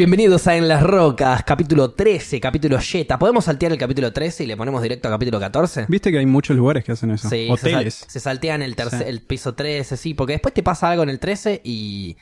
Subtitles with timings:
[0.00, 3.18] Bienvenidos a En las Rocas, capítulo 13, capítulo Jetta.
[3.18, 5.86] ¿Podemos saltear el capítulo 13 y le ponemos directo a capítulo 14?
[5.88, 7.30] Viste que hay muchos lugares que hacen eso.
[7.30, 8.04] Sí, se, sal- Hoteles.
[8.06, 8.96] se saltean el, Sí.
[9.06, 12.18] el piso 13, sí, porque después te pasa algo en el 13 y,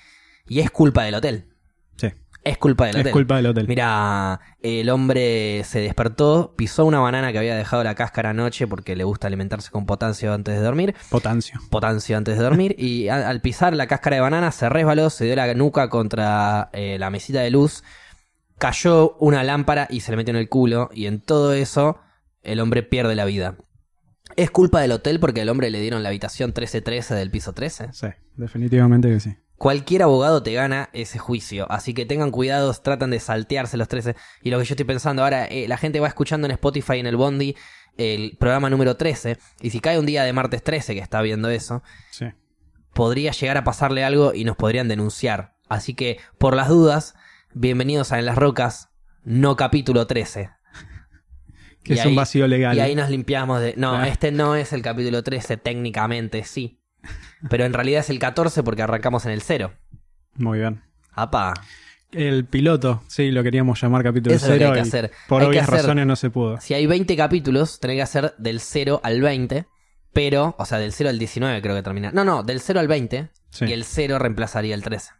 [0.46, 1.46] y es culpa del hotel.
[2.44, 3.12] Es culpa del Es hotel.
[3.12, 3.66] culpa del hotel.
[3.66, 8.94] Mira, el hombre se despertó, pisó una banana que había dejado la cáscara anoche porque
[8.96, 10.94] le gusta alimentarse con potasio antes de dormir.
[11.08, 11.58] Potancio.
[11.70, 12.74] Potasio antes de dormir.
[12.78, 16.98] y al pisar la cáscara de banana se resbaló, se dio la nuca contra eh,
[16.98, 17.82] la mesita de luz.
[18.58, 20.90] Cayó una lámpara y se le metió en el culo.
[20.92, 21.98] Y en todo eso,
[22.42, 23.56] el hombre pierde la vida.
[24.36, 27.88] ¿Es culpa del hotel porque al hombre le dieron la habitación 1313 del piso 13?
[27.92, 29.34] Sí, definitivamente que sí.
[29.56, 34.16] Cualquier abogado te gana ese juicio, así que tengan cuidados, tratan de saltearse los 13.
[34.42, 37.06] Y lo que yo estoy pensando ahora, eh, la gente va escuchando en Spotify en
[37.06, 37.54] el Bondi
[37.96, 41.48] el programa número 13, y si cae un día de martes 13 que está viendo
[41.50, 42.26] eso, Sí.
[42.92, 45.54] podría llegar a pasarle algo y nos podrían denunciar.
[45.68, 47.14] Así que, por las dudas,
[47.54, 48.88] bienvenidos a En las Rocas,
[49.22, 50.50] no capítulo 13.
[51.84, 52.76] Que Y es ahí- un vacío legal.
[52.76, 53.74] Y ahí nos limpiamos de...
[53.76, 54.08] No, Ah.
[54.08, 56.80] este no es el capítulo 13 técnicamente, sí.
[57.50, 59.72] Pero en realidad es el 14 porque arrancamos en el 0.
[60.36, 60.82] Muy bien.
[61.12, 61.54] Apa.
[62.10, 64.70] El piloto, sí, lo queríamos llamar capítulo Eso es lo que cero.
[64.70, 65.10] hay que hacer.
[65.28, 66.60] Por Hay que obvias hacer- razones no se pudo.
[66.60, 69.66] Si hay 20 capítulos, tenés que hacer del 0 al 20.
[70.12, 72.12] Pero, o sea, del 0 al 19 creo que termina.
[72.12, 73.30] No, no, del 0 al 20.
[73.50, 73.64] Sí.
[73.66, 75.10] Y el 0 reemplazaría el 13.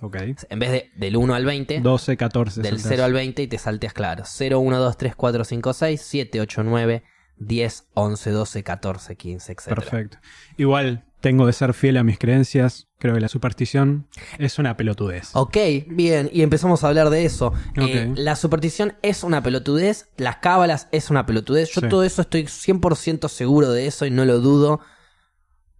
[0.00, 0.16] Ok.
[0.48, 2.62] En vez de del 1 al 20, 12, 14.
[2.62, 2.88] del saltás.
[2.90, 4.24] 0 al 20 y te salteas claro.
[4.26, 7.02] 0, 1, 2, 3, 4, 5, 6, 7, 8, 9,
[7.36, 9.64] 10, 11, 12, 14, 15, etc.
[9.68, 10.18] Perfecto.
[10.56, 12.86] Igual, tengo de ser fiel a mis creencias.
[12.98, 14.06] Creo que la superstición
[14.38, 15.30] es una pelotudez.
[15.32, 15.56] Ok,
[15.88, 17.54] bien, y empezamos a hablar de eso.
[17.76, 21.70] Eh, la superstición es una pelotudez, las cábalas es una pelotudez.
[21.70, 21.88] Yo Sí.
[21.88, 24.80] todo eso estoy 100% seguro de eso y no lo dudo.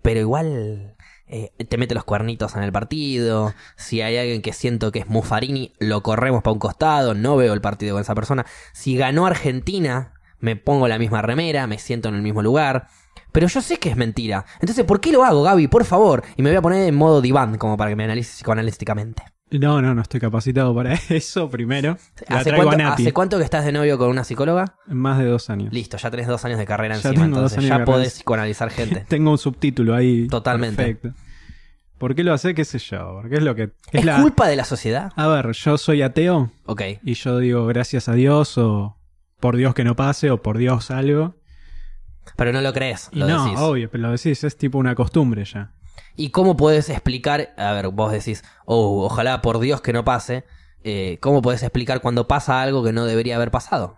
[0.00, 3.52] Pero igual eh, te mete los cuernitos en el partido.
[3.76, 7.12] Si hay alguien que siento que es Muffarini, lo corremos para un costado.
[7.12, 8.46] No veo el partido con esa persona.
[8.72, 12.88] Si ganó Argentina, me pongo la misma remera, me siento en el mismo lugar.
[13.34, 14.46] Pero yo sé que es mentira.
[14.60, 15.66] Entonces, ¿por qué lo hago, Gaby?
[15.66, 16.22] Por favor.
[16.36, 19.24] Y me voy a poner en modo diván, como para que me analice psicoanalísticamente.
[19.50, 21.98] No, no, no estoy capacitado para eso primero.
[22.28, 23.02] La ¿Hace traigo cuánto, a Nati.
[23.02, 24.76] hace cuánto que estás de novio con una psicóloga?
[24.86, 25.72] Más de dos años.
[25.72, 29.04] Listo, ya tenés dos años de carrera Ya encima, entonces ya podés psicoanalizar gente.
[29.08, 30.28] Tengo un subtítulo ahí.
[30.28, 30.76] Totalmente.
[30.94, 31.10] Perfecto.
[31.98, 32.54] ¿Por qué lo hace?
[32.54, 33.18] ¿Qué sé yo?
[33.20, 33.64] Porque es lo que.
[33.64, 34.20] Es, ¿Es la...
[34.22, 35.10] culpa de la sociedad?
[35.16, 36.82] A ver, yo soy ateo Ok.
[37.02, 38.96] y yo digo gracias a Dios o
[39.40, 41.34] por Dios que no pase o por Dios algo.
[42.36, 43.58] Pero no lo crees, lo no, decís.
[43.60, 45.72] obvio, pero lo decís, es tipo una costumbre ya.
[46.16, 47.54] ¿Y cómo puedes explicar?
[47.56, 50.44] A ver, vos decís, oh, ojalá por Dios que no pase.
[50.82, 53.96] eh, ¿Cómo puedes explicar cuando pasa algo que no debería haber pasado?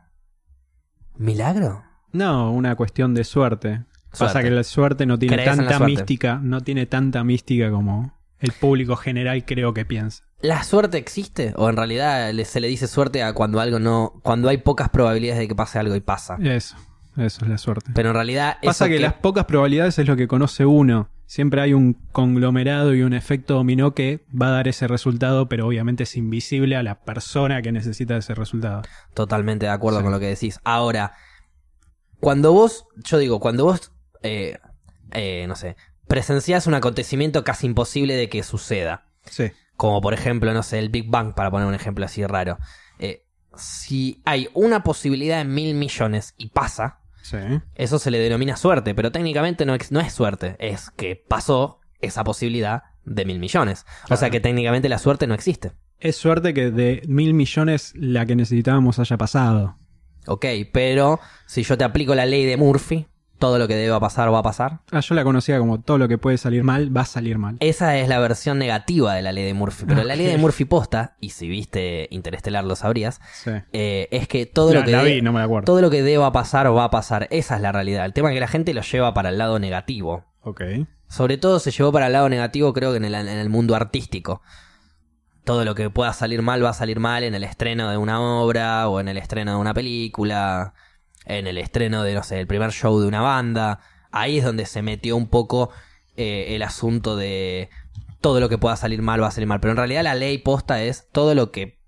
[1.16, 1.82] ¿Milagro?
[2.12, 3.84] No, una cuestión de suerte.
[4.10, 4.48] Pasa Suerte.
[4.48, 9.44] que la suerte no tiene tanta mística, no tiene tanta mística como el público general
[9.44, 10.24] creo que piensa.
[10.40, 11.52] ¿La suerte existe?
[11.56, 14.20] ¿O en realidad se le dice suerte a cuando algo no.
[14.22, 16.38] cuando hay pocas probabilidades de que pase algo y pasa?
[16.40, 16.76] Eso,
[17.16, 17.90] eso es la suerte.
[17.94, 18.58] Pero en realidad.
[18.62, 21.08] Pasa que, las pocas probabilidades es lo que conoce uno.
[21.26, 25.66] Siempre hay un conglomerado y un efecto dominó que va a dar ese resultado, pero
[25.66, 28.82] obviamente es invisible a la persona que necesita ese resultado.
[29.14, 30.02] Totalmente de acuerdo Sí.
[30.04, 30.60] con lo que decís.
[30.62, 31.14] Ahora,
[32.20, 34.58] cuando vos, yo digo, cuando vos, eh,
[35.12, 39.50] eh, no sé, presenciás un acontecimiento casi imposible de que suceda, Sí.
[39.76, 42.58] como por ejemplo, no sé, el Big Bang, para poner un ejemplo así raro,
[42.98, 43.24] eh,
[43.56, 47.38] si hay una posibilidad en mil millones y pasa, Sí.
[47.74, 52.22] eso se le denomina suerte, pero técnicamente no, no es suerte, es que pasó esa
[52.22, 53.84] posibilidad de mil millones.
[54.10, 55.72] O sea que técnicamente la suerte no existe.
[55.98, 59.76] Es suerte que de mil millones la que necesitábamos haya pasado.
[60.26, 63.06] Ok, pero si yo te aplico la ley de Murphy,
[63.38, 64.80] todo lo que deba pasar va a pasar.
[64.90, 67.56] Ah, yo la conocía como todo lo que puede salir mal, va a salir mal.
[67.60, 69.84] Esa es la versión negativa de la ley de Murphy.
[69.86, 70.38] Pero la ley de.
[70.38, 73.50] Murphy posta, y si viste Interestelar lo sabrías, Sí.
[73.72, 75.64] eh, es que todo la, lo que la de- vi, no me acuerdo.
[75.66, 77.28] todo lo que deba pasar va a pasar.
[77.30, 78.04] Esa es la realidad.
[78.06, 80.24] El tema es que la gente lo lleva para el lado negativo.
[80.42, 80.62] Ok.
[81.08, 83.74] Sobre todo se llevó para el lado negativo, creo que en el, en el mundo
[83.76, 84.42] artístico.
[85.44, 88.20] Todo lo que pueda salir mal va a salir mal en el estreno de una
[88.20, 90.74] obra o en el estreno de una película,
[91.26, 93.80] en el estreno de, no sé, el primer show de una banda.
[94.10, 95.70] Ahí es donde se metió un poco
[96.16, 97.68] eh, el asunto de
[98.20, 99.60] todo lo que pueda salir mal va a salir mal.
[99.60, 101.78] Pero en realidad la ley posta es todo lo que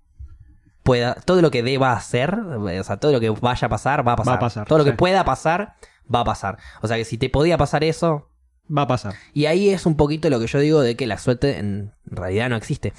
[0.83, 4.13] pueda, todo lo que deba hacer, o sea, todo lo que vaya a pasar va
[4.13, 4.33] a pasar.
[4.33, 5.75] Va a pasar, todo lo que pueda pasar
[6.13, 6.57] va a pasar.
[6.81, 8.29] O sea que si te podía pasar eso,
[8.71, 9.15] Va a pasar.
[9.33, 12.49] y ahí es un poquito lo que yo digo de que la suerte en realidad
[12.49, 12.93] no existe.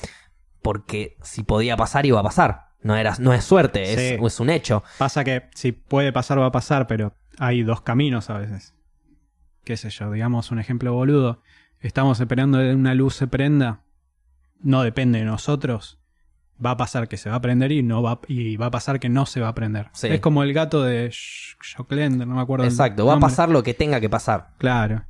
[0.63, 2.70] Porque si podía pasar, iba a pasar.
[2.83, 4.25] No, era, no es suerte, es, Sí.
[4.27, 4.83] es un hecho.
[4.99, 8.75] Pasa que si puede pasar, va a pasar, pero hay dos caminos a veces.
[9.65, 11.43] Qué sé yo, digamos un ejemplo boludo.
[11.81, 13.81] Estamos esperando que una luz se prenda.
[14.63, 15.99] No depende de nosotros.
[16.63, 19.01] va a pasar que se va a aprender y no va y va a pasar
[19.01, 19.89] que no se va a aprender.
[19.95, 20.09] Sí.
[20.09, 21.11] Es como el gato de
[21.75, 22.67] Joclender, no me acuerdo.
[22.67, 24.51] Exacto, va a pasar lo que tenga que pasar.
[24.59, 25.03] Claro.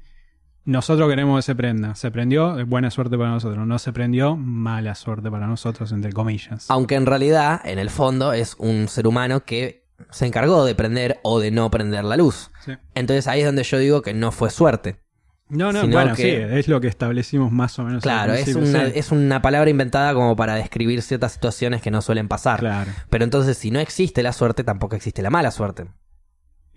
[0.65, 1.95] Nosotros queremos que se prenda.
[1.95, 3.67] Se prendió, buena suerte para nosotros.
[3.67, 6.67] No se prendió, mala suerte para nosotros, entre comillas.
[6.71, 11.19] Aunque en realidad, en el fondo, es un ser humano que se encargó de prender
[11.23, 12.51] o de no prender la luz.
[12.65, 12.73] Sí.
[12.95, 15.01] Entonces ahí es donde yo digo que no fue suerte.
[15.49, 18.05] No, no, bueno, que- sí, es lo que establecimos más o menos.
[18.05, 18.93] Claro, es una, sí.
[18.95, 22.61] es una palabra inventada como para describir ciertas situaciones que no suelen pasar.
[22.61, 22.93] Claro.
[23.11, 25.87] Pero entonces, si no existe la suerte, tampoco existe la mala suerte.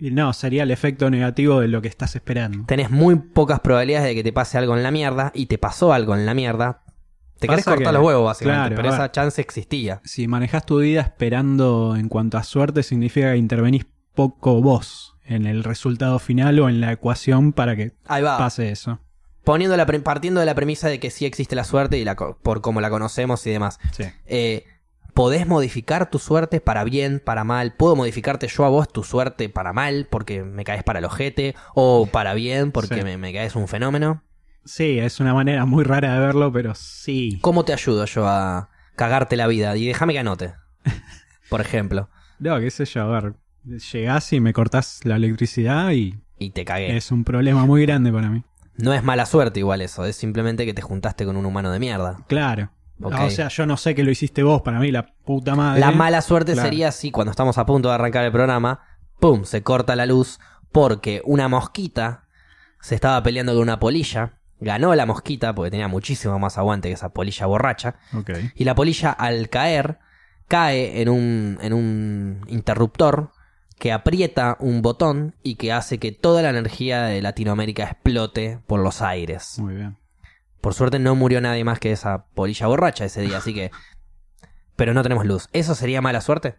[0.03, 2.65] Y no, sería el efecto negativo de lo que estás esperando.
[2.65, 5.93] Tenés muy pocas probabilidades de que te pase algo en la mierda y te pasó
[5.93, 6.81] algo en la mierda.
[7.39, 10.01] Te querés cortar que- los huevos, básicamente, claro, pero esa chance existía.
[10.03, 15.45] Si manejas tu vida esperando en cuanto a suerte, significa que intervenís poco vos en
[15.45, 18.37] el resultado final o en la ecuación para que Ahí va.
[18.37, 18.99] pase eso.
[19.45, 22.59] Poniendo la partiendo de la premisa de que sí existe la suerte y la por
[22.59, 23.79] cómo la conocemos y demás.
[23.93, 24.03] Sí.
[24.25, 24.65] Eh,
[25.13, 27.73] ¿Podés modificar tu suerte para bien, para mal?
[27.75, 31.55] ¿Puedo modificarte yo a vos tu suerte para mal porque me caes para el ojete?
[31.75, 33.03] ¿O para bien porque Sí.
[33.03, 34.23] me, me caes un fenómeno?
[34.65, 37.37] Sí, es una manera muy rara de verlo, pero sí.
[37.41, 39.75] ¿Cómo te ayudo yo a cagarte la vida?
[39.77, 40.53] Y déjame que anote.
[41.49, 42.09] Por ejemplo.
[42.39, 43.33] No, qué sé yo, a ver.
[43.65, 46.95] Llegás y me cortás la electricidad y Y te cagué.
[46.97, 48.43] es un problema muy grande para mí.
[48.77, 51.79] No es mala suerte igual eso, es simplemente que te juntaste con un humano de
[51.79, 52.17] mierda.
[52.27, 52.71] Claro.
[53.01, 53.13] Ok.
[53.21, 55.79] O sea, yo no sé que lo hiciste vos, para mí la puta madre.
[55.79, 56.67] La mala suerte Claro.
[56.69, 58.81] sería si cuando estamos a punto de arrancar el programa,
[59.19, 59.43] ¡pum!
[59.43, 60.39] se corta la luz
[60.71, 62.25] porque una mosquita
[62.81, 66.93] se estaba peleando con una polilla, ganó la mosquita porque tenía muchísimo más aguante que
[66.93, 67.95] esa polilla borracha,
[68.55, 69.99] y la polilla al caer
[70.47, 73.31] cae en un, en un interruptor
[73.79, 78.79] que aprieta un botón y que hace que toda la energía de Latinoamérica explote por
[78.79, 79.57] los aires.
[79.59, 79.97] Muy bien.
[80.63, 83.69] Por suerte no murió nadie más que esa polilla borracha ese día, así que...
[84.77, 85.49] Pero no tenemos luz.
[85.51, 86.55] ¿Eso sería mala suerte?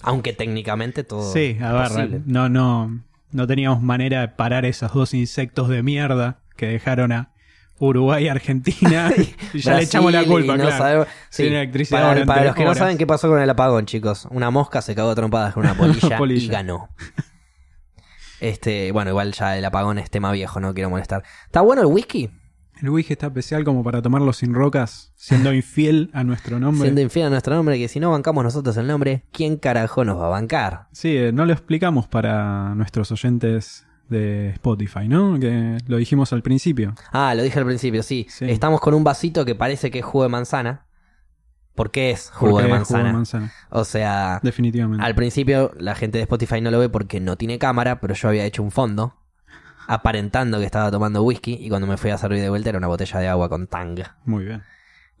[0.00, 1.32] Aunque técnicamente todo...
[1.32, 2.22] Sí, a ver, posible.
[2.24, 3.02] no, no,
[3.32, 7.32] no teníamos manera de parar esos dos insectos de mierda que dejaron a
[7.80, 9.10] Uruguay y Argentina
[9.52, 10.78] y ya le echamos la culpa, no claro.
[10.78, 13.86] sabemos- Sin Sí, electricidad Para, para los que no saben qué pasó con el apagón,
[13.86, 14.28] chicos.
[14.30, 16.44] Una mosca se cagó trompadas con una polilla, Polilla.
[16.44, 16.90] y ganó.
[18.38, 21.24] Este, bueno, igual ya el apagón es tema viejo, no quiero molestar.
[21.46, 22.30] ¿Está bueno el whisky?
[22.82, 26.82] El whisky está especial como para tomarlo sin rocas, siendo infiel a nuestro nombre.
[26.82, 30.20] Siendo infiel a nuestro nombre, que si no bancamos nosotros el nombre, ¿quién carajo nos
[30.20, 30.88] va a bancar?
[30.92, 35.38] Sí, eh, no lo explicamos para nuestros oyentes de Spotify, ¿no?
[35.40, 36.94] Que lo dijimos al principio.
[37.12, 38.26] Ah, lo dije al principio, sí.
[38.28, 38.44] Sí.
[38.48, 40.86] Estamos con un vasito que parece que es jugo de manzana.
[41.74, 42.98] ¿Por qué es jugo Porque de es manzana?
[43.00, 43.52] jugo de manzana.
[43.70, 45.04] O sea, Definitivamente.
[45.04, 48.28] al principio la gente de Spotify no lo ve porque no tiene cámara, pero yo
[48.28, 49.14] había hecho un fondo
[49.86, 52.86] aparentando que estaba tomando whisky y cuando me fui a servir de vuelta era una
[52.88, 53.98] botella de agua con tang.
[54.24, 54.62] Muy bien.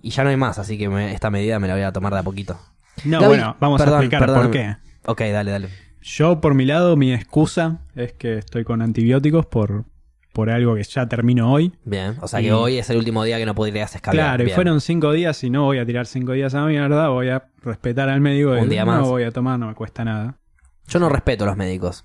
[0.02, 2.12] Y ya no hay más, así que me- esta medida me la voy a tomar
[2.12, 2.58] de a poquito.
[3.04, 4.76] No, Gaby, bueno, vamos perdón, a explicar por qué.
[5.06, 5.68] Ok, dale, dale.
[6.02, 9.84] Yo, por mi lado, mi excusa es que estoy con antibióticos por,
[10.32, 11.72] por algo que ya termino hoy.
[11.84, 14.36] Bien, o sea que hoy es el último día que no podrías escalar.
[14.36, 17.08] Claro, y fueron cinco días y no voy a tirar cinco días a la mierda,
[17.08, 18.52] voy a respetar al médico.
[18.52, 19.02] Un día no más.
[19.02, 20.38] voy a tomar, no me cuesta nada.
[20.86, 22.04] Yo no respeto a los médicos.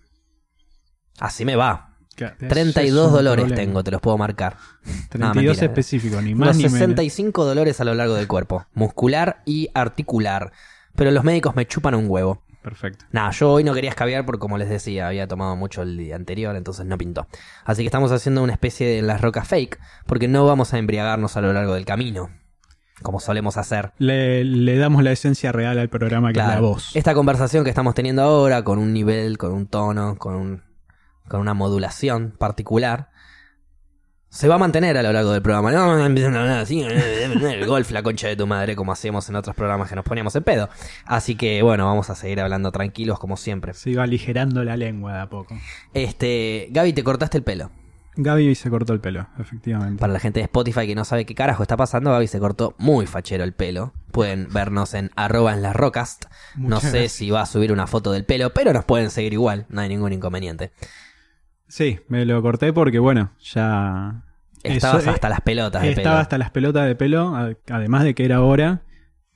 [1.20, 1.91] Así me va.
[2.16, 3.62] Claro, ese 32 es un dolores problema.
[3.62, 4.58] tengo, te los puedo marcar.
[5.10, 5.66] 32 mentira.
[5.66, 6.78] específicos, ni Unos más ni menos.
[6.80, 10.52] 65 dolores a lo largo del cuerpo, muscular y articular.
[10.96, 12.44] Pero los médicos me chupan un huevo.
[12.62, 13.06] Perfecto.
[13.12, 16.16] Nada, yo hoy no quería escabiar porque como les decía, había tomado mucho el día
[16.16, 17.28] anterior, entonces no pintó.
[17.66, 21.38] Así que estamos haciendo una especie de las rocas fake, porque no vamos a embriagarnos
[21.38, 22.30] a lo largo del camino,
[23.02, 23.94] como solemos hacer.
[23.98, 26.96] Le, le damos la esencia real al programa que es la voz.
[26.96, 30.64] Esta conversación que estamos teniendo ahora, con un nivel, con un tono, con, un-
[31.32, 33.10] con una modulación particular,
[34.30, 35.72] se va a mantener a lo largo del programa.
[35.72, 39.28] No, no empiezan a hablar así, el golf, la concha de tu madre, como hacíamos
[39.30, 40.70] en otros programas que nos poníamos en pedo.
[41.06, 43.74] Así que bueno, vamos a seguir hablando tranquilos como siempre.
[43.74, 45.58] Se iba aligerando la lengua de a poco.
[45.94, 47.72] Este, Gaby, te cortaste el pelo.
[48.16, 50.00] Gaby se cortó el pelo, efectivamente.
[50.00, 52.76] Para la gente de Spotify que no sabe qué carajo está pasando, Gaby se cortó
[52.78, 53.94] muy fachero el pelo.
[54.12, 56.20] Pueden vernos en arroba en las rocas.
[56.56, 57.12] No sé gracias.
[57.14, 59.90] si va a subir una foto del pelo, pero nos pueden seguir igual, no hay
[59.90, 60.72] ningún inconveniente.
[61.72, 64.24] Sí, me lo corté porque, bueno, ya.
[64.62, 66.22] Estabas Eso- hasta las pelotas de Estaba pelo.
[66.22, 67.34] hasta las pelotas de pelo,
[67.70, 68.82] además de que era hora.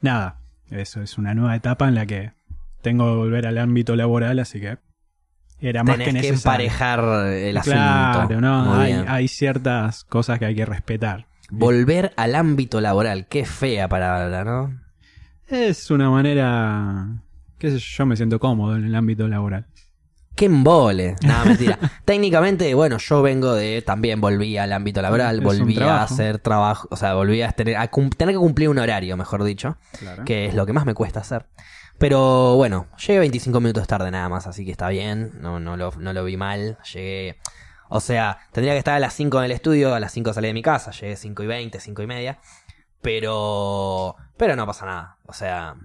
[0.01, 2.33] Nada, eso es una nueva etapa en la que
[2.81, 4.77] tengo que volver al ámbito laboral, así que
[5.61, 6.65] era más Tenés que que, necesario.
[6.67, 6.99] emparejar
[7.33, 7.77] el asunto.
[7.79, 9.05] Claro, no, hay, bien.
[9.07, 11.27] hay ciertas cosas que hay que respetar.
[11.49, 14.77] Volver al ámbito laboral, qué fea palabra, ¿no?
[15.47, 17.07] Es una manera,
[17.59, 19.67] qué sé yo, yo me siento cómodo en el ámbito laboral.
[20.35, 21.15] ¡Qué embole!
[21.23, 21.79] Nada, mentira.
[22.05, 23.81] Técnicamente, bueno, yo vengo de.
[23.81, 26.87] También volví al ámbito laboral, volví a hacer trabajo.
[26.91, 29.77] O sea, volví a tener, a cum- tener que cumplir un horario, mejor dicho.
[29.99, 30.25] Claro.
[30.25, 31.45] Que es lo que más me cuesta hacer.
[31.97, 35.31] Pero bueno, llegué 25 minutos tarde nada más, así que está bien.
[35.39, 36.77] No, no, lo, no lo vi mal.
[36.93, 37.37] Llegué.
[37.87, 40.47] O sea, tendría que estar a las 5 en el estudio, a las 5 salí
[40.47, 40.91] de mi casa.
[40.91, 42.39] Llegué 5 y 20, 5 y media.
[43.01, 44.15] Pero.
[44.35, 45.17] Pero no pasa nada.
[45.25, 45.75] O sea.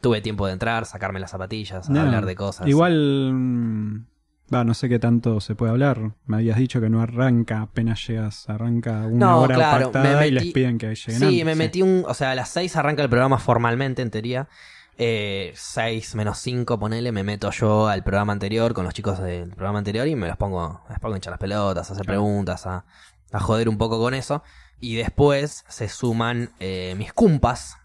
[0.00, 2.66] Tuve tiempo de entrar, sacarme las zapatillas, No, hablar de cosas.
[2.68, 3.32] Igual.
[3.34, 4.06] mm,
[4.54, 6.12] Va, no sé qué tanto se puede hablar.
[6.24, 10.28] Me habías dicho que no arranca, apenas llegas, arranca una No, hora claro, pactada me
[10.28, 12.04] y les piden que lleguen Sí, antes, me metí un.
[12.06, 14.48] O sea, a las 6 arranca el programa formalmente, en teoría.
[14.96, 19.50] Eh, 6 menos 5, ponele, me meto yo al programa anterior con los chicos del
[19.50, 22.20] programa anterior y me los pongo, les pongo a hinchar las pelotas, a hacer Claro.
[22.22, 22.84] preguntas, a,
[23.32, 24.42] a joder un poco con eso.
[24.80, 27.76] Y después se suman eh, mis cumpas.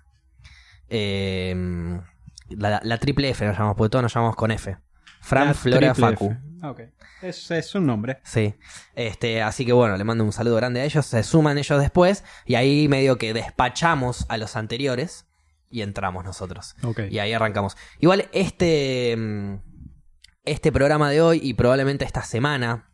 [0.95, 2.00] Eh,
[2.50, 4.77] la, la triple F nos llamamos, porque todos nos llamamos con F.
[5.21, 6.35] Fran, La Flora, Facu.
[6.62, 6.91] F.
[7.21, 8.19] Es, es un nombre.
[8.23, 8.53] Sí.
[8.95, 11.05] Este, así que bueno, le mando un saludo grande a ellos.
[11.05, 12.23] Se suman ellos después.
[12.45, 15.25] Y ahí medio que despachamos a los anteriores.
[15.69, 16.75] Y entramos nosotros.
[17.09, 17.75] Y ahí arrancamos.
[18.00, 19.15] Igual este.
[19.17, 19.55] mm,
[20.45, 22.91] Este programa de hoy y probablemente esta semana.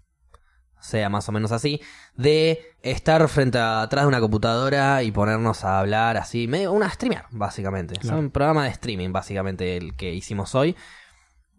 [0.80, 1.82] Sea más o menos así.
[2.16, 6.48] De estar frente a atrás de una computadora y ponernos a hablar así.
[6.48, 7.96] Medio una streamer, básicamente.
[8.02, 10.76] Es un programa de streaming, básicamente, el que hicimos hoy.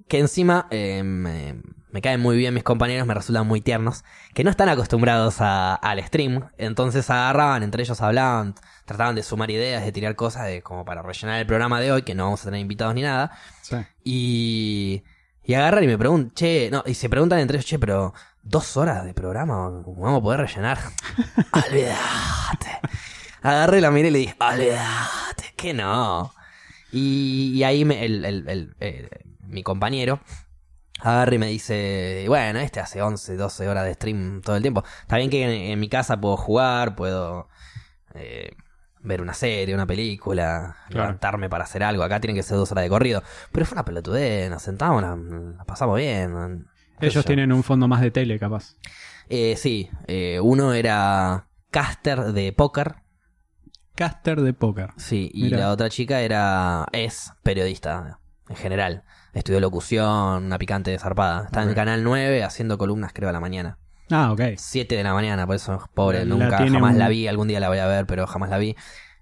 [0.08, 1.60] Que encima eh, me,
[1.92, 4.02] me caen muy bien mis compañeros, me resultan muy tiernos,
[4.34, 9.52] que no están acostumbrados a- al stream, entonces agarraban, entre ellos hablaban, trataban de sumar
[9.52, 12.40] ideas, de tirar cosas de, como para rellenar el programa de hoy, que no vamos
[12.42, 13.30] a tener invitados ni nada,
[13.62, 13.76] Sí.
[14.02, 15.04] y,
[15.44, 18.12] y agarran y me preguntan, che, no, y se preguntan entre ellos, che, pero
[18.42, 20.78] dos horas de programa, ¿cómo vamos a poder rellenar?
[21.52, 22.80] Olvídate.
[23.42, 26.32] Agarré la miré y le dije, olvídate, que no.
[26.92, 29.08] Y, y ahí me- el, el- el- eh,
[29.46, 30.20] mi compañero
[31.00, 34.84] agarra y me dice, bueno, este hace 11, 12 horas de stream todo el tiempo.
[35.02, 37.48] Está bien que en, en mi casa puedo jugar, puedo
[38.14, 38.50] eh,
[39.00, 41.04] ver una serie, una película, Claro.
[41.06, 42.02] levantarme para hacer algo.
[42.02, 43.22] Acá tienen que ser dos horas de corrido.
[43.52, 46.66] Pero fue una pelotudez, nos sentamos, la, la pasamos bien.
[47.06, 47.22] Ellos yo.
[47.24, 48.76] tienen un fondo más de tele, capaz.
[49.28, 52.96] Eh, sí, eh, uno era caster de póker,
[53.94, 54.90] Caster de póker.
[54.96, 59.04] sí, y la otra chica era es periodista en general.
[59.34, 61.44] Estudió locución, una picante de zarpada.
[61.44, 63.78] Está en el canal 9 haciendo columnas, creo, a la mañana.
[64.10, 64.40] Ah, ok.
[64.56, 67.60] 7 de la mañana, por eso pobre, La nunca, jamás un- la vi, algún día
[67.60, 68.74] la voy a ver, pero jamás la vi.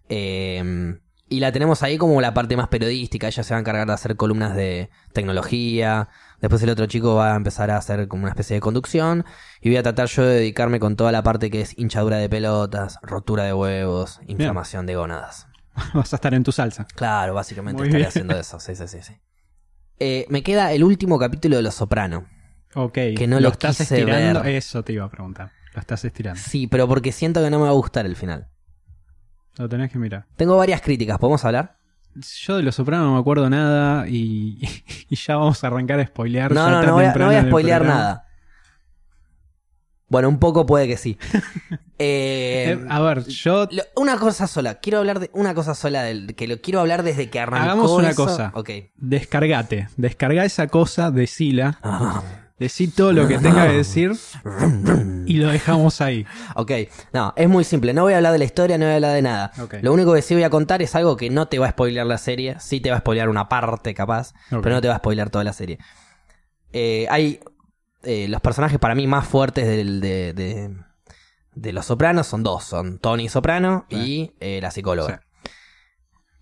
[0.09, 0.95] Eh,
[1.29, 3.93] y la tenemos ahí como la parte más periodística, ella se va a encargar de
[3.93, 6.09] hacer columnas de tecnología,
[6.41, 9.25] después el otro chico va a empezar a hacer como una especie de conducción,
[9.61, 12.29] y voy a tratar yo de dedicarme con toda la parte que es hinchadura de
[12.29, 15.47] pelotas, rotura de huevos, inflamación de gónadas.
[15.95, 16.87] Vas a estar en tu salsa.
[16.95, 18.07] Claro, básicamente Muy bien.
[18.07, 18.99] haciendo eso, sí, sí, sí.
[19.03, 19.15] sí.
[20.01, 22.27] Eh, me queda el último capítulo de Los Soprano.
[22.75, 22.95] Ok.
[23.17, 24.43] Que no lo estás quise estirando.
[24.43, 24.55] ver.
[24.55, 25.51] Eso te iba a preguntar.
[25.75, 26.41] Lo estás estirando.
[26.41, 28.49] Sí, pero porque siento que no me va a gustar el final.
[29.57, 30.27] Lo tenés que mirar.
[30.37, 31.78] Tengo varias críticas, ¿podemos hablar?
[32.41, 34.59] Yo de Los Sopranos no me acuerdo nada y,
[35.09, 36.53] y ya vamos a arrancar a spoilear.
[36.53, 38.25] No, no, no voy a, no voy a spoilear nada.
[40.09, 41.19] Bueno, un poco puede que sí.
[42.01, 44.77] Eh, Eh, a ver, yo lo- una cosa sola.
[44.77, 47.65] Quiero hablar de una cosa sola del que lo quiero hablar desde que arrancó.
[47.65, 48.25] Hagamos una eso.
[48.25, 48.53] cosa.
[48.55, 48.71] Ok.
[48.95, 49.89] descargate.
[49.97, 51.81] Descarga esa cosa, decila.
[51.83, 52.23] Ah,
[52.59, 54.13] Decí todo lo que tenga que decir
[55.27, 56.27] y lo dejamos ahí.
[56.57, 56.73] ok.
[57.13, 57.93] No, es muy simple.
[57.95, 59.53] No voy a hablar de la historia, no voy a hablar de nada.
[59.61, 59.75] Ok.
[59.83, 62.07] Lo único que sí voy a contar es algo que no te va a spoilear
[62.07, 62.57] la serie.
[62.59, 64.35] Sí te va a spoilear una parte, capaz.
[64.51, 65.79] Pero no te va a spoilear toda la serie.
[66.73, 67.41] Eh, hay
[68.03, 70.75] eh, los personajes para mí más fuertes del- de, de,
[71.55, 72.65] de Los Sopranos son dos.
[72.65, 75.23] Son Tony Soprano y eh, la psicóloga.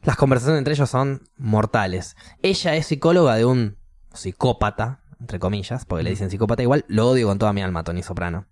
[0.02, 2.16] Las conversaciones entre ellos son mortales.
[2.40, 3.76] Ella es psicóloga de un
[4.14, 6.84] psicópata, entre comillas, porque le dicen psicópata igual.
[6.88, 8.46] Lo odio con toda mi alma, Tony Soprano.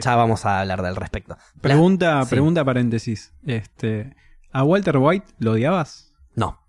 [0.00, 1.36] Ya vamos a hablar del respecto.
[1.56, 2.30] La- Pregunta, sí.
[2.30, 3.32] pregunta paréntesis.
[3.44, 4.14] Este,
[4.52, 6.12] ¿A Walter White lo odiabas?
[6.36, 6.60] No,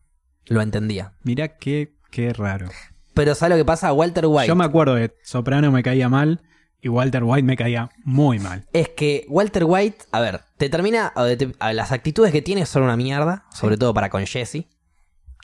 [0.46, 1.14] lo entendía.
[1.24, 2.68] Mirá qué, qué raro.
[3.14, 3.94] Pero ¿sabes lo que pasa?
[3.94, 4.48] Walter White.
[4.48, 6.42] Yo me acuerdo de Soprano me caía mal
[6.82, 8.68] y Walter White me caía muy mal.
[8.74, 11.08] Es que Walter White, a ver, te termina.
[11.16, 14.10] a ver, te- a ver, las actitudes que tiene son una mierda, sobre todo para
[14.10, 14.66] con Jesse.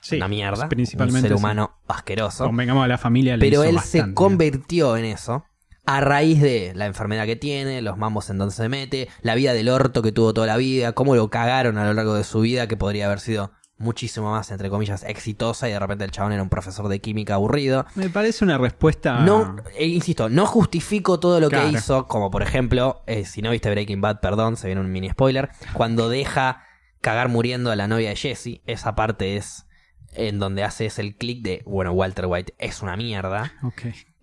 [0.02, 0.68] Sí, una mierda.
[0.68, 1.18] Principalmente.
[1.18, 1.42] Un ser sí.
[1.42, 2.44] humano asqueroso.
[2.44, 4.14] Convengamos a la familia le Pero hizo él bastante se bien.
[4.14, 5.44] convirtió en eso
[5.86, 9.52] a raíz de la enfermedad que tiene, los mambos en donde se mete, la vida
[9.54, 12.40] del orto que tuvo toda la vida, cómo lo cagaron a lo largo de su
[12.40, 16.32] vida, que podría haber sido muchísimo más, entre comillas, exitosa y de repente el chabón
[16.32, 17.84] era un profesor de química aburrido.
[17.96, 19.20] Me parece una respuesta.
[19.20, 21.68] No, eh, insisto, no justifico todo lo Claro.
[21.70, 24.92] que hizo, como por ejemplo, eh, si no viste Breaking Bad, perdón, se viene un
[24.92, 26.62] mini spoiler, cuando deja
[27.00, 29.66] cagar muriendo a la novia de Jesse, esa parte es
[30.14, 33.52] en donde haces el clic de, bueno, Walter White es una mierda.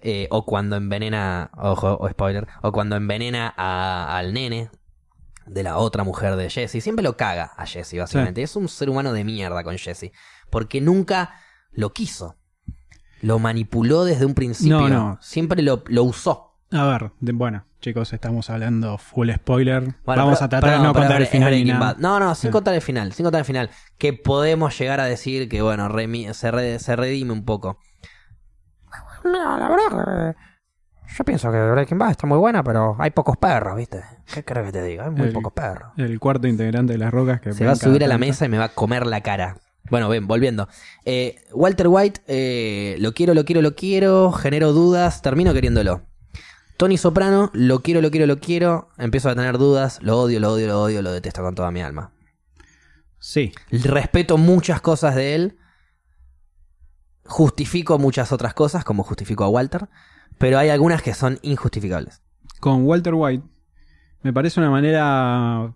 [0.02, 4.70] Eh, o cuando envenena, ojo, o spoiler, o cuando envenena a- al nene
[5.46, 6.82] de la otra mujer de Jesse.
[6.82, 8.42] Siempre lo caga a Jesse, básicamente.
[8.44, 10.12] Es un ser humano de mierda con Jesse.
[10.50, 11.34] Porque nunca
[11.72, 12.36] lo quiso.
[13.22, 14.80] Lo manipuló desde un principio.
[14.80, 15.18] No, no.
[15.22, 16.49] Siempre lo, lo usó.
[16.72, 19.96] A ver, de- bueno, chicos, estamos hablando full spoiler.
[20.06, 21.96] Bueno, Vamos pero- a tratar de no contar el final ni nada.
[21.98, 23.70] No, no, sin contar el final, sin contar el final.
[23.98, 27.80] Que podemos llegar a decir que, bueno, remi- se, re- se redime un poco.
[29.24, 30.36] No, la verdad
[31.18, 34.04] yo pienso que Breaking Bad está muy buena, pero hay pocos perros, ¿viste?
[34.32, 35.06] ¿Qué crees que te diga?
[35.06, 35.92] Hay muy El- pocos perros.
[35.98, 38.50] El cuarto integrante de las rocas que Se va a subir a la mesa y
[38.50, 39.58] me va a comer la cara.
[39.90, 40.68] Bueno, ven, volviendo.
[41.06, 46.04] Eh, Walter White, eh, lo quiero, lo quiero, lo quiero, genero dudas, termino queriéndolo.
[46.80, 50.54] Tony Soprano, lo quiero, lo quiero, lo quiero, empiezo a tener dudas, lo odio, lo
[50.54, 52.14] odio, lo odio, lo detesto con toda mi alma.
[53.20, 55.58] Sí, Respeto muchas cosas de él,
[57.26, 59.90] justifico muchas otras cosas, como justifico a Walter,
[60.38, 62.22] pero hay algunas que son injustificables.
[62.62, 63.44] con Walter White
[64.22, 65.76] me parece una manera...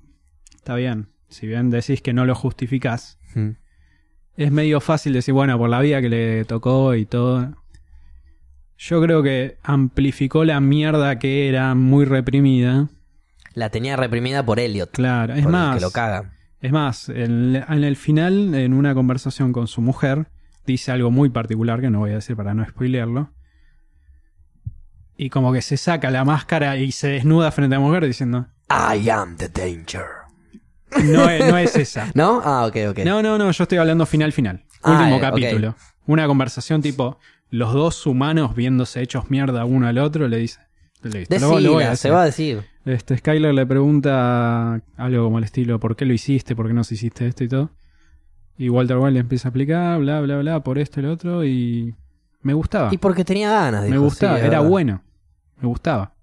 [0.55, 3.19] Está bien, si bien decís que no lo justificás,
[4.37, 7.61] es medio fácil decir, bueno, por la vida que le tocó y todo.
[8.77, 12.89] Yo creo que amplificó la mierda que era muy reprimida.
[13.53, 14.91] La tenía reprimida por Elliot.
[14.91, 16.31] Claro, es por el más, Que lo caga.
[16.61, 20.27] es más, en, en el final, en una conversación con su mujer,
[20.65, 23.29] dice algo muy particular que no voy a decir para no spoilearlo.
[25.15, 28.47] Y como que se saca la máscara y se desnuda frente a la mujer diciendo,
[28.69, 30.05] I am the danger.
[31.03, 32.09] no es, no es esa.
[32.15, 32.41] ¿No?
[32.43, 32.99] Ah, ok, ok.
[33.05, 34.63] No, no, no, yo estoy hablando final, final.
[34.81, 35.75] Ah, Último eh, capítulo.
[36.07, 37.19] Una conversación tipo,
[37.55, 40.59] los dos humanos viéndose hechos mierda uno al otro, le dice...
[41.03, 42.63] Listo, lo- lo voy a Decila, se va a decir.
[42.85, 46.55] Este, Skyler le pregunta algo como el estilo, ¿por qué lo hiciste?
[46.55, 47.69] ¿Por qué no se hiciste esto y todo?
[48.57, 51.43] Y Walter White le empieza a explicar, bla, bla, bla, por esto y lo otro,
[51.45, 51.93] y
[52.41, 52.89] me gustaba.
[52.93, 54.69] Y porque tenía ganas, me dijo, gustaba, sí, es era verdad.
[54.71, 55.03] bueno.
[55.61, 56.13] Me gustaba.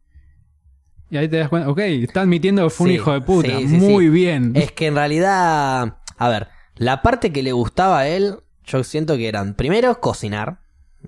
[1.11, 3.49] Y ahí te das cuenta, ok, está admitiendo que fue un hijo de puta.
[3.59, 4.53] sí, Muy bien.
[4.55, 9.17] Es que en realidad, a ver, la parte que le gustaba a él, yo siento
[9.17, 10.61] que eran, primero, cocinar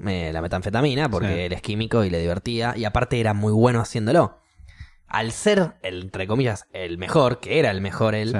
[0.06, 1.40] eh, la metanfetamina, porque Sí.
[1.40, 4.38] él es químico y le divertía, y aparte era muy bueno haciéndolo.
[5.06, 8.38] Al ser, el, entre comillas, el mejor, que era el mejor él, Sí.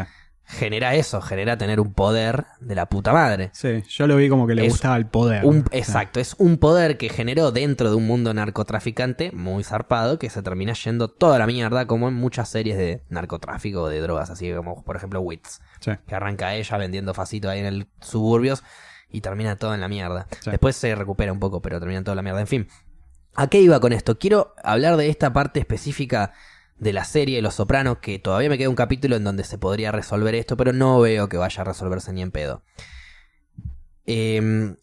[0.59, 3.51] genera eso, genera tener un poder de la puta madre.
[3.53, 5.45] Sí, yo lo vi como que le Es gustaba el poder.
[5.45, 10.31] Un- exacto, es un poder que generó dentro de un mundo narcotraficante muy zarpado que
[10.31, 14.31] se termina yendo toda la mierda, como en muchas series de narcotráfico o de drogas,
[14.31, 15.61] así como por ejemplo Wits,
[16.07, 18.63] que arranca ella vendiendo facito ahí en el suburbios
[19.13, 20.27] y termina todo en la mierda.
[20.41, 20.51] Sí.
[20.51, 22.41] Después se recupera un poco, pero termina toda la mierda.
[22.41, 22.69] En fin,
[23.35, 24.19] ¿a qué iba con esto?
[24.19, 26.33] Quiero hablar de esta parte específica
[26.79, 29.93] de la serie Los Sopranos, que todavía me queda un capítulo en donde se podría
[29.93, 32.63] resolver esto, pero no veo que vaya a resolverse ni en pedo.
[34.07, 34.75] Eh,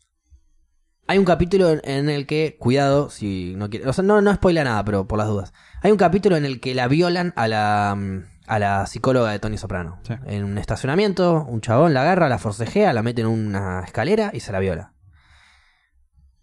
[1.07, 4.33] hay un capítulo en- en el que, cuidado, si no quiere, o sea, no, no
[4.33, 5.53] spoila nada, pero por las dudas.
[5.81, 9.39] Hay un capítulo en el que la violan a la, mm, a la psicóloga de
[9.39, 9.99] Tony Soprano.
[10.01, 10.15] Sí.
[10.25, 14.39] En un estacionamiento, un chabón la agarra, la forcejea, la mete en una escalera y
[14.39, 14.93] se la viola.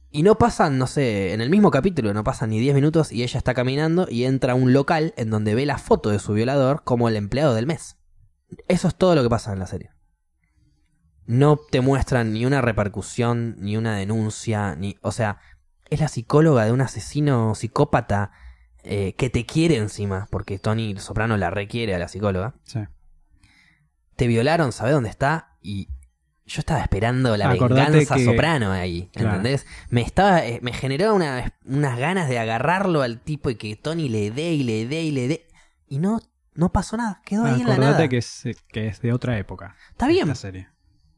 [0.09, 3.25] Y no pasan, no sé, en el mismo capítulo no pasan ni 10 minutos y
[3.25, 6.33] ella está caminando y entra a un local en donde ve la foto de su
[6.33, 7.99] violador como el empleado del mes.
[8.69, 9.91] Eso es todo lo que pasa en la serie.
[11.27, 14.97] No te muestran ni una repercusión, ni una denuncia, ni.
[15.03, 15.39] O sea,
[15.91, 18.31] es la psicóloga de un asesino psicópata
[18.89, 22.55] eh, que te quiere encima, porque Tony Soprano la requiere a la psicóloga.
[22.65, 22.81] Sí.
[24.17, 25.57] Te violaron, ¿sabes dónde está?
[25.61, 25.89] Y
[26.47, 29.37] yo estaba esperando la Acordate venganza que- Soprano ahí, Claro.
[29.37, 29.67] ¿entendés?
[29.91, 34.09] Me estaba, eh, me generó una- unas ganas de agarrarlo al tipo y que Tony
[34.09, 35.47] le dé y le dé y le dé.
[35.89, 36.21] Y no,
[36.55, 38.09] no pasó nada, quedó ahí en la nada.
[38.09, 39.77] Que es, que es de otra época.
[39.91, 40.69] Está bien, La serie.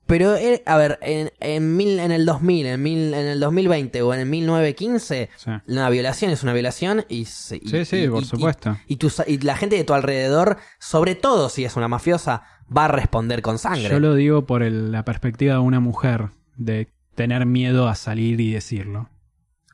[0.09, 4.03] Pero, eh, a ver, en, en, mil, en el 2000, en, mil, en el 2020
[4.03, 7.18] o en el 1915, Sí, una violación es una violación y...
[7.21, 8.77] y- sí, sí, y- por y- supuesto.
[8.88, 12.42] Y, tus- y la gente de tu alrededor, sobre todo si es una mafiosa,
[12.77, 13.88] va a responder con sangre.
[13.90, 18.40] Yo lo digo por el- la perspectiva de una mujer, de tener miedo a salir
[18.40, 19.11] y decirlo.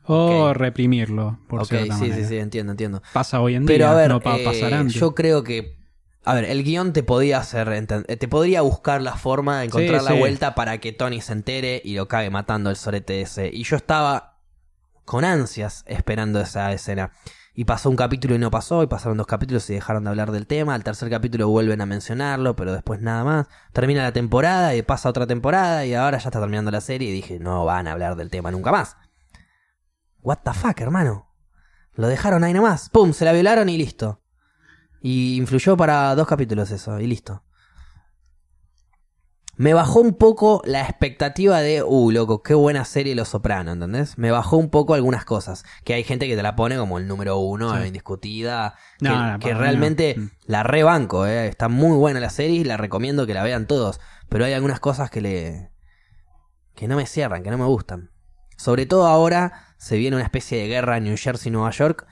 [0.07, 2.15] O reprimirlo, por ok, cierta sí, manera.
[2.17, 3.01] sí, sí, entiendo, entiendo.
[3.11, 4.93] Pasa hoy en Pero día, a ver, no eh, pasar antes.
[4.93, 5.75] yo creo que...
[6.25, 7.69] A ver, el guion te podía hacer...
[7.69, 10.17] eh, Te podría buscar la forma de encontrar Sí, la sí.
[10.19, 13.49] vuelta para que Tony se entere y lo cague matando el sorete ese.
[13.53, 14.39] Y yo estaba
[15.05, 17.11] con ansias esperando esa escena.
[17.57, 20.31] Y pasó un capítulo y no pasó, y pasaron dos capítulos y dejaron de hablar
[20.31, 20.73] del tema.
[20.73, 23.47] Al tercer capítulo vuelven a mencionarlo, pero después nada más.
[23.71, 27.13] Termina la temporada y pasa otra temporada y ahora ya está terminando la serie y
[27.13, 28.97] dije, no van a hablar del tema nunca más.
[30.21, 31.31] What the fuck, hermano.
[31.93, 32.89] Lo dejaron ahí nomás.
[32.89, 34.21] Pum, se la violaron y listo.
[35.07, 37.43] Y influyó para dos capítulos eso, y listo.
[39.55, 44.17] me bajó un poco la expectativa de, uh, loco, qué buena serie Los Soprano, ¿entendés?
[44.17, 45.63] Me bajó un poco algunas cosas.
[45.83, 47.87] Que hay gente que te la pone como el número uno, Sí.
[47.87, 48.73] indiscutida.
[48.97, 50.23] Que, No, no, que para mí realmente no.
[50.23, 50.29] Mm.
[50.47, 51.47] la rebanco, ¿eh?
[51.49, 54.01] Está muy buena la serie y la recomiendo que la vean todos.
[54.27, 55.71] Pero hay algunas cosas que le.
[56.73, 58.09] que no me cierran, que no me gustan.
[58.57, 62.07] Sobre todo ahora se viene una especie de guerra en New Jersey, Nueva York.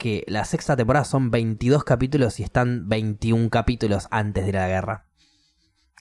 [0.00, 5.04] Que la sexta temporada son 22 capítulos y están 21 capítulos antes de la guerra.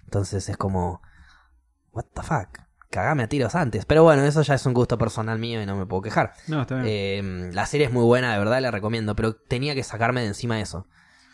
[0.06, 1.02] Entonces es como.
[1.92, 2.62] What the fuck?
[2.90, 3.84] Cagame a tiros antes.
[3.84, 6.32] Pero bueno, eso ya es un gusto personal mío y no me puedo quejar.
[6.48, 6.88] No, está bien.
[6.88, 10.28] Eh, la serie es muy buena, de verdad la recomiendo, pero tenía que sacarme de
[10.28, 10.88] encima eso.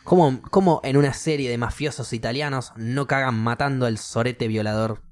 [0.03, 5.03] ¿Cómo, cómo en una serie de mafiosos italianos no cagan matando al sorete violador?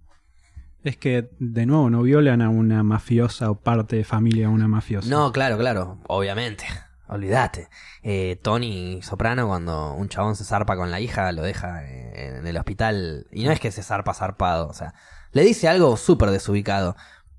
[0.84, 4.68] Es que, de nuevo, no violan a una mafiosa o parte de familia a una
[4.68, 5.08] mafiosa.
[5.08, 6.66] No, claro, claro, obviamente.
[7.08, 7.70] Olvídate.
[8.02, 12.58] Eh, Tony Soprano, cuando un chabón se zarpa con la hija, lo deja en el
[12.58, 13.28] hospital.
[13.32, 14.94] Y no es que se zarpa zarpado, o sea,
[15.32, 16.96] le dice algo súper desubicado.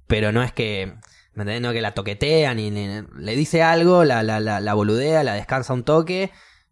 [0.07, 0.95] Pero no es que.
[1.35, 1.63] ¿Me entendés?
[1.63, 5.35] No que la toquetea, ni, ni- le dice algo, la, la, la, la boludea, la
[5.35, 6.31] descansa un toque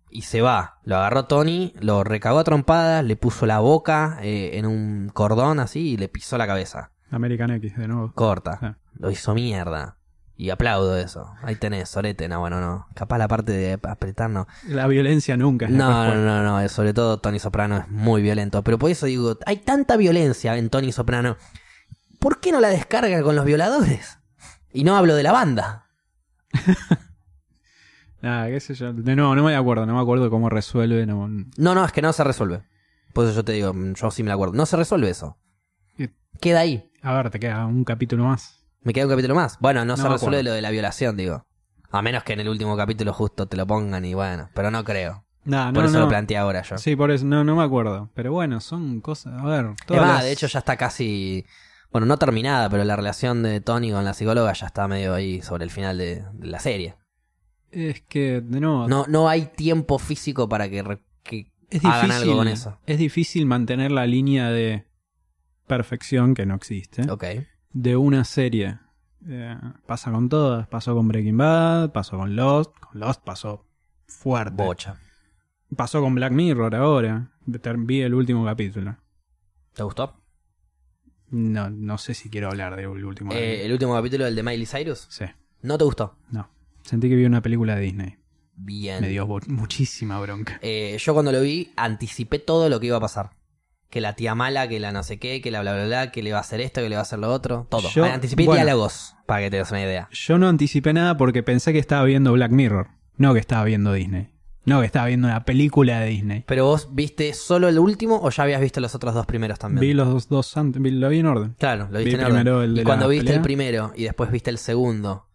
[0.09, 0.78] y se va.
[0.85, 5.59] Lo agarró Tony, lo recagó a trompadas, le puso la boca eh, en un cordón
[5.59, 6.92] así y le pisó la cabeza.
[7.11, 8.12] American X, de nuevo.
[8.14, 8.59] Corta.
[8.62, 8.76] Ah.
[8.94, 9.96] Lo hizo mierda.
[10.36, 11.32] Y aplaudo eso.
[11.42, 12.28] Ahí tenés, sorete.
[12.28, 12.86] No, bueno, no.
[12.94, 14.48] Capaz la parte de apretar, no.
[14.66, 16.68] La violencia nunca es la No, no, no, no.
[16.68, 18.62] Sobre todo Tony Soprano es muy violento.
[18.62, 21.36] Pero por eso digo, hay tanta violencia en Tony Soprano.
[22.18, 24.18] ¿Por qué no la descarga con los violadores?
[24.72, 25.86] Y no hablo de la banda.
[28.22, 28.92] Nada, qué sé yo.
[28.92, 29.84] De nuevo, no me acuerdo.
[29.84, 31.04] No me acuerdo cómo resuelve.
[31.06, 32.62] No, No, no, es que no se resuelve.
[33.12, 34.54] Por eso yo te digo, yo sí me acuerdo.
[34.54, 35.36] No se resuelve eso.
[36.40, 36.90] Queda ahí.
[37.02, 38.62] A ver, te queda un capítulo más.
[38.82, 39.58] Me queda un capítulo más.
[39.60, 40.50] Bueno, no, se me resuelve acuerdo.
[40.50, 41.46] lo de la violación, digo.
[41.90, 44.48] A menos que en el último capítulo justo te lo pongan y bueno.
[44.54, 45.24] Pero no creo.
[45.44, 46.04] Nah, Por no, eso no.
[46.04, 46.78] lo planteé ahora yo.
[46.78, 47.24] Sí, por eso.
[47.24, 48.10] No, no me acuerdo.
[48.14, 49.34] Pero bueno, son cosas.
[49.40, 49.66] A ver.
[49.86, 51.44] Todas más, las- de hecho ya está casi,
[51.90, 55.42] bueno, no terminada, pero la relación de Tony con la psicóloga ya está medio ahí
[55.42, 56.94] sobre el final de, de la serie.
[57.70, 58.88] Es que, de nuevo.
[58.88, 62.78] No, no hay tiempo físico para que, re- que es hagan algo con eso.
[62.86, 64.86] Es difícil mantener la línea de
[65.66, 67.10] perfección que no existe.
[67.10, 67.24] Ok.
[67.72, 68.78] De una serie.
[69.28, 69.56] Eh,
[69.87, 70.66] pasa con todas.
[70.68, 72.72] Pasó con Breaking Bad, pasó con Lost.
[72.78, 73.66] Con Lost pasó
[74.06, 74.62] fuerte.
[74.62, 74.96] Bocha.
[75.76, 77.30] Pasó con Black Mirror ahora.
[77.46, 78.96] Vi el último capítulo.
[79.74, 80.20] ¿Te gustó?
[81.30, 83.64] No, no sé si quiero hablar del último Eh, capítulo.
[83.64, 85.24] el último capítulo, el de Miley Cyrus, Sí,
[85.62, 86.18] ¿no te gustó?
[86.30, 86.48] no.
[86.82, 88.16] Sentí que vi una película de Disney.
[88.56, 89.00] Bien.
[89.00, 90.58] Me dio muchísima bronca.
[90.62, 93.30] Eh, yo cuando lo vi, anticipé todo lo que iba a pasar.
[93.92, 96.22] Que la tía mala, que la no sé qué, que la bla bla bla, que
[96.22, 97.66] le iba a hacer esto, que le iba a hacer lo otro.
[97.68, 97.90] Todo.
[97.90, 98.64] Yo- anticipé bueno.
[98.64, 100.09] diálogos, para que te des una idea.
[100.11, 102.88] Yo no anticipé nada porque pensé que estaba viendo Black Mirror.
[103.18, 104.31] No que estaba viendo Disney.
[104.64, 106.44] No que estaba viendo una película de Disney.
[106.46, 109.81] Pero vos viste solo el último o ya habías visto los otros dos primeros también.
[109.83, 111.55] Vi los dos, antes, lo vi en orden.
[111.59, 112.70] Claro, lo Vi en primero orden.
[112.70, 113.37] el de y cuando viste pelea.
[113.37, 115.26] el primero y después viste el segundo,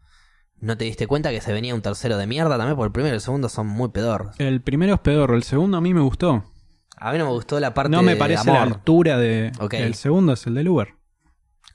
[0.61, 2.75] ¿no te diste cuenta que se venía un tercero de mierda también?
[2.75, 4.35] Porque el primero y el segundo son muy pedorros.
[4.39, 6.43] El primero es pedorro, el segundo a mí me gustó.
[6.99, 9.51] A mí no me gustó la parte No me de parece la altura de.
[9.71, 10.89] El segundo es el del Uber.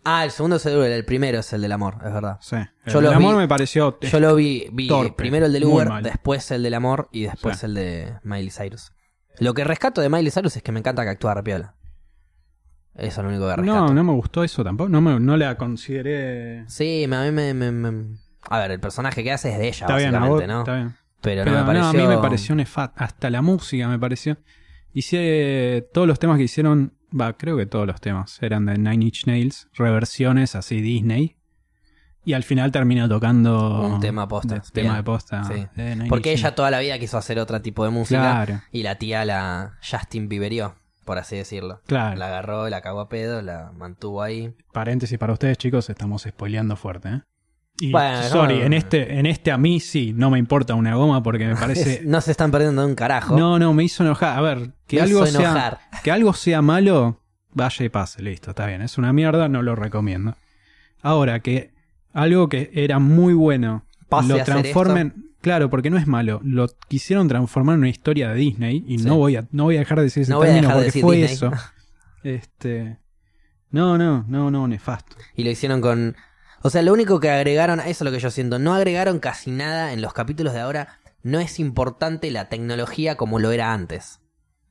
[0.05, 2.39] Ah, el segundo es el, el primero es el del amor, es verdad.
[2.41, 2.57] Sí.
[2.57, 3.99] El Yo del amor vi- me pareció.
[4.01, 7.59] Yo lo vi, vi torpe, primero el del Uber, después el del amor y después
[7.59, 7.67] Sí.
[7.67, 8.91] el de Miley Cyrus.
[9.39, 11.77] Lo que rescato de Miley Cyrus es que me encanta que actúa repiola.
[12.95, 13.87] Eso es lo único que rescato.
[13.87, 14.89] No, no me gustó eso tampoco.
[14.91, 16.65] No, me, no la consideré.
[16.69, 18.17] Sí, a mí me, me- me-
[18.51, 20.61] A ver, el personaje que hace es de ella, Está bien, básicamente, vos- ¿no?
[20.61, 20.97] está bien.
[21.21, 21.89] Pero, Pero no me pareció...
[21.89, 22.95] a mí me pareció nefasto.
[23.03, 24.37] Hasta la música me pareció.
[24.93, 26.95] Hice todos los temas que hicieron.
[27.19, 29.69] Va, creo que todos los temas eran de Nine Inch Nails.
[29.75, 31.37] Reversiones así Disney.
[32.25, 33.83] Y al final termina tocando.
[33.83, 35.43] Un tema posta, de- tema de posta.
[35.45, 35.67] Sí.
[35.75, 38.95] de Porque ella toda la vida quiso hacer otro tipo de música Claro, y la
[38.97, 41.81] tía la Justin Bieberio, por así decirlo.
[41.87, 42.17] claro.
[42.17, 44.55] La agarró, la cagó a pedo, la mantuvo ahí.
[44.73, 47.23] Paréntesis para ustedes, chicos, estamos spoileando fuerte, ¿eh?
[47.83, 48.65] Y Bueno, sorry, no.
[48.67, 52.03] en este, en este a mí sí, no me importa una goma porque me parece.
[52.05, 53.37] No se están perdiendo de un carajo.
[53.37, 54.39] no, no, me hizo enojar.
[54.39, 55.81] A ver, que Me algo sea.
[56.05, 57.21] Que algo sea malo,
[57.53, 58.83] vaya y pase, listo, está bien.
[58.83, 60.37] Es una mierda, no lo recomiendo.
[61.03, 61.73] Ahora, que
[62.13, 65.31] algo que era muy bueno Pase lo transformen.
[65.41, 66.41] Claro, porque no es malo.
[66.45, 68.85] Lo quisieron transformar en una historia de Disney.
[68.87, 69.07] Y Sí.
[69.07, 71.17] no voy a, no voy a dejar de decir ese No término de porque fue
[71.17, 71.35] Disney.
[71.35, 71.51] eso.
[72.23, 72.99] Este.
[73.71, 75.17] No, no, no, no, nefasto.
[75.35, 76.15] Y lo hicieron con...
[76.63, 79.51] O sea, lo único que agregaron, eso es lo que yo siento, no agregaron casi
[79.51, 80.99] nada en los capítulos de ahora.
[81.23, 84.21] No es importante la tecnología como lo era antes.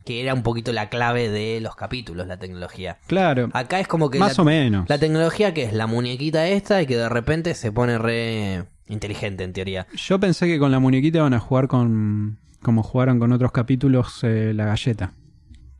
[0.05, 2.97] Que era un poquito la clave de los capítulos, la tecnología.
[3.07, 4.89] Claro, Acá es como que más la, o menos.
[4.89, 9.43] la tecnología que es la muñequita esta y que de repente se pone re inteligente
[9.43, 9.85] en teoría.
[9.95, 12.39] Yo pensé que con la muñequita iban a jugar con.
[12.63, 15.13] Como jugaron con otros capítulos, eh, la galleta.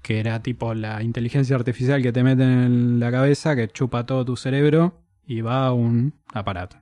[0.02, 4.26] que era tipo la inteligencia artificial que te mete en la cabeza, que chupa todo
[4.26, 6.78] tu cerebro y va a un aparato.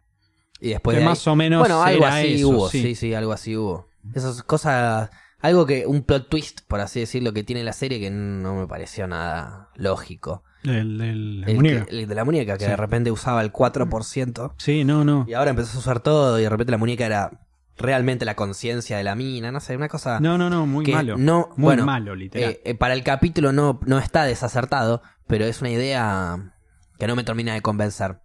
[0.60, 2.82] Y después que de ahí- más o menos Bueno, algo era así eso, hubo, sí.
[2.82, 2.96] sí.
[2.96, 3.88] sí, algo así hubo.
[4.14, 8.10] Esas cosas, algo que, un plot twist, por así decirlo, que tiene la serie que
[8.10, 10.44] no me pareció nada lógico.
[10.64, 11.86] El, del- El, muñeca.
[11.86, 12.70] que- el de la muñeca, que Sí.
[12.72, 14.54] de repente usaba el 4%.
[14.58, 15.26] Sí, no, no.
[15.28, 17.32] Y ahora empezó a usar todo y de repente la muñeca era
[17.78, 20.92] realmente la conciencia de la mina, no sé, una cosa No, no, no, muy que
[20.94, 21.16] malo.
[21.18, 22.52] no, muy bueno, malo, literal.
[22.52, 26.54] eh, eh, para el capítulo no, no está desacertado, pero es una idea
[26.98, 28.20] que no me termina de convencer.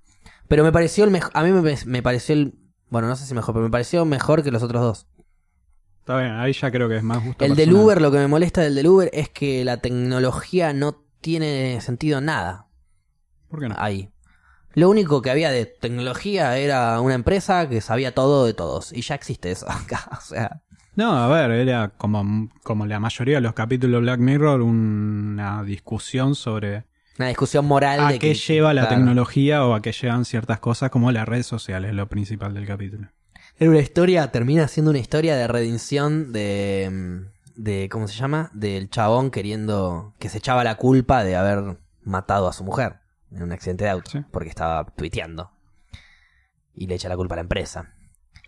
[0.49, 2.55] Pero me pareció el mejor, a mí me, me pareció el,
[2.91, 5.07] bueno, no sé si mejor, pero me pareció mejor que los otros dos.
[6.01, 7.45] Está bien, ahí ya creo que es más gusto.
[7.45, 7.85] El del personal.
[7.85, 12.21] Uber, lo que me molesta del del Uber es que la tecnología no tiene sentido
[12.21, 12.69] nada
[13.49, 13.75] ¿Por qué no?
[13.79, 14.11] ahí.
[14.75, 18.93] Lo único que había de tecnología era una empresa que sabía todo de todos.
[18.93, 20.09] Y ya existe eso acá.
[20.13, 20.63] O sea,
[20.97, 25.63] No, a ver, era como, como la mayoría de los capítulos de Black Mirror, una
[25.65, 26.85] discusión sobre
[27.19, 30.59] una discusión moral a de qué que, lleva la tecnología o a qué llevan ciertas
[30.59, 33.09] cosas como las redes sociales, lo principal del capítulo.
[33.57, 37.89] Era una historia, termina siendo una historia de redención de, mm, de.
[37.89, 38.51] ¿Cómo se llama?
[38.53, 40.15] Del chabón queriendo.
[40.19, 42.97] que se echaba la culpa de haber matado a su mujer
[43.31, 44.11] en un accidente de auto.
[44.11, 44.21] Sí.
[44.31, 45.53] Porque estaba tuiteando.
[46.75, 47.95] Y le echa la culpa a la empresa.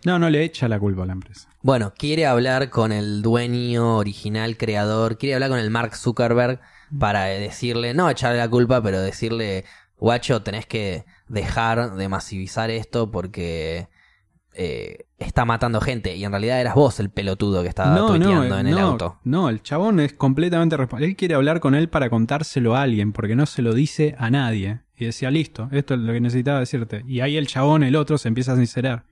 [0.03, 1.49] No, no le echa la culpa a la empresa.
[1.61, 6.59] Bueno, quiere hablar con el dueño original, creador, quiere hablar con el Mark Zuckerberg
[6.97, 9.65] para decirle, no echarle la culpa, pero decirle,
[9.97, 13.87] guacho, tenés que dejar de masivizar esto porque
[14.53, 16.15] eh, está matando gente.
[16.15, 19.19] Y en realidad eras vos el pelotudo que estaba no, tuiteando en el auto.
[19.23, 21.07] no, el chabón es completamente responsable.
[21.07, 24.29] Él quiere hablar con él para contárselo a alguien, porque no se lo dice a
[24.29, 24.81] nadie.
[24.95, 27.03] Y decía, listo, esto es lo que necesitaba decirte.
[27.07, 29.05] Y ahí el chabón, el otro, se empieza a sincerar.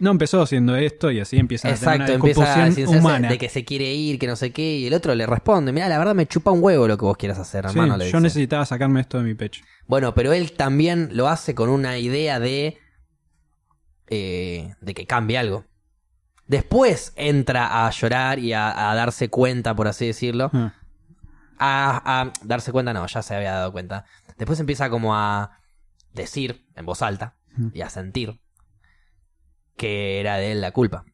[0.00, 2.98] No empezó haciendo esto y así empieza a Exacto, tener una empieza a discusión decirse
[2.98, 3.28] humana.
[3.28, 5.88] de que se quiere ir, que no sé qué, y el otro le responde, mira,
[5.88, 7.96] la verdad me chupa un huevo lo que vos quieras hacer, Sí, hermano.
[7.98, 8.20] le yo dice.
[8.20, 9.62] necesitaba sacarme esto de mi pecho.
[9.86, 12.78] Bueno, pero él también lo hace con una idea de.
[14.08, 15.64] eh, de que cambie algo.
[16.46, 20.50] Después entra a llorar y a, a darse cuenta, por así decirlo.
[20.52, 20.74] Ah.
[21.58, 24.04] A, a darse cuenta, no, ya se había dado cuenta.
[24.38, 25.58] Después empieza como a
[26.14, 27.36] decir en voz alta
[27.74, 28.40] y a sentir
[29.80, 31.06] que era de él la culpa.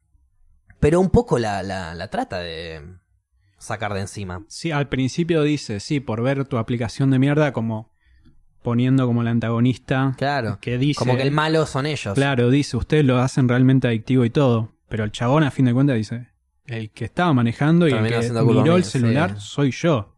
[0.81, 2.83] Pero un poco la, la, la trata de
[3.59, 4.45] sacar de encima.
[4.49, 7.93] Sí, al principio dice, sí, por ver tu aplicación de mierda como
[8.65, 10.59] poniendo como el antagonista Claro.
[10.61, 10.99] que dice...
[10.99, 12.15] Como que el malo son ellos.
[12.15, 14.73] Claro, dice, ustedes lo hacen realmente adictivo y todo.
[14.89, 16.31] Pero el chabón a fin de cuentas dice,
[16.67, 19.47] el que estaba manejando y el que miró el celular sí.
[19.47, 20.16] soy yo.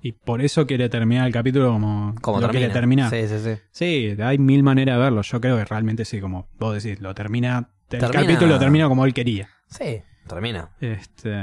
[0.00, 3.10] Y por eso quiere terminar el capítulo como, Como lo quiere terminar.
[3.10, 3.56] Sí, sí, sí.
[3.70, 5.22] Sí, hay mil maneras de verlo.
[5.22, 7.70] Yo creo que realmente sí, como vos decís, lo termina...
[7.90, 9.48] El Termina- capítulo lo termina como él quería.
[9.68, 10.70] Sí, termina.
[10.80, 11.34] Este...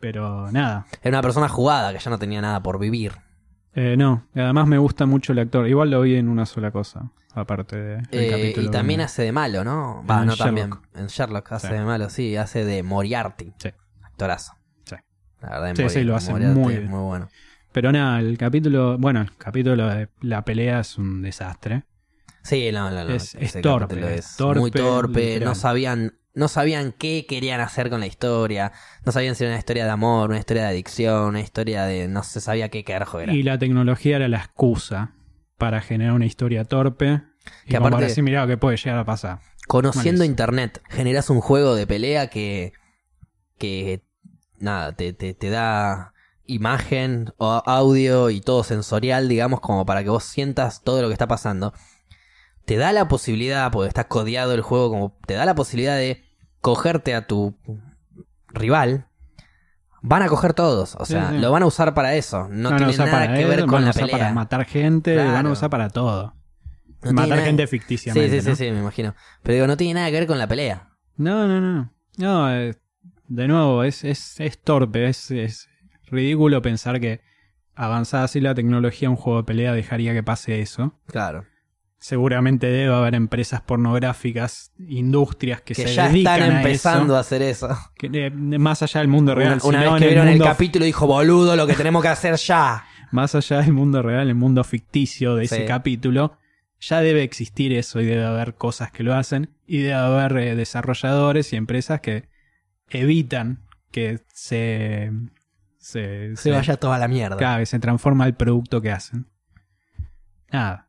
[0.00, 0.86] Pero nada.
[1.02, 3.12] Era una persona jugada que ya no tenía nada por vivir.
[3.74, 5.66] Eh, no, además me gusta mucho el actor.
[5.68, 8.66] Igual lo vi en una sola cosa, aparte del Eh, capítulo.
[8.66, 10.04] y también de- hace de malo, ¿no?
[10.10, 10.70] Va, no también.
[10.94, 11.72] En Sherlock hace Sí.
[11.74, 13.52] de malo, sí, hace de Moriarty.
[13.58, 13.70] Sí.
[14.02, 14.54] Actorazo.
[15.42, 16.40] La verdad, en Sí, sí, lo hace muy
[16.74, 16.86] bien.
[16.88, 17.28] muy bueno.
[17.72, 21.84] Pero nada, el capítulo, bueno, el capítulo de la pelea es un desastre.
[22.42, 23.14] Sí, no, no, no.
[23.14, 25.20] Es- es torpe, es torpe, muy torpe.
[25.20, 25.48] literal.
[25.48, 28.72] No sabían, no sabían qué querían hacer con la historia.
[29.06, 32.08] No sabían si era una historia de amor, una historia de adicción, una historia de.
[32.08, 33.32] No se sabía qué carajo era.
[33.32, 35.12] Y la tecnología era la excusa
[35.56, 37.22] para generar una historia torpe.
[37.66, 39.40] Y Que aparte- decir, mirá, ¿qué puede llegar a pasar?
[39.66, 42.72] Conociendo internet, generas un juego de pelea que.
[43.58, 44.02] que.
[44.62, 46.12] Nada, te, te, te da
[46.46, 51.12] imagen, o audio y todo sensorial, digamos, como para que vos sientas todo lo que
[51.14, 51.72] está pasando.
[52.64, 56.24] Te da la posibilidad, porque está codeado el juego, como te da la posibilidad de
[56.60, 57.56] cogerte a tu
[58.48, 59.08] rival.
[60.04, 61.38] Van a coger todos, o Sí, sea, sí.
[61.38, 62.48] lo van a usar para eso.
[62.50, 64.18] No tiene nada para que él, ver van con a la usar pelea.
[64.18, 65.32] para matar gente, Claro.
[65.32, 66.34] van a usar para todo.
[67.02, 68.40] No matar gente Sí, ficticiamente.
[68.42, 68.56] sí, ¿no?
[68.56, 69.14] sí, sí, me imagino.
[69.42, 70.88] Pero digo, no tiene nada que ver con la pelea.
[71.16, 71.92] No, no, no.
[72.16, 72.74] No, eh,
[73.34, 75.68] de nuevo, es, es, es torpe, es, es
[76.10, 77.20] ridículo pensar que
[77.74, 80.98] avanzada así la tecnología, un juego de pelea dejaría que pase eso.
[81.06, 81.46] Claro.
[81.98, 87.16] Seguramente debe haber empresas pornográficas, industrias que, que se ya dedican están a empezando eso,
[87.16, 87.68] a hacer eso.
[87.96, 90.84] que, eh, más allá del mundo real, Una, vez que el vieron el mundo- capítulo
[90.84, 92.84] dijo, boludo, lo que tenemos que hacer ya.
[93.12, 96.36] más allá del mundo real, el mundo ficticio de ese capítulo,
[96.80, 100.56] ya debe existir eso y debe haber cosas que lo hacen y debe haber eh,
[100.56, 102.24] desarrolladores y empresas que
[103.00, 105.10] evitan que se
[105.78, 107.36] se, Se vaya toda la mierda.
[107.36, 109.26] claro, que se transforma el producto que hacen.
[110.50, 110.88] Nada.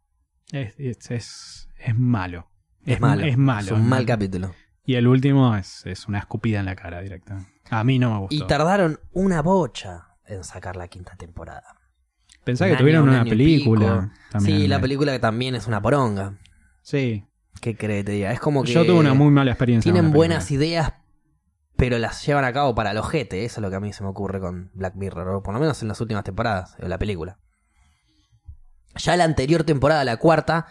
[0.52, 2.50] Es, es, es, es malo.
[2.86, 3.26] Es malo.
[3.26, 3.66] Es malo.
[3.66, 4.54] Es un mal capítulo.
[4.86, 7.50] Y el último es, es una escupida en la cara directamente.
[7.70, 8.36] A mí no me gustó.
[8.36, 10.10] Y tardaron una bocha.
[10.26, 11.64] en sacar la quinta temporada.
[12.44, 14.12] Pensá Un que año, tuvieron un una película.
[14.30, 14.60] también.
[14.62, 16.38] Sí, la película que también es una poronga.
[16.82, 17.26] Sí.
[17.62, 18.32] ¿Qué crees te diga?
[18.34, 18.74] Es como que.
[18.74, 19.92] Yo tuve una muy mala experiencia.
[19.92, 20.94] Tienen buenas ideas,
[21.76, 23.46] pero las llevan a cabo para el ojete.
[23.46, 25.60] Eso es lo que a mí se me ocurre con Black Mirror, o por lo
[25.60, 27.38] menos en las últimas temporadas de la película.
[28.96, 30.68] Ya la anterior temporada, la cuarta,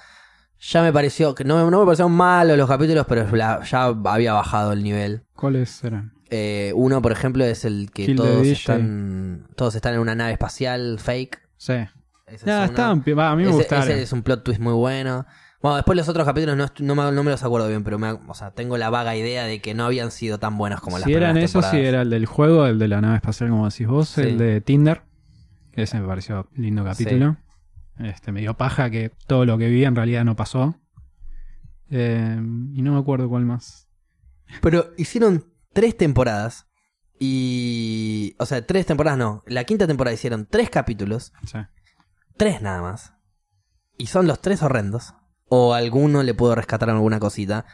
[0.60, 3.26] ya me pareció que no, no me parecieron malos los capítulos, pero
[3.64, 5.24] ya había bajado el nivel.
[5.34, 6.12] ¿Cuáles eran?
[6.30, 10.32] Eh, uno, por ejemplo, es el que Kill todos están, todos están en una nave
[10.32, 11.40] espacial fake.
[11.56, 11.72] Sí.
[11.72, 11.90] Esa
[12.28, 12.64] es Ya, una.
[12.66, 13.02] estaban.
[13.02, 13.84] pi- va, a mí me ese, gustaron.
[13.90, 15.26] ese es un plot twist muy bueno.
[15.62, 18.10] Bueno, después los otros capítulos no, no, me, no me los acuerdo bien, pero me,
[18.10, 21.06] o sea, tengo la vaga idea de que no habían sido tan buenos como las
[21.06, 23.86] si eran esos, si era el del juego, el de la nave espacial, como decís
[23.86, 24.22] vos, Sí.
[24.22, 25.02] el de Tinder.
[25.72, 27.36] Ese me pareció lindo capítulo.
[27.98, 30.74] Este, me dio paja que todo lo que vi en realidad no pasó.
[31.90, 32.36] Eh,
[32.74, 33.86] y no me acuerdo cuál más.
[34.60, 36.66] Pero hicieron tres temporadas
[37.20, 38.34] y...
[38.38, 39.42] O sea, tres temporadas no.
[39.46, 41.58] La quinta temporada hicieron tres capítulos, Sí.
[42.36, 43.14] tres nada más.
[43.96, 45.14] Y son los tres horrendos.
[45.54, 47.66] O alguno le puedo rescatar alguna cosita.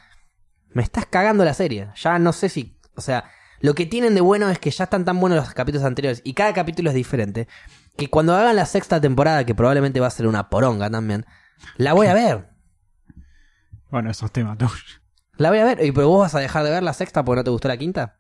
[0.70, 1.88] Me estás cagando la serie.
[1.94, 2.76] Ya no sé si...
[2.96, 5.84] O sea, lo que tienen de bueno es que ya están tan buenos los capítulos
[5.86, 7.46] anteriores y cada capítulo es diferente.
[7.96, 11.24] Que cuando hagan la sexta temporada, que probablemente va a ser una poronga también,
[11.76, 12.48] la voy a ver.
[13.90, 14.58] Bueno, esos temas.
[14.58, 14.68] ¿no?
[15.36, 15.84] La voy a ver.
[15.84, 17.76] ¿Y pero vos vas a dejar de ver la sexta porque no te gustó la
[17.76, 18.18] quinta?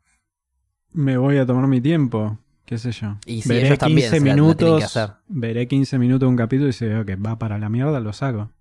[0.92, 2.38] Me voy a tomar mi tiempo.
[2.64, 3.16] ¿Qué sé yo?
[3.26, 4.84] Y ellos también se la- la tienen que minutos.
[4.84, 5.10] hacer.
[5.26, 8.12] veré 15 minutos de un capítulo y si veo que va para la mierda, lo
[8.12, 8.52] saco.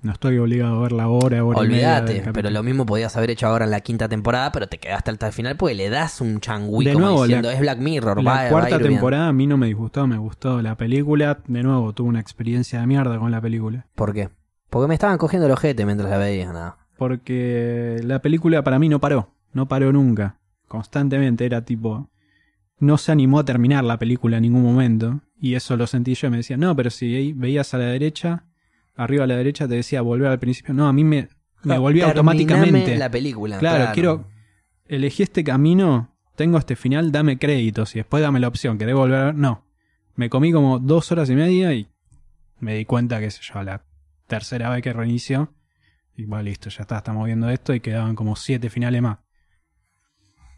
[0.00, 2.86] No estoy obligado a ver la hora, hora y media del Olvídate, pero lo mismo
[2.86, 5.74] podías haber hecho ahora en la quinta temporada, pero te quedaste hasta el final porque
[5.74, 8.46] le das un changüí De como nuevo, diciendo, la- es Black Mirror, La va, va
[8.46, 8.92] a cuarta ir bien".
[8.92, 11.40] temporada a mí no me disgustó, me gustó la película.
[11.48, 13.86] De nuevo, tuve una experiencia de mierda con la película.
[13.96, 14.28] ¿Por qué?
[14.70, 16.76] Porque me estaban cogiendo el ojete mientras la veía, nada.
[16.96, 20.36] Porque la película para mí no paró, no paró nunca.
[20.68, 22.08] Constantemente era tipo...
[22.80, 25.20] No se animó a terminar la película en ningún momento.
[25.40, 28.44] Y eso lo sentí yo y me decía, no, pero si veías a la derecha,
[28.98, 30.74] arriba a la derecha te decía volver al principio.
[30.74, 31.28] No, a mí me,
[31.62, 32.98] me volvía Terminame automáticamente.
[32.98, 33.58] la película.
[33.58, 34.26] Claro, quiero.
[34.86, 39.18] Elegí este camino, tengo este final, dame créditos y después dame la opción, ¿querés volver
[39.20, 39.34] a ver?
[39.34, 39.64] No.
[40.16, 41.88] Me comí como dos horas y media y
[42.60, 43.84] me di cuenta, qué sé yo, a la
[44.26, 45.52] tercera vez que reinició.
[46.16, 49.18] Y va, listo, ya está, estamos viendo esto y quedaban como siete finales más.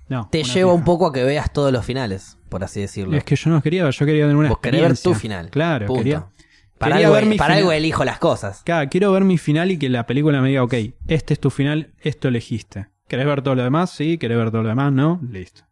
[0.08, 0.28] No.
[0.30, 3.16] Te lleva un poco a que veas todos los finales, por así decirlo.
[3.16, 5.12] Es que yo no quería ver, yo quería tener una Vos querés ver experiencia.
[5.12, 5.50] tu final.
[5.50, 6.02] Claro, punto.
[6.02, 6.26] quería.
[6.80, 8.62] Para, quería algo, ver mi para algo elijo las cosas.
[8.64, 10.74] Claro, quiero ver mi final y que la película me diga, ok,
[11.08, 12.88] este es tu final, esto elegiste.
[13.06, 13.90] ¿Querés ver todo lo demás?
[13.90, 14.90] Sí, ¿querés ver todo lo demás?
[14.90, 15.64] No, listo.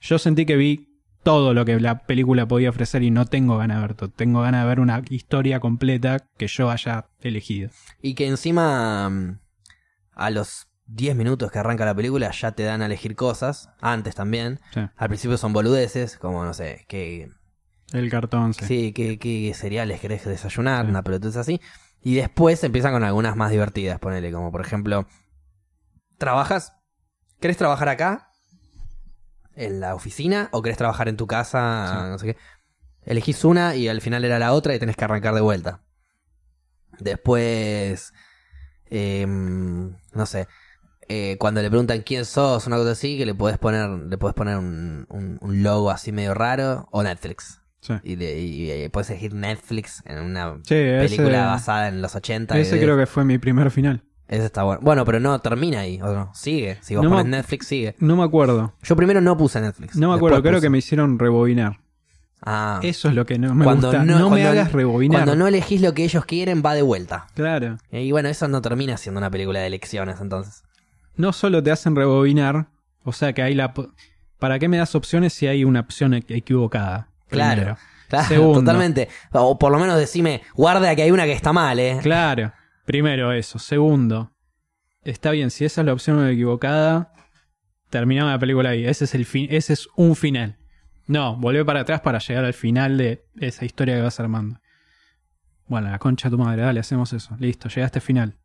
[0.00, 0.88] Yo sentí que vi
[1.22, 4.08] todo lo que la película podía ofrecer y no tengo ganas de ver todo.
[4.08, 7.68] Tengo ganas de ver una historia completa que yo haya elegido.
[8.00, 9.38] Y que encima, mm,
[10.14, 13.68] a los 10 minutos que arranca la película, ya te dan a elegir cosas.
[13.82, 14.60] Antes también.
[14.72, 14.80] Sí.
[14.96, 17.28] Al principio son boludeces, como no sé, que
[17.92, 18.64] El cartón, sí.
[18.66, 20.84] Sí, ¿qué, qué cereales querés desayunar?
[20.84, 20.90] Sí.
[20.90, 21.60] Una pelotudez así.
[22.02, 25.06] Y después empiezan con algunas más divertidas, ponele, como por ejemplo,
[26.18, 26.74] ¿trabajas?
[27.40, 28.30] ¿Querés trabajar acá?
[29.54, 30.48] ¿En la oficina?
[30.52, 31.86] ¿O querés trabajar en tu casa?
[32.04, 32.10] Sí.
[32.10, 32.36] No sé qué.
[33.04, 35.80] Elegís una y al final era la otra y tenés que arrancar de vuelta.
[37.00, 38.12] Después,
[38.86, 40.46] em, no sé,
[41.08, 44.34] eh, cuando le preguntan quién sos, una cosa así, que le podés poner, le podés
[44.34, 47.60] poner un, un- un logo así medio raro, o Netflix.
[47.80, 47.94] Sí.
[48.02, 52.58] Y, y, eh, puedes elegir Netflix en una Sí, ese, película basada en los 80.
[52.58, 54.02] ese y- creo que fue mi primer final.
[54.26, 54.80] Ese está bueno.
[54.82, 56.30] Bueno, pero no termina ahí, ¿o no?
[56.34, 56.76] Sigue.
[56.82, 57.94] Si vos No pones Netflix, sigue.
[57.98, 58.74] No me acuerdo.
[58.82, 59.96] Yo primero no puse Netflix.
[59.96, 61.80] No me acuerdo, creo que me hicieron rebobinar.
[62.42, 62.78] Ah.
[62.82, 64.04] Eso es lo que no me Cuando gusta.
[64.04, 65.20] no- No, me hagas rebobinar.
[65.24, 67.26] Cuando no elegís lo que ellos quieren, va de vuelta.
[67.34, 67.78] Claro.
[67.90, 70.62] Y bueno, eso no termina siendo una película de elecciones, entonces.
[71.16, 72.68] no solo te hacen rebobinar,
[73.02, 73.72] o sea que hay la...
[74.38, 77.08] ¿Para qué me das opciones si hay una opción equ- equivocada?
[77.28, 77.60] Claro.
[77.62, 77.78] Primero.
[78.08, 78.60] Claro, Segundo.
[78.60, 79.08] totalmente.
[79.32, 81.98] O por lo menos decime, guarda que hay una que está mal, ¿eh?
[82.02, 82.52] Claro.
[82.86, 83.58] Primero eso.
[83.58, 84.32] Segundo,
[85.02, 87.12] está bien, si esa es la opción equivocada,
[87.90, 88.86] terminaba la película ahí.
[88.86, 90.56] Ese es el fin, ese es un final.
[91.06, 94.58] No, volvé para atrás para llegar al final de esa historia que vas armando.
[95.66, 97.36] Bueno, la concha de tu madre, dale, hacemos eso.
[97.38, 98.38] Listo, llegaste al final.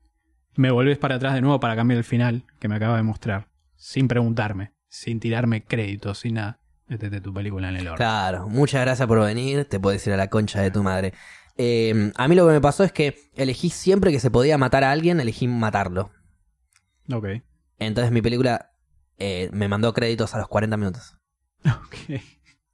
[0.56, 3.48] Me volvés para atrás de nuevo para cambiar el final que me acaba de mostrar.
[3.76, 6.60] Sin preguntarme, sin tirarme créditos, sin nada.
[6.94, 7.98] Métete tu película en el orden.
[7.98, 9.66] Claro, muchas gracias por venir.
[9.66, 11.12] Te puedes ir a la concha de tu madre.
[11.58, 14.84] Eh, a mí lo que me pasó es que elegí siempre que se podía matar
[14.84, 16.12] a alguien, elegí matarlo.
[17.12, 17.26] Ok.
[17.80, 18.74] Entonces mi película
[19.18, 21.18] eh, me mandó créditos a los 40 minutos.
[21.66, 22.22] Ok.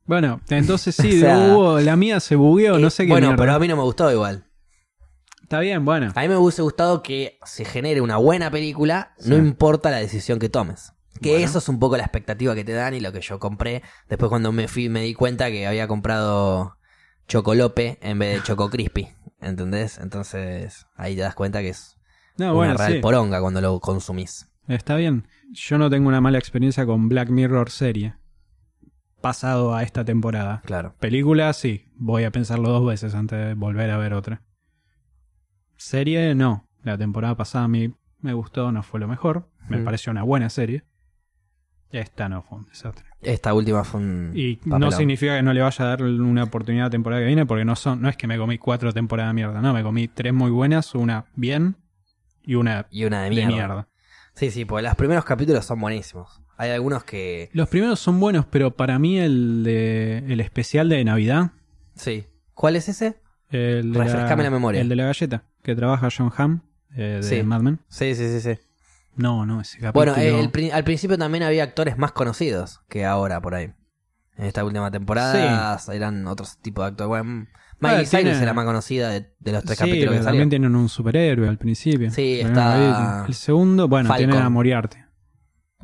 [0.04, 3.28] Bueno, entonces sí, O sea, hubo, la mía se bugueó, no Eh, sé qué Bueno,
[3.28, 3.42] mierda.
[3.42, 4.44] pero a mí no me gustó igual.
[5.44, 6.12] Está bien, bueno.
[6.14, 9.30] A mí me hubiese gustado que se genere una buena película, Sí.
[9.30, 10.92] no importa la decisión que tomes.
[11.22, 11.46] Que Bueno.
[11.46, 13.82] eso es un poco la expectativa que te dan y lo que yo compré.
[14.08, 16.78] Después cuando me fui me di cuenta que había comprado
[17.28, 19.10] Chocolope en vez de Choco Crispy.
[19.42, 19.98] ¿Entendés?
[20.00, 21.98] Entonces ahí te das cuenta que es
[22.38, 23.00] No, una bueno, real sí.
[23.00, 24.50] poronga cuando lo consumís.
[24.68, 25.28] Está bien.
[25.52, 28.16] Yo no tengo una mala experiencia con Black Mirror serie.
[29.22, 30.62] Pasado a esta temporada.
[30.66, 30.96] Claro.
[31.00, 31.86] Película, sí.
[31.96, 34.44] Voy a pensarlo dos veces antes de volver a ver otra.
[35.78, 36.68] Serie, no.
[36.84, 39.50] La temporada pasada a mí me gustó, no fue lo mejor.
[39.68, 39.86] Me Mm.
[39.86, 40.84] pareció una buena serie.
[41.92, 43.06] Esta no fue un desastre.
[43.22, 46.86] Esta última fue un Y no significa que no le vaya a dar una oportunidad
[46.86, 49.32] a la temporada que viene, porque no son, no es que me comí cuatro temporadas
[49.32, 51.76] de mierda, no, me comí tres muy buenas, una bien
[52.44, 53.54] y una Y una de de mierda.
[53.56, 53.88] mierda.
[54.36, 56.42] Sí, sí, porque los primeros capítulos son buenísimos.
[56.58, 57.50] Hay algunos que...
[57.54, 61.52] Los primeros son buenos, pero para mí el de el especial de Navidad,
[61.96, 62.26] Sí.
[62.54, 63.20] ¿Cuál es ese?
[63.50, 64.80] el de Refrescame la memoria.
[64.80, 66.62] el de la galleta, que trabaja John Hamm
[66.96, 67.44] eh, de Sí.
[67.44, 67.80] Mad Men.
[67.90, 68.62] Sí, sí, sí, sí.
[69.20, 70.14] No, no, ese capítulo.
[70.14, 73.74] Bueno, eh, el pri- al principio también había actores más conocidos que ahora por ahí.
[74.38, 77.08] En esta última temporada eran otros tipos de actores.
[77.10, 77.48] Bueno,
[77.82, 80.16] Miley Ah, tiene- Cyrus era más conocida de, de los tres sí, capítulos pero que
[80.18, 80.50] también salieron.
[80.50, 82.10] tienen un superhéroe al principio.
[82.12, 83.26] Sí, está capítulo.
[83.28, 84.30] El segundo, bueno, Falcon.
[84.30, 84.98] tienen a Moriarty.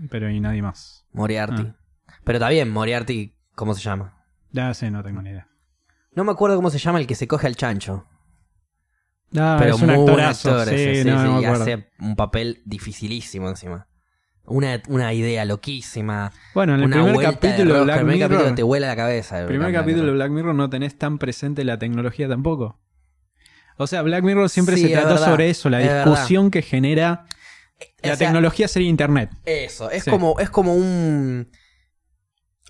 [0.10, 1.06] Pero y nadie más.
[1.14, 1.64] Moriarty.
[1.68, 1.76] Ah.
[2.24, 4.26] Pero está bien, Moriarty, ¿cómo se llama?
[4.52, 5.48] Ya sé, no tengo ni idea.
[6.14, 8.08] No me acuerdo cómo se llama el que se coge al chancho.
[9.38, 11.46] Ah, pero es un muy buen actor sí, ese, sí, no, sí, no me y
[11.46, 13.88] hace un papel dificilísimo encima.
[14.48, 16.32] Una, una idea loquísima.
[16.54, 17.84] Bueno, en el una primer capítulo de.
[17.84, 19.40] Black El primer Mirror, capítulo te vuela la cabeza.
[19.42, 20.12] el primer capítulo de.
[20.12, 22.80] Black Mirror no tenés tan presente la tecnología tampoco.
[23.78, 27.26] O sea, Black Mirror siempre se trató verdad, sobre eso, la es discusión que genera
[28.04, 29.32] la O sea, tecnología sería internet.
[29.46, 31.50] Eso, es como, es como un.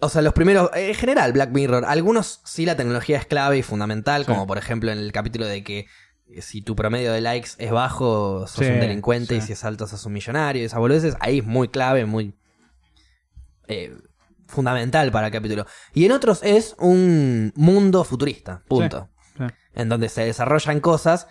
[0.01, 0.70] O sea, los primeros.
[0.74, 1.86] En general, Black Mirror.
[1.86, 4.32] Algunos sí la tecnología es clave y fundamental, Sí.
[4.32, 5.86] como por ejemplo en el capítulo de que eh,
[6.42, 9.88] si tu promedio de likes es bajo, sos Sí, un delincuente y si es alto,
[9.88, 10.66] sos un millonario.
[10.66, 12.34] Esas boludeces, ahí es muy clave, muy.
[13.68, 13.96] eh,
[14.48, 15.66] fundamental para el capítulo.
[15.94, 19.10] Y en otros es un mundo futurista, punto.
[19.38, 19.44] Sí.
[19.74, 21.28] En donde se desarrollan cosas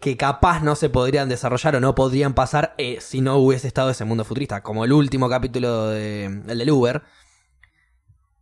[0.00, 3.90] que capaz no se podrían desarrollar o no podrían pasar eh, si no hubiese estado
[3.90, 4.62] ese mundo futurista.
[4.62, 7.02] Como el último capítulo de el del Uber,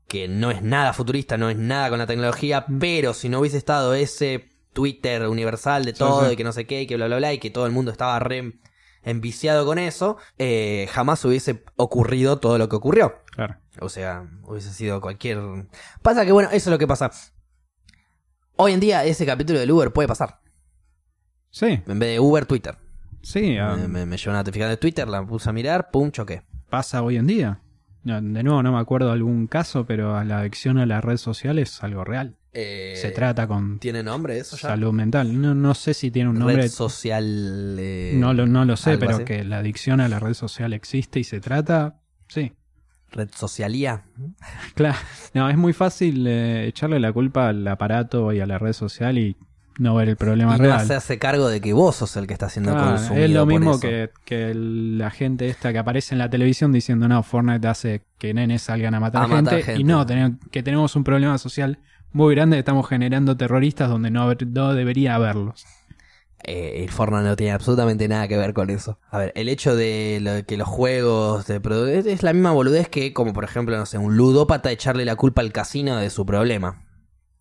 [0.09, 2.79] que no es nada futurista, no es nada con la tecnología, Mm.
[2.81, 6.33] pero si no hubiese estado ese Twitter universal de todo sí.
[6.33, 7.91] y que no sé qué y que bla bla bla y que todo el mundo
[7.93, 8.59] estaba re
[9.05, 13.15] enviciado con eso, eh, jamás hubiese ocurrido todo lo que ocurrió.
[13.33, 13.57] Claro.
[13.81, 15.41] O sea, hubiese sido cualquier...
[16.03, 17.11] Pasa que bueno, eso es lo que pasa.
[18.57, 20.41] Hoy en día ese capítulo del Uber puede pasar.
[21.51, 22.77] Sí, En vez de Uber, Twitter.
[23.23, 26.43] sí, ah, Me, me, me una notificación de Twitter, la puse a mirar, pum, choqué.
[26.71, 27.61] pasa hoy en día.
[28.05, 31.59] No, De nuevo, no me acuerdo algún caso, pero la adicción a la red social
[31.59, 32.37] es algo real.
[32.55, 34.69] Eh, Se trata con ¿Tiene nombre eso ya?
[34.69, 35.41] salud mental.
[35.41, 36.57] No, no sé si tiene un nombre.
[36.57, 37.77] Red social...
[37.79, 39.25] eh, No lo, no lo sé, pero así.
[39.25, 42.53] que la adicción a la red social existe y se trata, sí.
[43.11, 44.03] Red socialía.
[44.75, 44.97] Claro,
[45.35, 49.17] no, es muy fácil eh, echarle la culpa al aparato y a la red social
[49.19, 49.37] y
[49.79, 50.81] no ver el problema Y no real.
[50.81, 53.81] hacerse cargo de que vos sos el que está siendo Ah, consumido es lo mismo
[53.81, 58.35] que, que la gente esta que aparece en la televisión diciendo no, Fortnite hace que
[58.35, 60.05] nenes salgan a matar, A matar gente, y no,
[60.51, 61.79] que tenemos un problema social
[62.13, 65.67] muy grande estamos generando terroristas donde no, no debería haberlos.
[66.45, 68.99] Eh, el Fortnite no tiene absolutamente nada que ver con eso.
[69.11, 71.61] A ver, el hecho de que los juegos de
[71.97, 75.17] es, es la misma boludez que, como por ejemplo, no sé, un ludópata echarle la
[75.17, 76.85] culpa al casino de su problema.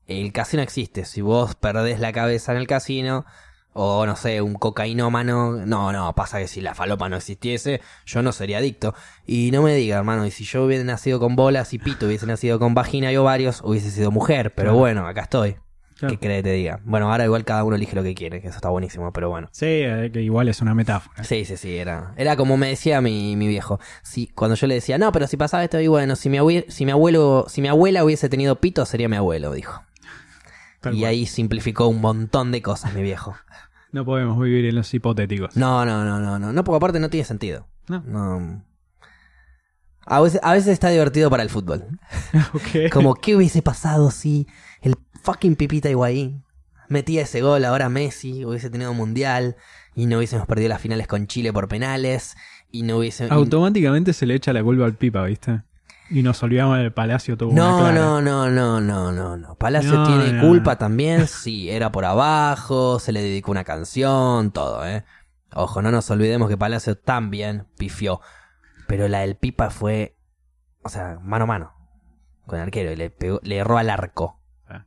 [0.05, 1.05] El casino existe.
[1.05, 3.25] Si vos perdés la cabeza en el casino,
[3.73, 8.21] o no sé, un cocainómano, no, no, pasa que si la falopa no existiese, yo
[8.21, 8.93] no sería adicto.
[9.25, 12.25] Y no me diga, hermano, y si yo hubiese nacido con bolas y pito, hubiese
[12.25, 14.53] nacido con vagina y ovarios, hubiese sido mujer.
[14.55, 14.77] Pero Claro.
[14.79, 15.55] bueno, acá estoy.
[15.97, 16.13] Claro.
[16.15, 16.79] ¿Qué crees que te diga?
[16.83, 19.49] Bueno, ahora igual cada uno elige lo que quiere, que eso está buenísimo, pero bueno.
[19.51, 21.23] Sí, eh, que igual es una metáfora.
[21.23, 23.79] Sí, sí, sí, era, era como me decía mi, mi viejo.
[24.01, 26.65] Si, cuando yo le decía, no, pero si pasaba esto, y bueno, si mi, abue-
[26.69, 29.83] si mi abuelo, si mi abuela hubiese tenido pito, sería mi abuelo, dijo.
[30.81, 31.09] Tal y cual.
[31.11, 33.35] ahí simplificó un montón de cosas, mi viejo.
[33.93, 35.57] No podemos vivir en los hipotéticos.
[35.57, 37.67] No, no, no, no, no, no, porque aparte no tiene sentido.
[37.89, 38.01] No.
[38.07, 38.63] No.
[40.05, 41.99] A veces, a veces está divertido para el fútbol.
[42.53, 42.89] Ok.
[42.91, 44.47] Como, ¿qué hubiese pasado si
[44.81, 46.45] el fucking Pipita Higuaín
[46.87, 49.57] metía ese gol ahora Messi, hubiese tenido mundial
[49.93, 52.37] y no hubiésemos perdido las finales con Chile por penales
[52.71, 53.25] y no hubiese...
[53.25, 55.63] y- Automáticamente se le echa la culpa al pipa, ¿viste?
[56.11, 57.93] Y nos olvidamos del Palacio tuvo una No, clara.
[57.95, 59.55] no, no, no, no, no, no.
[59.55, 60.77] Palacio No, tiene no, culpa no.
[60.77, 65.05] también, sí, era por abajo, se le dedicó una canción, todo, ¿eh?
[65.53, 68.19] Ojo, no nos olvidemos que Palacio también pifió.
[68.87, 70.17] Pero la del Pipa fue,
[70.83, 71.73] o sea, mano a mano
[72.45, 74.41] con el arquero y le, pegó, le erró al arco.
[74.67, 74.85] Ah.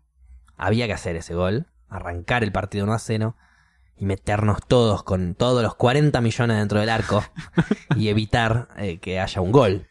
[0.57, 3.37] Había que hacer ese gol, arrancar el partido 1 a 0
[3.97, 7.23] y meternos todos con todos los 40 millones dentro del arco
[7.97, 9.87] y evitar eh, que haya un gol.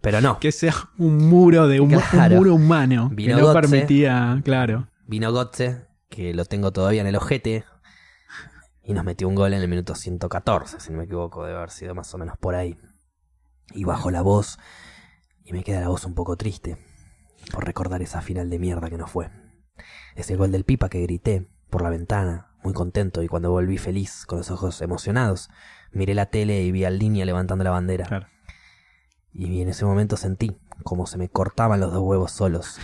[0.00, 0.38] Pero no.
[0.38, 1.90] Que sea un muro de un,
[2.30, 4.88] muro humano que no permitía, claro.
[5.06, 7.64] Vino Gotze, que lo tengo todavía en el ojete,
[8.82, 11.70] y nos metió un gol en el minuto 114, si no me equivoco, debe haber
[11.70, 12.78] sido más o menos por ahí.
[13.74, 14.58] Y bajo la voz,
[15.44, 16.78] y me queda la voz un poco triste
[17.52, 19.30] por recordar esa final de mierda que no fue.
[20.14, 23.78] Es el gol del Pipa que grité por la ventana, muy contento, y cuando volví
[23.78, 25.50] feliz, con los ojos emocionados,
[25.92, 28.30] miré la tele y vi al línea levantando la bandera.
[29.38, 32.80] Y en ese momento sentí como se me cortaban los dos huevos solos,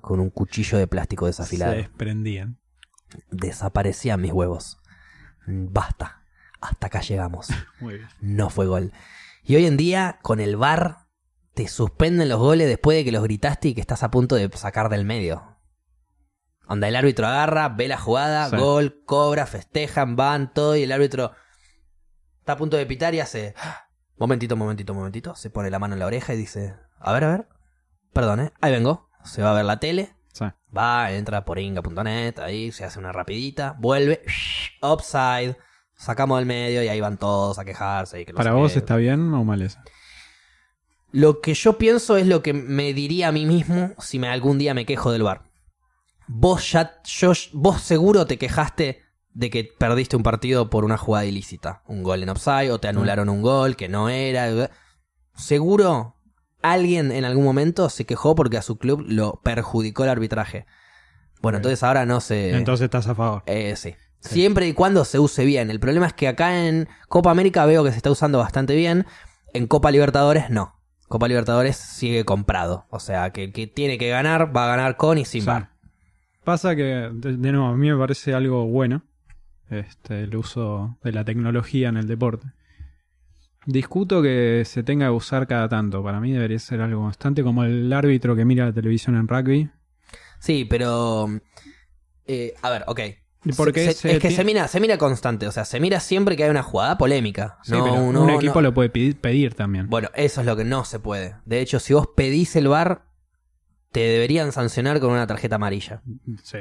[0.00, 1.72] con un cuchillo de plástico desafilado.
[1.72, 2.60] Se desprendían.
[3.32, 4.78] Desaparecían mis huevos.
[5.44, 6.22] Basta,
[6.60, 7.48] hasta acá llegamos.
[8.20, 8.92] No fue gol.
[9.42, 11.08] Y hoy en día, con el VAR,
[11.52, 14.48] te suspenden los goles después de que los gritaste y que estás a punto de
[14.54, 15.58] sacar del medio.
[16.68, 21.32] Onda, el árbitro agarra, ve la jugada, gol, cobra, festejan, van, todo, y el árbitro
[22.38, 23.56] está a punto de pitar y hace.
[24.18, 25.34] Momentito, momentito, momentito.
[25.34, 27.48] Se pone la mano en la oreja y dice: A ver, a ver.
[28.12, 28.52] Perdón, ¿eh?
[28.60, 29.08] Ahí vengo.
[29.24, 30.14] Se va a ver la tele.
[30.76, 34.22] Va, entra por inga.net, ahí se hace una rapidita, vuelve,
[34.80, 35.56] upside,
[35.94, 38.24] sacamos del medio y ahí van todos a quejarse.
[38.34, 39.78] ¿Para vos está bien o mal eso?
[41.10, 44.56] Lo que yo pienso es lo que me diría a mí mismo si me, algún
[44.56, 45.42] día me quejo del bar.
[46.26, 49.01] Vos ya, yo, vos seguro te quejaste
[49.34, 51.82] de que perdiste un partido por una jugada ilícita.
[51.86, 54.70] Un gol en upside o te anularon un gol que no era.
[55.34, 56.16] Seguro
[56.62, 60.66] alguien en algún momento se quejó porque a su club lo perjudicó el arbitraje.
[61.40, 62.54] Bueno, entonces ahora no se...
[62.56, 63.42] Entonces estás a favor.
[63.46, 63.94] Eh, sí.
[64.20, 65.70] Siempre y cuando se use bien.
[65.70, 69.06] El problema es que acá en Copa América veo que se está usando bastante bien.
[69.52, 70.78] En Copa Libertadores no.
[71.08, 72.86] Copa Libertadores sigue comprado.
[72.90, 75.72] O sea, que el que tiene que ganar va a ganar con y sin bar.
[76.44, 79.02] Pasa que, de, nuevo, a mí me parece algo bueno
[79.72, 82.48] este, el uso de la tecnología en el deporte.
[83.66, 86.02] Discuto que se tenga que usar cada tanto.
[86.02, 89.70] Para mí debería ser algo constante, como el árbitro que mira la televisión en rugby.
[90.40, 91.28] Sí, pero.
[92.26, 93.00] Eh, a ver, ok.
[93.56, 96.50] Porque es que se mira, se mira constante, o sea, se mira siempre que hay
[96.50, 97.58] una jugada polémica.
[97.68, 99.88] un equipo lo puede pedir, también.
[99.88, 101.36] Bueno, eso es lo que no se puede.
[101.44, 103.06] De hecho, si vos pedís el bar,
[103.90, 106.02] te deberían sancionar con una tarjeta amarilla.
[106.42, 106.58] Sí.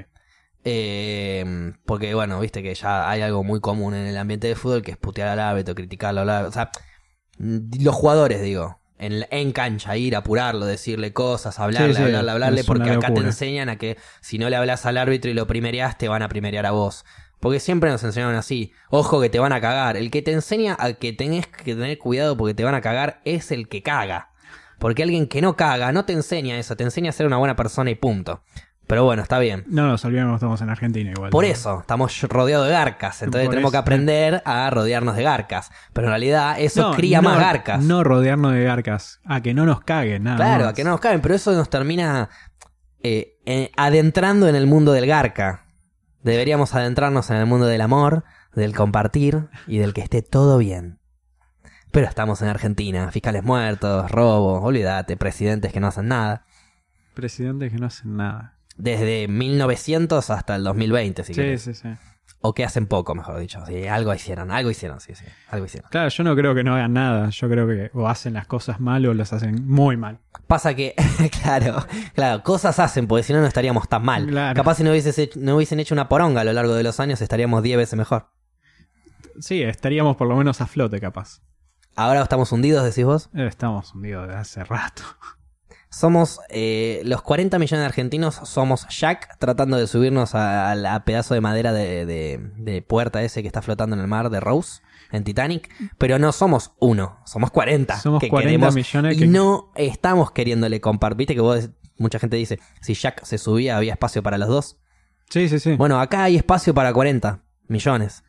[0.63, 4.81] Eh, porque, bueno, viste que ya hay algo muy común en el ambiente de fútbol
[4.81, 6.49] que es putear al árbitro, criticarlo al árbitro.
[6.49, 6.71] O sea,
[7.37, 12.91] los jugadores, digo, en, en, cancha, ir a apurarlo, decirle cosas, hablarle, hablarle, hablarle, porque
[12.91, 16.07] acá te enseñan a que si no le hablas al árbitro y lo primereas, te
[16.07, 17.03] van a primerear a vos.
[17.39, 18.71] Porque siempre nos enseñaron así.
[18.89, 19.97] Ojo que te van a cagar.
[19.97, 23.19] El que te enseña a que tenés que tener cuidado porque te van a cagar
[23.25, 24.29] es el que caga.
[24.77, 27.55] Porque alguien que no caga no te enseña eso, te enseña a ser una buena
[27.55, 28.43] persona y punto.
[28.91, 29.63] Pero bueno, está bien.
[29.67, 31.29] No nos olvidemos, estamos en Argentina igual.
[31.29, 33.21] Por eso, estamos rodeados de garcas.
[33.21, 35.71] Entonces tenemos que aprender a rodearnos de garcas.
[35.93, 37.81] Pero en realidad eso cría más garcas.
[37.81, 39.21] No rodearnos de garcas.
[39.23, 40.35] A que no nos caguen, nada.
[40.35, 41.21] Claro, a que no nos caguen.
[41.21, 42.27] Pero eso nos termina
[43.01, 45.67] eh, eh, adentrando en el mundo del garca.
[46.21, 50.99] Deberíamos adentrarnos en el mundo del amor, del compartir y del que esté todo bien.
[51.91, 56.43] Pero estamos en Argentina, fiscales muertos, robo, olvídate, presidentes que no hacen nada.
[57.13, 61.89] Presidentes que no hacen nada desde 1900 hasta el 2020, si sí, Sí, sí,
[62.41, 63.63] O que hacen poco, mejor dicho.
[63.67, 65.89] Sí, algo hicieron, algo hicieron, sí, sí, algo hicieron.
[65.91, 67.29] Claro, yo no creo que no hagan nada.
[67.29, 70.19] Yo creo que o hacen las cosas mal o las hacen muy mal.
[70.47, 70.95] Pasa que,
[71.43, 74.33] claro, claro, cosas hacen, porque si no, no estaríamos tan mal.
[74.55, 74.91] Capaz si no,
[75.35, 78.29] no hubiesen hecho una poronga a lo largo de los años, estaríamos 10 veces mejor.
[79.39, 81.41] Sí, estaríamos por lo menos a flote, capaz.
[81.95, 83.29] ¿Ahora estamos hundidos, decís vos?
[83.35, 85.03] Eh, estamos hundidos desde hace rato.
[85.91, 91.41] Somos eh, los 40 millones de argentinos, somos Jack tratando de subirnos a, pedazo de
[91.41, 94.81] madera de, puerta ese que está flotando en el mar de Rose
[95.11, 97.99] en Titanic, pero no somos uno, somos 40.
[97.99, 99.19] Somos 40 millones.
[99.19, 101.17] Y no estamos queriéndole compartir.
[101.17, 104.77] Viste que vos, mucha gente dice, si Jack se subía había espacio para los dos.
[105.29, 105.75] Sí, sí, sí.
[105.75, 108.23] Bueno, acá hay espacio para 40 millones.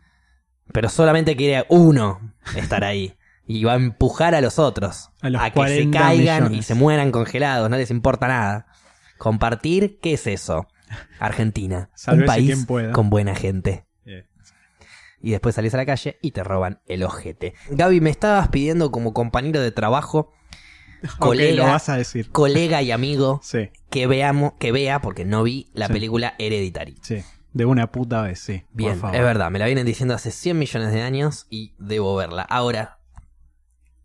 [0.73, 3.17] Pero solamente quiere uno estar ahí
[3.47, 7.69] y va a empujar a los otros a, que se caigan y se mueran congelados,
[7.69, 8.67] no les importa nada.
[9.19, 10.69] Compartir, ¿qué es eso?
[11.19, 13.87] Argentina, un país con buena gente.
[15.25, 17.55] Y después salís a la calle y te roban el ojete.
[17.71, 20.33] Gaby, me estabas pidiendo como compañero de trabajo,
[21.21, 21.81] colega,
[22.33, 23.41] colega y amigo,
[23.91, 26.97] que veamos, que vea, porque no vi la película Hereditary.
[27.03, 27.23] Sí.
[27.53, 28.65] De una puta vez, sí.
[28.73, 32.43] Bien, es verdad, me la vienen diciendo hace 100 millones de años y debo verla.
[32.43, 32.99] Ahora,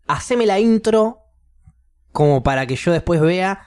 [0.08, 1.18] haceme la intro
[2.12, 3.62] como para que yo después vea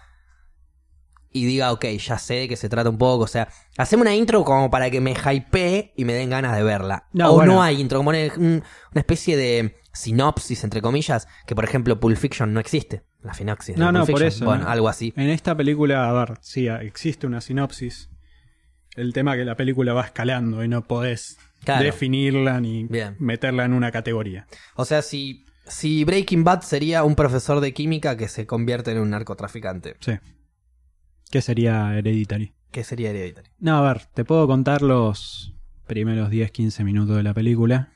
[1.34, 3.24] y diga, ok, ya sé de qué se trata un poco.
[3.24, 6.64] O sea, hacemos una intro como para que me hypee y me den ganas de
[6.64, 7.08] verla.
[7.14, 7.54] No, o bueno.
[7.54, 12.00] no hay intro, como una, un- una especie de sinopsis, entre comillas, que por ejemplo
[12.00, 13.04] Pulp Fiction no existe.
[13.22, 13.76] La sinopsis.
[13.76, 14.28] de No, Pulp no, por Fiction.
[14.28, 14.70] eso, Bueno, ¿no?
[14.70, 15.14] algo así.
[15.16, 18.10] En esta película, a ver, sí, existe una sinopsis.
[18.96, 21.84] El tema que la película va escalando y no podés Claro.
[21.86, 23.16] definirla ni Bien.
[23.20, 24.48] meterla en una categoría.
[24.76, 29.00] O sea, si, si Breaking Bad sería un profesor de química que se convierte en
[29.00, 30.14] un narcotraficante, Sí.
[31.30, 32.54] ¿Qué sería Hereditary?
[32.72, 33.50] ¿qué sería Hereditary?
[33.60, 35.54] No, a ver, te puedo contar los
[35.88, 37.94] primeros 10-15 minutos de la película.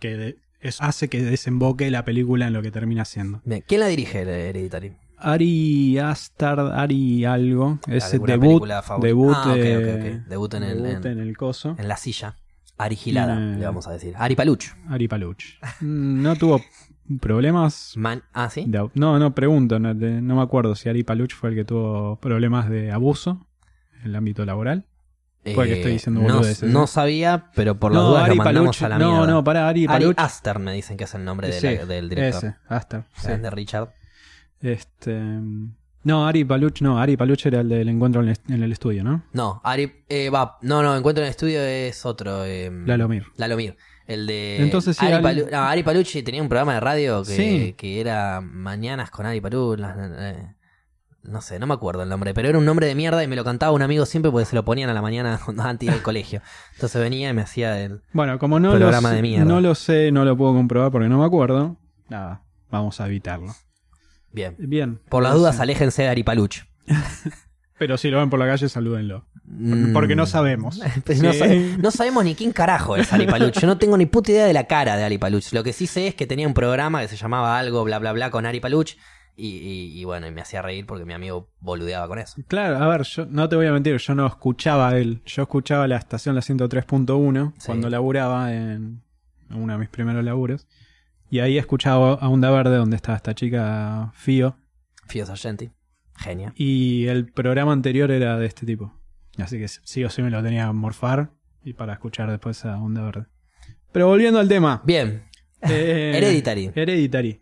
[0.00, 3.40] Que de- eso hace que desemboque la película en lo que termina siendo.
[3.44, 4.96] Bien, ¿quién la dirige Hereditary?
[5.18, 7.78] Ari Astard, Ari algo.
[7.86, 8.46] ¿Alguna debut.
[8.48, 9.06] película favorita?
[9.06, 10.28] Debut, Ah, ok, eh, ok, ok.
[10.28, 11.76] Debut en el- en- en el coso.
[11.78, 12.36] En la silla.
[12.78, 14.14] Ari Gilada, Tiene- le vamos a decir.
[14.16, 14.64] Ari Paluch.
[14.88, 15.42] Ari Paluch.
[15.80, 16.60] Mm, No tuvo
[17.20, 17.92] problemas.
[17.96, 18.64] Man, ah, sí.
[18.66, 21.64] de no, no pregunto, no, de- no me acuerdo si Ari Paluch fue el que
[21.64, 23.46] tuvo problemas de abuso
[24.00, 24.86] en el ámbito laboral.
[25.54, 26.72] Puede que estoy diciendo Eh, no, boludeces, ¿eh?
[26.72, 28.82] no sabía, pero por las no, dudas Ari lo mandamos Paluch.
[28.84, 29.26] a la no, mierda.
[29.32, 30.14] no, para Ari Ari Paluch.
[30.18, 32.44] Aster me dicen que es el nombre de Sí, la- del director.
[32.44, 33.04] Ese, Astor.
[33.16, 33.28] sí.
[33.28, 33.92] de Richard.
[34.60, 35.20] Este,
[36.04, 39.02] no, Ari Paluch, no, Ari Paluch era el del encuentro en el, en el estudio,
[39.02, 39.24] ¿no?
[39.32, 42.44] No, Ari, eh, va, no, no, Encuentro en el estudio es otro.
[42.44, 43.24] Eh, Lalomir.
[43.36, 43.76] Lalomir.
[44.06, 44.62] El de.
[44.62, 47.74] Entonces sí, Ari, Ari- Palu- no, Ari Palucci tenía un programa de radio que, Sí.
[47.76, 49.78] que era Mañanas con Ari Paluch.
[49.78, 50.54] las- eh,
[51.24, 53.36] no sé, no me acuerdo el nombre, pero era un nombre de mierda y me
[53.36, 56.02] lo cantaba un amigo siempre porque se lo ponían a la mañana antes iba al
[56.02, 56.42] colegio.
[56.74, 58.02] Entonces venía y me hacía el.
[58.12, 59.44] Bueno, como no Programa de mierda.
[59.44, 61.76] no lo sé, no lo puedo comprobar porque no me acuerdo.
[62.08, 63.54] Nada, vamos a evitarlo.
[64.32, 64.56] Bien.
[64.58, 64.98] Bien.
[65.08, 66.62] Por las dudas, aléjense de Ari Paluch.
[67.82, 69.24] Pero si lo ven por la calle, salúdenlo.
[69.44, 69.92] Mm.
[69.92, 70.80] Porque no sabemos.
[71.04, 71.38] Pues no, Sí.
[71.40, 73.58] sa- no sabemos ni quién carajo es Ali Paluch.
[73.58, 75.52] Yo no tengo ni puta idea de la cara de Ali Paluch.
[75.52, 78.12] Lo que sí sé es que tenía un programa que se llamaba algo bla bla
[78.12, 78.92] bla con Ari Paluch.
[79.34, 82.40] Y, y- y bueno, y me hacía reír porque mi amigo boludeaba con eso.
[82.46, 85.22] Claro, a ver, yo no te voy a mentir, yo no escuchaba a él.
[85.26, 87.66] Yo escuchaba la estación la 103.1 Sí.
[87.66, 89.02] cuando laburaba en
[89.50, 90.68] uno de mis primeros laburos.
[91.30, 94.54] Y ahí escuchaba a Onda Verde donde estaba esta chica Fío.
[95.08, 95.70] Fío Sargenti.
[96.16, 96.52] Genio.
[96.56, 98.92] Y el programa anterior era de este tipo.
[99.38, 101.30] Así que sí o sí me lo tenía que morfar
[101.64, 103.26] y para escuchar después a Onda Verde.
[103.92, 104.82] Pero volviendo al tema.
[104.84, 105.24] Bien.
[105.64, 106.72] Eh, Hereditary.
[106.74, 107.40] Hereditary.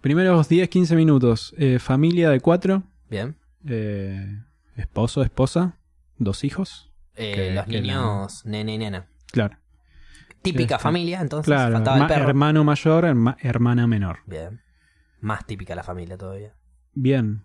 [0.00, 1.54] Primeros 10-15 minutos.
[1.58, 2.84] Eh, familia de cuatro.
[3.10, 3.36] Bien.
[3.68, 4.38] eh,
[4.76, 5.76] esposo, esposa.
[6.16, 6.90] Dos hijos.
[7.16, 9.08] Eh, Que- los que niños, nene y nena.
[9.30, 9.58] Claro.
[10.40, 11.44] Típica Este, familia, entonces.
[11.46, 11.74] Claro.
[11.74, 12.28] faltaba el ma- perro.
[12.30, 14.20] hermano mayor, herma- hermana menor.
[14.26, 14.62] Bien.
[15.20, 16.54] Más típica la familia todavía.
[16.94, 17.44] Bien.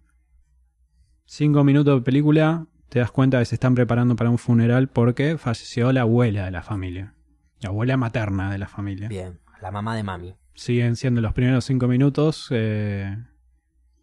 [1.32, 2.66] Cinco minutos de película.
[2.90, 6.50] Te das cuenta que se están preparando para un funeral porque falleció la abuela de
[6.50, 7.14] la familia.
[7.62, 9.10] La abuela materna de la familia.
[9.10, 9.40] Bien.
[9.62, 10.36] La mamá de mami.
[10.56, 12.48] Siguen siendo los primeros cinco minutos.
[12.50, 13.16] eh,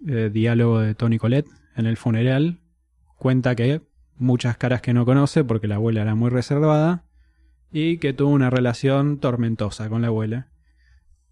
[0.07, 2.61] eh, diálogo de Tony Colette en el funeral.
[3.17, 3.83] Cuenta que
[4.15, 7.07] muchas caras que no conoce porque la abuela era muy reservada.
[7.73, 10.47] Y que tuvo una relación tormentosa con la abuela.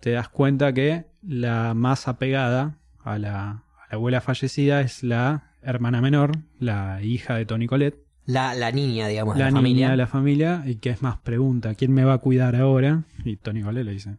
[0.00, 5.53] Te das cuenta que la más apegada a la, a la abuela fallecida es la
[5.64, 9.60] hermana menor, la hija de Tony Colette La, la niña, digamos, de la la, niña
[9.62, 9.90] familia.
[9.90, 13.04] de la familia y que es más pregunta, ¿quién me va a cuidar ahora?
[13.24, 14.16] Y Tony Colette le dice,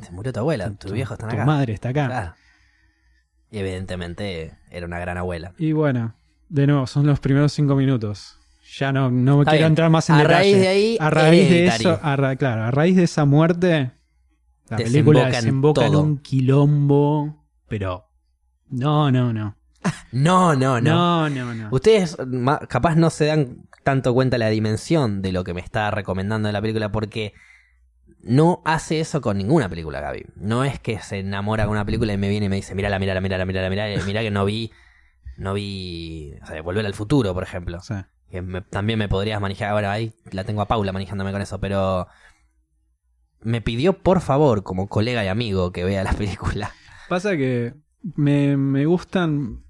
[0.00, 1.44] Se murió tu abuela, tu viejo está tu acá.
[1.44, 2.06] madre está acá.
[2.06, 2.34] Claro.
[3.50, 5.52] Y evidentemente era una gran abuela.
[5.58, 6.14] Y bueno,
[6.48, 8.38] de nuevo, son los primeros cinco minutos.
[8.78, 9.66] Ya no, no me quiero bien.
[9.72, 10.34] entrar más en A detalle.
[10.52, 13.90] raíz de ahí, a raíz de eso, a ra- claro, a raíz de esa muerte,
[14.70, 14.84] la Desemboca
[15.20, 18.06] película desemboca en un quilombo, pero
[18.70, 19.56] no, no, no.
[20.12, 21.28] No, no, no.
[21.28, 21.68] No, no, no.
[21.72, 22.16] Ustedes
[22.68, 26.52] capaz no se dan tanto cuenta la dimensión de lo que me está recomendando de
[26.52, 27.34] la película porque
[28.22, 30.26] no hace eso con ninguna película, Gaby.
[30.36, 32.98] No es que se enamora con una película y me viene y me dice, mírala,
[33.00, 34.70] mírala, mírala, mírala, mírala, mira que no vi,
[35.36, 37.80] no vi, o sea, Volver al Futuro, por ejemplo.
[37.80, 41.42] Sea, Que me- también me podrías manejar, bueno, ahí la tengo a Paula manejándome con
[41.42, 42.06] eso, pero
[43.40, 46.70] me pidió por favor, como colega y amigo, que vea la película.
[47.08, 47.74] pasa que
[48.14, 49.64] me, me gustan,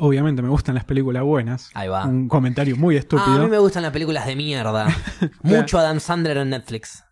[0.00, 1.70] obviamente me gustan las películas buenas.
[1.74, 2.04] Ahí va.
[2.06, 3.32] Un comentario muy Ah, estúpido.
[3.36, 4.86] a mí me gustan las películas de mierda.
[5.42, 7.02] Mucho Adam Sandler en Netflix.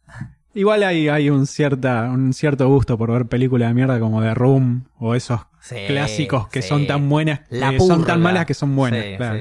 [0.57, 4.35] Igual hay, hay un, cierta, un cierto gusto por ver películas de mierda como The
[4.35, 6.69] Room o esos Sí, clásicos que sí.
[6.69, 8.13] son tan buenas, La que son purga.
[8.13, 9.03] tan malas que son buenas.
[9.05, 9.39] Sí, claro.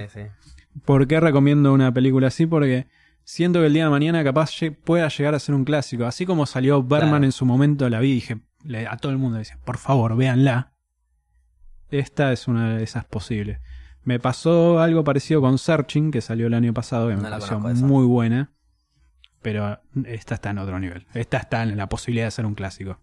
[0.85, 2.45] ¿Por qué recomiendo una película así?
[2.47, 2.87] Porque
[3.23, 4.51] siento que el día de mañana capaz
[4.83, 6.05] pueda llegar a ser un clásico.
[6.05, 7.25] Así como salió Berman Claro.
[7.25, 8.37] en su momento, la vi y dije
[8.89, 10.71] a todo el mundo, decía, por favor, véanla.
[11.93, 13.59] Esta es una de esas posibles.
[14.03, 17.59] Me pasó algo parecido con Searching, que salió el año pasado, que me No pareció
[17.59, 18.51] muy buena.
[19.41, 21.05] Pero esta está en otro nivel.
[21.13, 22.97] Esta está en la posibilidad de ser un clásico.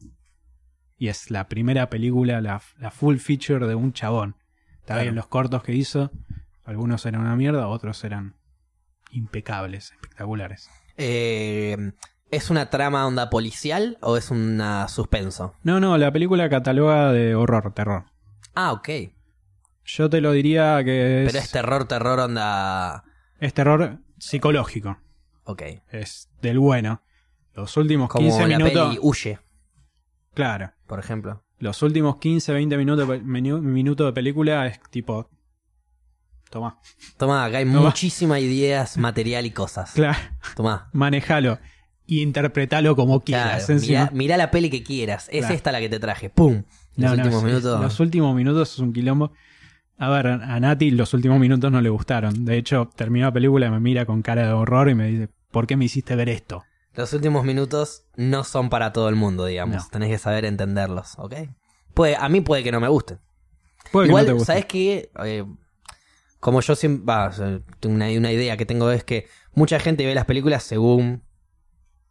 [0.99, 4.37] Y es la primera película, la, la full feature de un chabón.
[4.81, 5.03] Está Claro.
[5.03, 6.11] bien los cortos que hizo.
[6.65, 8.35] Algunos eran una mierda, otros eran
[9.11, 10.69] impecables, espectaculares.
[10.97, 11.93] Eh,
[12.31, 15.55] ¿Es una trama onda policial o es una suspenso?
[15.63, 18.05] No, no, la película cataloga de horror, terror.
[18.55, 18.89] Ah, ok.
[19.85, 21.33] Yo te lo diría que es...
[21.33, 23.05] Pero es terror, terror onda...
[23.39, 24.99] Es terror psicológico.
[25.45, 25.63] Ok.
[25.91, 27.03] Es del bueno.
[27.55, 28.89] Los últimos Como 15 la minutos...
[28.89, 29.39] peli Huye,
[30.35, 30.73] Claro.
[30.87, 31.43] por ejemplo.
[31.59, 35.29] Los últimos 15, 20 minutos, de película es tipo...
[36.51, 36.81] Toma.
[37.17, 39.93] Toma, acá hay muchísimas ideas, material y cosas.
[39.93, 40.19] Claro.
[40.57, 40.89] Toma.
[40.93, 41.59] Manejalo.
[42.07, 43.67] Y interpretalo como quieras.
[43.67, 45.29] Claro, mirá, mirá la peli que quieras.
[45.31, 45.55] Es Claro.
[45.55, 46.29] esta la que te traje.
[46.31, 46.65] ¡Pum!
[47.01, 47.81] Los No, últimos minutos.
[47.81, 49.33] Los últimos minutos es un quilombo.
[49.99, 52.45] A ver, a Nati los últimos minutos no le gustaron.
[52.45, 55.29] De hecho, terminó la película y me mira con cara de horror y me dice,
[55.51, 56.65] ¿por qué me hiciste ver esto?
[56.95, 59.77] Los últimos minutos no son para todo el mundo, digamos.
[59.77, 59.89] No.
[59.91, 61.35] Tenés que saber entenderlos, ¿ok?
[61.95, 63.19] Puede, a mí puede que no me guste.
[63.93, 64.47] Puede que Igual, no te guste.
[64.47, 65.11] ¿sabes qué?
[65.25, 65.45] Eh,
[66.41, 67.15] como yo siempre.
[67.85, 71.23] una, una idea que tengo es que mucha gente ve las películas según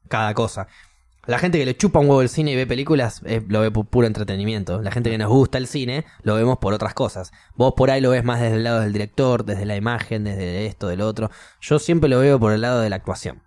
[0.07, 0.67] cada cosa.
[1.29, 3.69] La gente que le chupa un huevo el cine y ve películas eh, lo ve
[3.69, 4.81] por puro entretenimiento.
[4.81, 7.31] La gente que nos gusta el cine lo vemos por otras cosas.
[7.53, 10.65] Vos por ahí lo ves más desde el lado del director, desde la imagen, desde
[10.65, 11.29] esto, del otro.
[11.61, 13.43] Yo siempre lo veo por el lado de la actuación.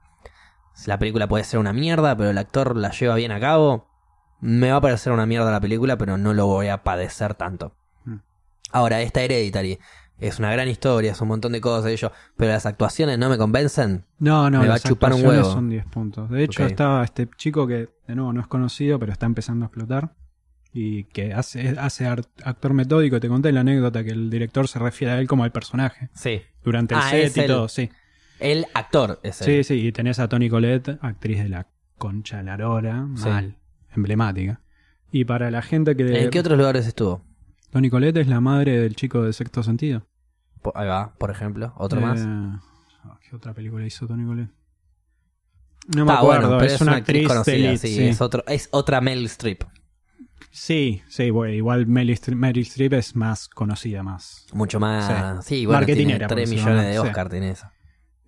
[0.87, 3.89] La película puede ser una mierda, pero el actor la lleva bien a cabo.
[4.39, 7.75] Me va a parecer una mierda la película, pero no lo voy a padecer tanto.
[8.05, 8.19] Mm.
[8.71, 9.81] Ahora, esta Hereditary
[10.29, 13.29] es una gran historia, es un montón de cosas de ello, pero las actuaciones no
[13.29, 14.05] me convencen.
[14.19, 15.55] No, no, me va las a chupar un actuaciones huevo.
[15.55, 16.31] son 10 puntos.
[16.31, 16.71] De hecho, Ok.
[16.71, 20.15] estaba este chico que, de nuevo, no es conocido, pero está empezando a explotar.
[20.75, 23.21] Y que hace, hace actor metódico.
[23.21, 26.09] Te conté la anécdota que el director se refiere a él como al personaje.
[26.15, 26.41] Sí.
[26.65, 27.91] Durante el Ah, set y todo, sí.
[28.41, 29.65] El actor es él.
[29.65, 31.67] Sí, sí, y tenés a Toni Collette, actriz de la
[31.99, 33.29] Concha de la Lora, Sí.
[33.29, 33.57] mal,
[33.95, 34.61] emblemática.
[35.11, 36.23] Y para la gente que...
[36.25, 37.23] ¿En qué otros lugares estuvo?
[37.71, 40.07] Toni Collette es la madre del chico de sexto sentido.
[40.75, 41.73] Ahí va, por ejemplo.
[41.77, 42.21] Otro Eh, más.
[42.27, 44.51] ah, ¿Qué otra película hizo Collette?
[45.89, 48.05] No me Está acuerdo, bueno, pero es, una actriz, conocida, elite, sí, sí.
[48.07, 49.65] Es, otro, es otra Meryl Streep.
[50.53, 52.13] Sí, sí, bueno, igual Meryl
[52.63, 54.47] Streep, es más conocida, más.
[54.53, 55.45] Mucho más.
[55.45, 57.09] Sí, bueno, tiene Marketinera, por 3 decirlo millones de más, sí.
[57.09, 57.67] Oscar, tiene eso.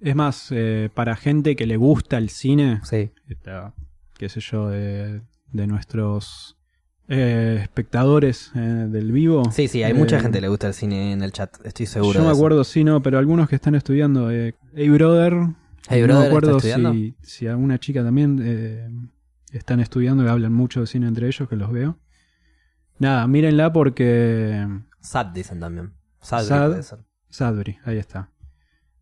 [0.00, 3.12] Es más, eh, para gente que le gusta el cine, Sí.
[3.28, 3.72] esta,
[4.18, 5.22] qué sé yo, de,
[5.52, 6.53] de nuestros
[7.08, 9.50] eh, espectadores eh, del vivo.
[9.52, 11.86] Sí, sí, hay Eh, mucha gente que le gusta el cine en el chat, estoy
[11.86, 12.14] seguro.
[12.14, 12.36] Yo me eso.
[12.36, 14.30] acuerdo, sí, no, pero algunos que están estudiando.
[14.30, 15.32] Eh, hey Brother.
[15.88, 18.88] Hey no Brother, me acuerdo si, si alguna chica también eh,
[19.52, 21.98] están estudiando y hablan mucho de cine entre ellos, que los veo.
[22.98, 24.66] Nada, mírenla porque.
[25.00, 25.92] Sad dicen también.
[26.22, 26.68] Sad, Sad.
[26.70, 26.98] puede ser.
[27.28, 28.30] Sadbury, ahí está.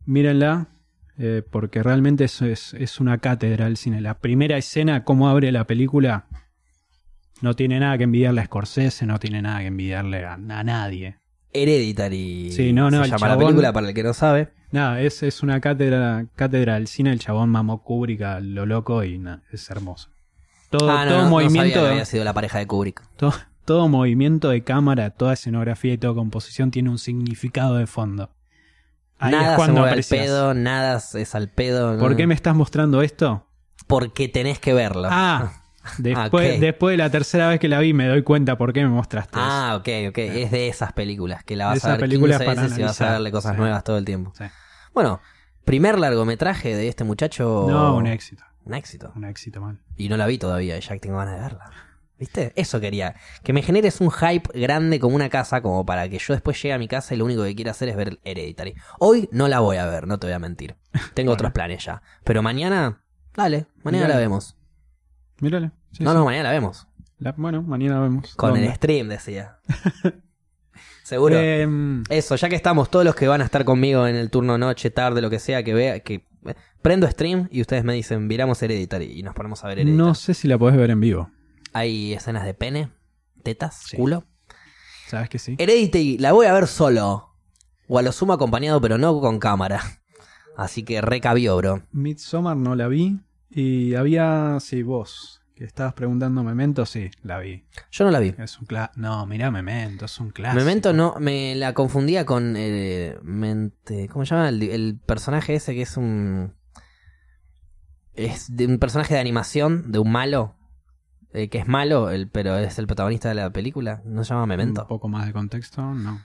[0.05, 0.67] Mírenla
[1.17, 4.01] eh, porque realmente es, es, es una cátedra el cine.
[4.01, 6.25] La primera escena, cómo abre la película,
[7.43, 11.17] no tiene nada que envidiarle a Scorsese, no tiene nada que envidiarle a, a nadie.
[11.51, 12.53] Hereditary.
[12.53, 14.53] Sí, no, no, Se llama la película para el que no sabe.
[14.71, 17.11] Nada, es, es una cátedra, cátedra del cine.
[17.11, 20.09] El chabón mamó Kubrick a lo loco y nada, es hermoso.
[20.69, 21.59] Todo, ah, no, todo no, no movimiento.
[21.59, 23.03] sabía que había sido la pareja de Kubrick.
[23.17, 23.33] todo,
[23.65, 28.29] todo movimiento de cámara, toda escenografía y toda composición tiene un significado de fondo.
[29.19, 31.99] Ahí nada es se cuando mueve al pedo, nada es al pedo.
[31.99, 32.17] ¿Por no.
[32.17, 33.45] qué me estás mostrando esto?
[33.85, 35.09] Porque tenés que verlo.
[35.11, 35.51] Ah,
[35.97, 36.59] después, ok.
[36.59, 39.37] después de la tercera vez que la vi me doy cuenta por qué me mostraste
[39.37, 39.45] eso.
[39.47, 40.17] Ah, ok, ok.
[40.17, 42.81] Es de esas películas que la vas Esas a ver películas 15 para veces y
[42.83, 43.11] vas a analizar.
[43.21, 43.57] verle cosas Sí.
[43.61, 44.33] nuevas todo el tiempo.
[44.37, 44.45] Sí.
[44.93, 45.21] Bueno,
[45.65, 47.65] primer largometraje de este muchacho.
[47.69, 48.43] No, un éxito.
[48.65, 49.11] Un éxito.
[49.15, 49.79] Un éxito mal.
[49.97, 51.71] Y no la vi todavía, ya tengo ganas de verla.
[52.17, 52.53] ¿Viste?
[52.55, 53.15] Eso quería.
[53.43, 56.71] Que me generes un hype grande como una casa, como para que yo después llegue
[56.73, 58.75] a mi casa y lo único que quiera hacer es ver Hereditary.
[58.99, 60.75] Hoy no la voy a ver, no te voy a mentir.
[61.15, 62.01] Tengo otros planes ya.
[62.23, 63.01] Pero mañana,
[63.35, 64.13] dale, mañana Dale.
[64.13, 64.55] la vemos.
[65.43, 65.71] Mírale.
[65.91, 66.17] Sí, no, sí.
[66.17, 66.87] no, mañana la vemos.
[67.19, 68.33] La- bueno, mañana vemos.
[68.35, 68.67] Con ¿Dónde?
[68.67, 69.57] el stream, decía.
[71.03, 71.37] Seguro.
[71.37, 74.57] Em, Eso, ya que estamos, todos los que van a estar conmigo en el turno
[74.57, 78.27] noche, tarde, lo que sea, que vea, que eh, prendo stream y ustedes me dicen,
[78.27, 79.97] viramos Hereditary y nos ponemos a ver Hereditary.
[79.97, 81.29] no sé si la podés ver en vivo.
[81.73, 82.91] Hay escenas de pene,
[83.43, 83.97] tetas, Sí.
[83.97, 84.23] culo.
[85.07, 85.55] ¿Sabes que sí?
[85.59, 87.35] Hereditary la voy a ver solo.
[87.87, 89.81] O a lo sumo acompañado, pero no con cámara.
[90.55, 91.83] Así que recabió, bro.
[91.91, 93.19] Midsommar no la vi.
[93.55, 97.65] Y había, sí, vos, que estabas preguntando Memento, sí, la vi.
[97.91, 98.33] Yo no la vi.
[98.37, 100.59] Es un cla No, mirá Memento, es un clásico.
[100.59, 104.49] Memento no, me la confundía con eh, mente, ¿cómo se llama?
[104.49, 106.55] El, el personaje ese que es un
[108.15, 110.55] es de un personaje de animación de un malo
[111.33, 114.01] eh, que es malo, el, pero es el protagonista de la película.
[114.05, 114.83] No se llama Memento.
[114.83, 116.21] Un poco más de contexto, no.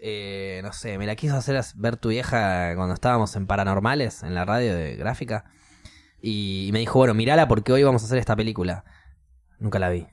[0.00, 4.34] Eh, no sé, me la quiso hacer ver tu vieja cuando estábamos en Paranormales, en
[4.34, 5.44] la radio de gráfica.
[6.20, 8.84] Y me dijo, bueno, mirala porque hoy vamos a hacer esta película.
[9.58, 10.06] Nunca la vi.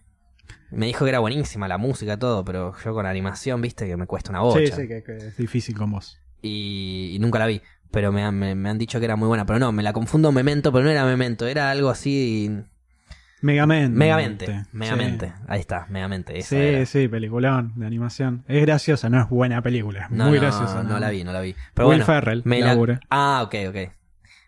[0.72, 4.06] Me dijo que era buenísima la música, todo, pero yo con animación, viste, que me
[4.08, 4.76] cuesta una bocha.
[4.76, 6.20] Sí, sí, que, que es difícil con vos.
[6.41, 7.62] y, y nunca la vi.
[7.91, 9.45] Pero me, han- me, me han dicho que era muy buena.
[9.45, 12.51] Pero no, me la confundo Memento, pero no era Memento, era algo así.
[13.41, 13.95] Megamente.
[13.97, 14.64] Megamente.
[14.72, 15.34] Megamente.
[15.47, 16.38] Ahí está, Megamente.
[16.39, 16.86] esa Sí, era.
[16.86, 18.43] sí, peliculón de animación.
[18.47, 20.06] Es graciosa, no es buena película.
[20.06, 20.84] Es No, muy no, graciosa.
[20.84, 21.56] No, la vi, no la vi.
[21.74, 22.99] Pero Will bueno, Ferrell, me la-.
[23.10, 23.78] Ah, ok, ok.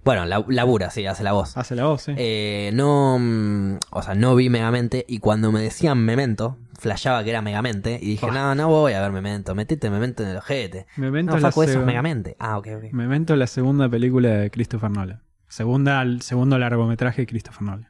[0.07, 1.55] Bueno, la- labura, sí, hace la voz.
[1.57, 2.13] Hace la voz, sí.
[2.17, 7.29] Eh, no, mm, o sea, no vi Megamente y cuando me decían Memento, flashaba que
[7.29, 10.87] era Megamente y dije, no, no voy a ver Memento, metete Memento en el ojete.
[10.95, 12.35] Memento, No, es la Facu, eso es seg- Megamente.
[12.39, 12.83] Ah, ok, ok.
[12.93, 15.21] Memento es la segunda película de Christopher Nolan.
[15.49, 17.89] Segunda, el segundo largometraje de Christopher Nolan.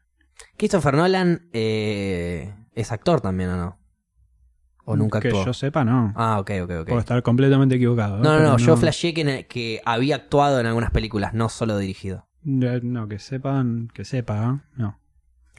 [0.57, 3.77] Christopher Nolan eh, es actor también, ¿o no?
[4.89, 5.45] ¿O nunca que actuó?
[5.45, 6.13] yo sepa, no.
[6.15, 6.87] Ah, ok, ok, ok.
[6.87, 8.17] Puedo estar completamente equivocado.
[8.17, 8.21] ¿eh?
[8.21, 11.77] No, no, Pero no, yo flasheé que, que había actuado en algunas películas, no solo
[11.77, 12.25] dirigido.
[12.43, 14.69] No, no, que sepan, que sepa, ¿eh?
[14.77, 14.99] no.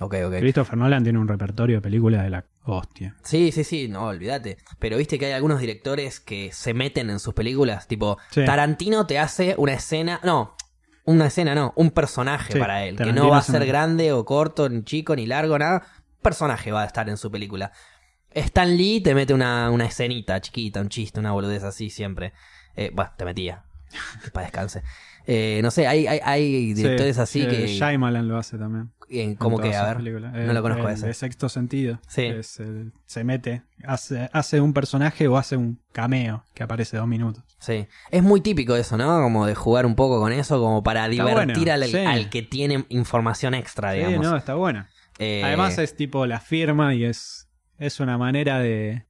[0.01, 0.35] Ok, ok.
[0.39, 3.17] Christopher Nolan tiene un repertorio de películas de la hostia.
[3.25, 4.57] Sí, sí, sí, no, olvídate.
[4.79, 7.89] Pero viste que hay algunos directores que se meten en sus películas.
[7.89, 8.45] Tipo, Sí.
[8.45, 10.21] Tarantino te hace una escena.
[10.23, 10.55] No,
[11.05, 12.97] una escena no, un personaje Sí, para él.
[12.97, 15.83] que no va a se ser grande o corto, ni chico, ni largo, nada.
[16.23, 17.73] Personaje va a estar en su película.
[18.33, 22.33] Stan Lee te mete una, una escenita chiquita, un chiste, una boludez así siempre.
[22.77, 23.65] Eh, bueno, te metía.
[24.33, 24.83] Para descanse.
[25.27, 27.67] Eh, no sé, hay, hay, hay directores Sí, así eh, que.
[27.67, 28.91] Shyamalan lo hace también.
[29.11, 29.75] en- ¿Cómo que?
[29.75, 30.03] A ver.
[30.23, 31.07] no lo conozco el, ese.
[31.07, 31.99] De sexto sentido.
[32.09, 32.23] Sí.
[32.25, 37.07] Es el- se mete, hace, hace un personaje o hace un cameo que aparece dos
[37.07, 37.45] minutos.
[37.59, 39.21] Sí, es muy típico eso, ¿no?
[39.21, 41.97] Como de jugar un poco con eso, como para Está divertir bueno, al, sí.
[41.99, 44.25] al que tiene información extra, Sí, digamos.
[44.25, 44.89] no, está buena.
[45.19, 47.48] Eh, Además es tipo la firma y es,
[47.79, 49.07] es una manera de,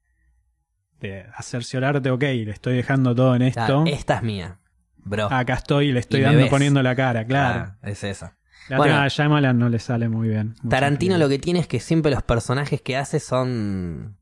[1.00, 3.84] de cerciorarte, ok, le estoy dejando todo en ah, esto.
[3.86, 4.58] esta es mía,
[4.96, 5.28] bro.
[5.32, 6.50] Acá estoy y le estoy Y dando ves.
[6.50, 7.74] poniendo la cara, claro.
[7.82, 8.36] Ah, es esa.
[8.68, 8.92] La Bueno.
[8.94, 10.54] tema de Shyamalan no le sale muy bien.
[10.68, 14.18] Tarantino lo que tiene es que siempre los personajes que hace son...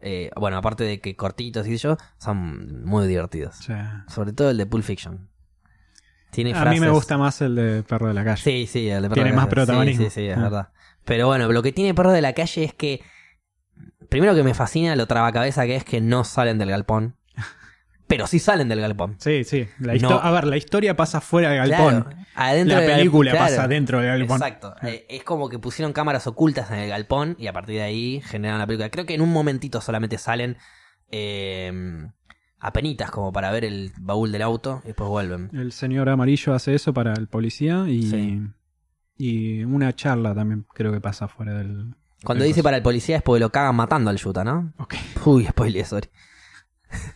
[0.00, 3.56] eh, bueno, aparte de que cortitos y yo, son muy divertidos.
[4.08, 5.30] Sobre todo el de Pulp Fiction.
[6.30, 8.42] Tiene a mí me frases- gusta más el de Perro de la Calle.
[8.42, 9.54] Sí, sí, el de Perro Tiene de la más Calle.
[9.54, 10.04] protagonismo.
[10.04, 10.42] Sí, sí, sí, es Ah.
[10.42, 10.68] verdad.
[11.06, 13.00] Pero bueno, lo que tiene Perro de la Calle es que.
[14.08, 17.14] Primero que me fascina lo trabacabeza que es que no salen del galpón.
[18.06, 19.16] Pero sí salen del galpón.
[19.18, 19.68] Sí, sí.
[19.80, 19.98] La No.
[19.98, 22.04] histo- A ver, la historia pasa fuera del galpón.
[22.04, 23.46] Claro, adentro la del película claro.
[23.46, 24.36] pasa dentro del galpón.
[24.38, 24.74] Exacto.
[24.82, 28.22] Eh, es como que pusieron cámaras ocultas en el galpón y a partir de ahí
[28.24, 28.88] generaron la película.
[28.88, 30.56] Creo que en un momentito solamente salen
[31.10, 31.70] eh,
[32.60, 35.50] apenitas como para ver el baúl del auto y después vuelven.
[35.52, 38.40] El señor amarillo hace eso para el policía y, Sí.
[39.16, 41.94] y una charla también creo que pasa fuera del...
[42.24, 44.72] Cuando dice para el policía es porque lo cagan matando al Yuta, ¿no?
[44.78, 44.94] Ok.
[45.24, 46.08] Uy, spoiler, sorry.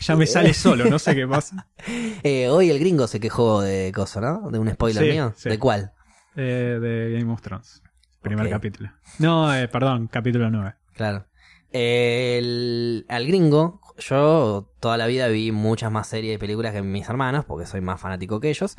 [0.00, 1.66] Ya me sale solo, no sé qué pasa.
[2.22, 4.50] Eh, hoy el gringo se quejó de cosa, ¿no?
[4.50, 5.32] De un spoiler Sí, mío.
[5.36, 5.48] sí.
[5.48, 5.92] ¿De cuál?
[6.36, 7.82] Eh, de Game of Thrones.
[8.22, 8.90] Primer capítulo.
[9.18, 10.74] No, eh, perdón, capítulo 9.
[10.94, 11.26] Claro.
[11.70, 16.82] Eh, el- al gringo, yo toda la vida vi muchas más series y películas que
[16.82, 18.76] mis hermanos, porque soy más fanático que ellos.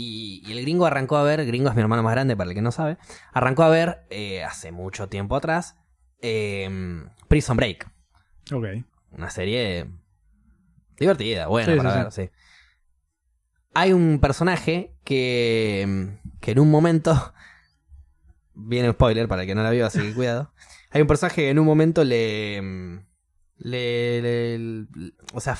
[0.00, 2.54] Y, y el gringo arrancó a ver, gringo es mi hermano más grande, para el
[2.54, 2.98] que no sabe,
[3.32, 5.74] arrancó a ver eh, hace mucho tiempo atrás
[6.22, 7.90] eh, Prison Break.
[8.52, 8.64] Ok.
[9.10, 9.88] Una serie
[10.98, 12.30] divertida, buena Sí, para sí, ver, sí.
[13.74, 17.32] Hay un personaje que, que en un momento.
[18.54, 20.52] Viene un spoiler para el que no la vio, así que cuidado.
[20.90, 22.60] Hay un personaje que en un momento le.
[23.56, 24.22] Le.
[24.22, 24.86] le-
[25.32, 25.58] o sea,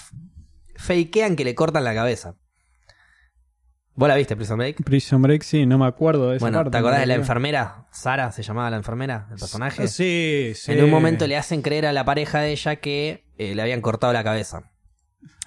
[0.76, 2.36] fakean que le cortan la cabeza.
[3.98, 4.84] ¿Vos la viste, Prison Break?
[4.84, 6.70] Prison Break, sí, no me acuerdo de esa Bueno, parte.
[6.70, 7.88] ¿te acordás de la enfermera?
[7.90, 9.88] Sara se llamaba la enfermera, el personaje.
[9.88, 10.70] Sí, sí.
[10.72, 13.80] En un momento le hacen creer a la pareja de ella que eh, le habían
[13.80, 14.70] cortado la cabeza.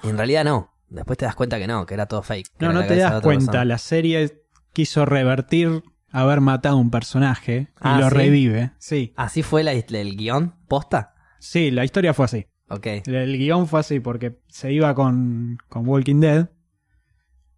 [0.03, 0.69] Y en realidad no.
[0.89, 2.47] Después te das cuenta que no, que era todo fake.
[2.59, 3.45] No, no te das cuenta.
[3.45, 3.63] persona.
[3.65, 4.43] La serie
[4.73, 8.15] quiso revertir haber matado a un personaje y Ah, lo ¿sí?
[8.15, 8.71] revive.
[8.79, 9.13] Sí.
[9.15, 10.55] ¿Así fue la- el guion?
[10.67, 11.13] ¿Posta?
[11.39, 12.47] Sí, la historia fue así.
[12.67, 12.85] Ok.
[13.05, 16.49] El, el guion fue así porque se iba con, con Walking Dead,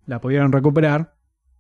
[0.06, 1.14] la pudieron recuperar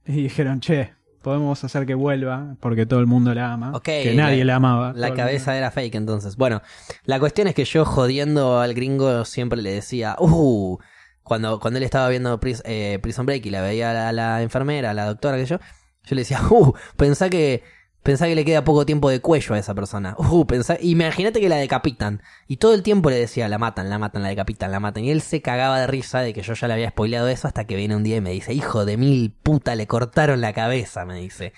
[0.05, 3.71] y dijeron, che, podemos hacer que vuelva porque todo el mundo la ama.
[4.03, 4.93] Que nadie la- la, amaba.
[4.93, 6.35] La cabeza era fake entonces.
[6.35, 6.61] Bueno,
[7.05, 10.77] la cuestión es que yo jodiendo al gringo siempre le decía, uh,
[11.23, 14.11] cuando, cuando él estaba viendo Pris- eh, Prison Break y la veía a la, a
[14.11, 15.57] la enfermera, a la doctora que yo,
[16.03, 17.63] yo le decía, uh, pensá que,
[18.03, 20.15] pensá que le queda poco tiempo de cuello a esa persona.
[20.33, 22.21] Uh, pensá, imagínate que la decapitan.
[22.47, 25.03] Y todo el tiempo le decía, la matan, la matan, la decapitan, la matan.
[25.05, 27.65] Y él se cagaba de risa de que yo ya le había spoileado eso hasta
[27.65, 31.05] que viene un día y me dice, hijo de mil puta, le cortaron la cabeza,
[31.05, 31.53] me dice.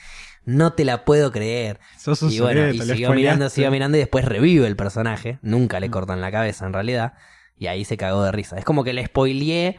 [0.45, 1.79] No te la puedo creer.
[1.97, 5.39] Sos Y bueno, y siguió mirando, siguió mirando y después revive el personaje.
[5.41, 5.81] Nunca Mm.
[5.81, 7.13] le cortan la cabeza en realidad.
[7.57, 8.57] Y ahí se cagó de risa.
[8.57, 9.77] Es como que le spoileé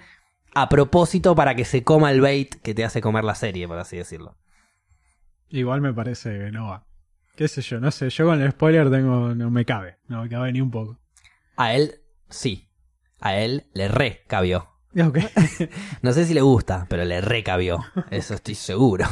[0.55, 3.79] a propósito para que se coma el bait que te hace comer la serie, por
[3.79, 4.35] así decirlo.
[5.51, 6.85] Igual me parece que no va.
[7.35, 8.09] Qué sé yo, no sé.
[8.11, 9.35] Yo con el spoiler tengo.
[9.35, 9.99] No me cabe.
[10.09, 10.99] No me cabe ni un poco.
[11.57, 12.71] A él, sí.
[13.21, 14.71] A él le re cabió.
[14.99, 15.19] Ok.
[16.03, 17.79] No sé si le gusta, pero le recabió.
[18.11, 19.07] Eso estoy seguro.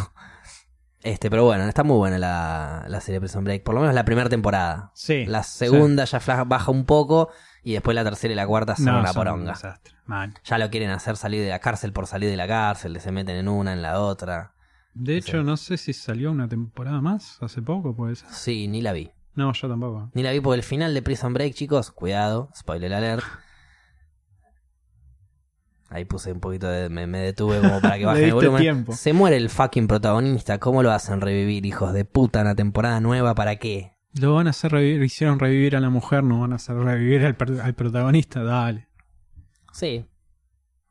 [1.03, 3.62] Este, pero bueno, está muy buena la, la serie Prison Break.
[3.62, 4.91] Por lo menos la primera temporada.
[4.95, 5.26] Sí.
[5.26, 7.30] La segunda ya baja un poco.
[7.62, 9.53] Y después la tercera y la cuarta son No, una son un poronga.
[9.53, 9.95] desastre.
[10.07, 10.35] Man.
[10.45, 12.99] Ya lo quieren hacer salir de la cárcel por salir de la cárcel.
[13.01, 14.53] Se meten en una, en la otra.
[14.95, 18.30] De hecho, no sé si salió una temporada más hace poco, puede ser.
[18.30, 19.11] Sí, ni la vi.
[19.34, 20.11] No, yo tampoco.
[20.14, 23.24] Ni la vi porque el final de Prison Break, chicos, cuidado, spoiler alert.
[25.90, 26.88] Ahí puse un poquito de.
[26.88, 28.61] Me, me detuve como para que baje el volumen.
[28.61, 28.92] tiempo.
[28.95, 30.59] Se muere el fucking protagonista.
[30.59, 32.40] ¿Cómo lo hacen revivir, hijos de puta?
[32.40, 33.92] Una temporada nueva, ¿para qué?
[34.14, 37.24] Lo van a hacer revivir, hicieron revivir a la mujer, no van a hacer revivir
[37.24, 37.34] al
[37.74, 38.88] protagonista, dale.
[39.72, 40.07] Sí,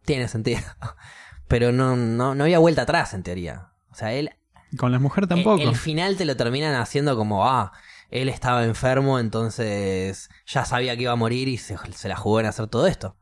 [0.04, 0.60] tiene sentido.
[1.48, 3.73] Pero no, no, no había vuelta atrás, en teoría.
[3.94, 4.32] O sea, él.
[4.78, 5.62] Con la mujer tampoco.
[5.62, 7.72] El, el final te lo terminan haciendo como, ah,
[8.10, 12.40] él estaba enfermo, entonces ya sabía que iba a morir y se, se la jugó
[12.40, 13.16] en hacer todo esto.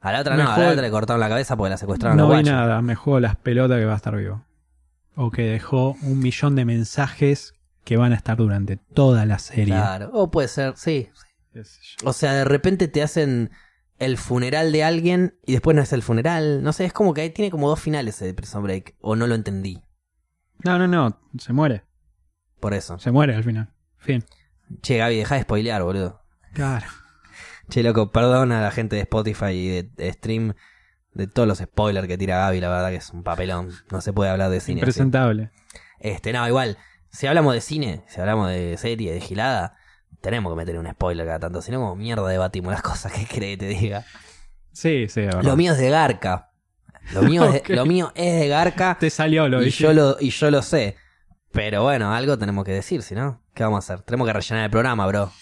[0.00, 2.28] A la otra no, a la otra le cortaron la cabeza porque la secuestraron no
[2.28, 4.44] vi nada, me juego las pelotas que va a estar vivo.
[5.16, 9.74] O que dejó un millón de mensajes que van a estar durante toda la serie.
[9.74, 11.08] Claro, o puede ser, sí.
[12.04, 13.50] O sea, de repente te hacen
[13.98, 16.62] el funeral de alguien y después no es el funeral.
[16.62, 18.96] No sé, es como que tiene como dos finales de Prison Break.
[19.00, 19.82] O no lo entendí.
[20.64, 21.84] No, no, no, se muere.
[22.60, 22.98] Por eso.
[22.98, 23.72] Se muere al final.
[23.98, 24.24] Fin.
[24.82, 26.22] Che, Gaby, deja de spoilear, boludo.
[26.52, 26.86] Claro.
[27.68, 30.54] Che, loco, perdón a la gente de Spotify y de, de Stream
[31.12, 32.60] de todos los spoilers que tira Gaby.
[32.60, 33.70] La verdad que es un papelón.
[33.90, 34.80] No se puede hablar de cine.
[34.80, 34.84] así.
[34.90, 35.50] Impresentable.
[35.98, 36.76] Este, no, igual.
[37.10, 39.76] Si hablamos de cine, si hablamos de serie, de gilada,
[40.20, 41.62] tenemos que meter un spoiler cada tanto.
[41.62, 43.12] Si no, como mierda debatimos las cosas.
[43.12, 44.04] ¿Qué crees que te diga?
[44.72, 45.42] Sí, sí, de verdad.
[45.42, 46.50] Lo mío es de Garca.
[47.12, 49.84] Lo mío, es, de, lo mío es de Garca Te salió, lo y dije.
[49.84, 50.96] yo lo, y yo lo sé.
[51.52, 54.04] Pero bueno, algo tenemos que decir, si no, ¿qué vamos a hacer?
[54.04, 55.32] Tenemos que rellenar el programa, bro.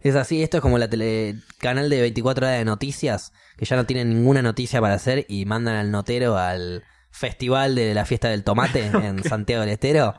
[0.00, 3.76] Es así, esto es como la tele, canal de 24 horas de noticias, que ya
[3.76, 8.28] no tienen ninguna noticia para hacer y mandan al notero al festival de la fiesta
[8.28, 10.14] del tomate en Santiago del Estero.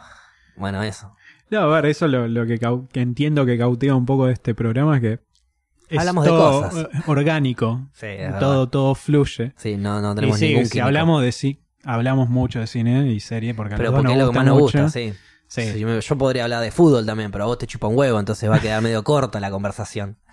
[0.55, 1.16] Bueno, eso.
[1.53, 2.59] No, a ver, eso lo, lo que,
[2.99, 5.19] entiendo que cautiva un poco de este programa es que
[5.89, 6.75] es Hablamos de cosas.
[6.75, 7.87] eh, orgánico.
[7.93, 8.07] Sí,
[8.39, 9.53] todo, todo fluye.
[9.57, 13.11] Sí, no, no Y tenemos sí, ningún si hablamos de sí, hablamos mucho de cine
[13.11, 15.13] y serie porque a Pero porque es lo que más nos gusta, sí.
[15.47, 15.79] Sí.
[15.79, 18.55] Yo, podría hablar de fútbol también, pero a vos te chupa un huevo, entonces va
[18.55, 20.17] a quedar medio corta la conversación.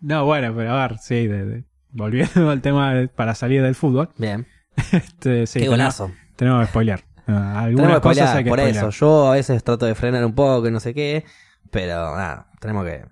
[0.00, 3.74] No, bueno, pero a ver, sí, de- de- volviendo al tema de- para salir del
[3.74, 4.46] fútbol, Bien,
[4.92, 6.12] este, sí, qué tenemos, golazo.
[6.36, 7.04] tenemos que spoilear.
[7.26, 8.88] Ah, Algunas Tenemos que cosas hay que por spoilear.
[8.88, 8.98] eso.
[8.98, 11.24] Yo a veces trato de frenar un poco y no sé qué,
[11.70, 13.04] pero nada, tenemos que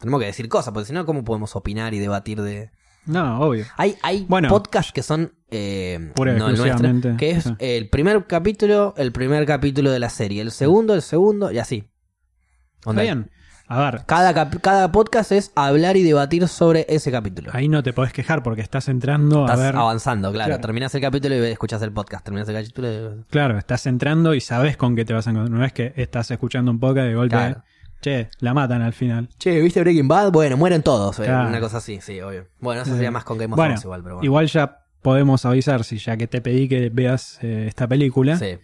[0.00, 2.70] tenemos que decir cosas, porque si no, ¿cómo podemos opinar y debatir de...?
[3.06, 3.66] No, obvio.
[3.76, 4.48] Hay, hay Bueno.
[4.48, 5.34] podcasts que son...
[5.50, 7.54] Eh, Pura no exclusivamente, que es sí.
[7.58, 11.90] el primer capítulo, el primer capítulo de la serie, el segundo, el segundo, y así.
[12.86, 13.30] Está bien.
[13.72, 17.50] A ver, Cada, cada podcast es hablar y debatir sobre ese capítulo.
[17.54, 19.76] ahí no te podés quejar porque estás entrando Estás a ver.
[19.76, 20.48] avanzando, claro.
[20.48, 20.60] Claro.
[20.60, 22.24] Terminás el capítulo y escuchás el podcast.
[22.24, 23.24] Terminás el capítulo y...
[23.30, 25.56] Claro, estás entrando y sabes con qué te vas a encontrar.
[25.56, 27.62] No es que estás escuchando un podcast de golpe, Claro.
[28.00, 29.28] che, la matan al final.
[29.38, 30.32] Che, ¿viste Breaking Bad?
[30.32, 31.20] Bueno, mueren todos.
[31.20, 31.48] eh, Claro.
[31.48, 32.48] Una cosa así, sí, obvio.
[32.58, 34.24] Bueno, eso sería más con Game of bueno, Thrones igual, pero bueno.
[34.26, 38.58] Igual ya podemos avisar, si ya que te pedí que veas eh, esta película, Sí.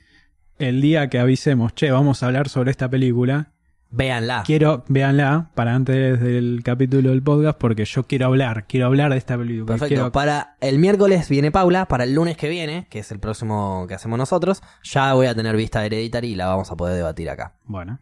[0.58, 3.52] el día que avisemos, che, vamos a hablar sobre esta película,
[3.88, 4.42] Véanla.
[4.44, 9.16] quiero, véanla para antes del capítulo del podcast, porque yo quiero hablar, quiero hablar de
[9.18, 9.66] esta película.
[9.66, 9.88] Perfecto.
[9.88, 11.86] Quiero- Para el miércoles viene Paula.
[11.86, 15.34] Para el lunes que viene, que es el próximo que hacemos nosotros, ya voy a
[15.34, 17.54] tener vista Hereditary y la vamos a poder debatir acá.
[17.64, 18.00] Bueno.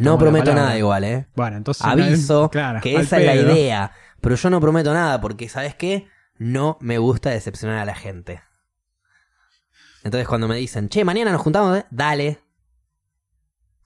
[0.00, 1.28] No prometo nada igual, ¿eh?
[1.36, 1.86] Bueno, entonces...
[1.86, 3.92] Aviso claro, que esa es la idea.
[4.20, 6.08] Pero yo no prometo nada porque, ¿sabes qué?
[6.38, 8.40] No me gusta decepcionar a la gente.
[10.02, 11.84] Entonces cuando me dicen, che, mañana nos juntamos, ¿eh?
[11.90, 12.40] dale.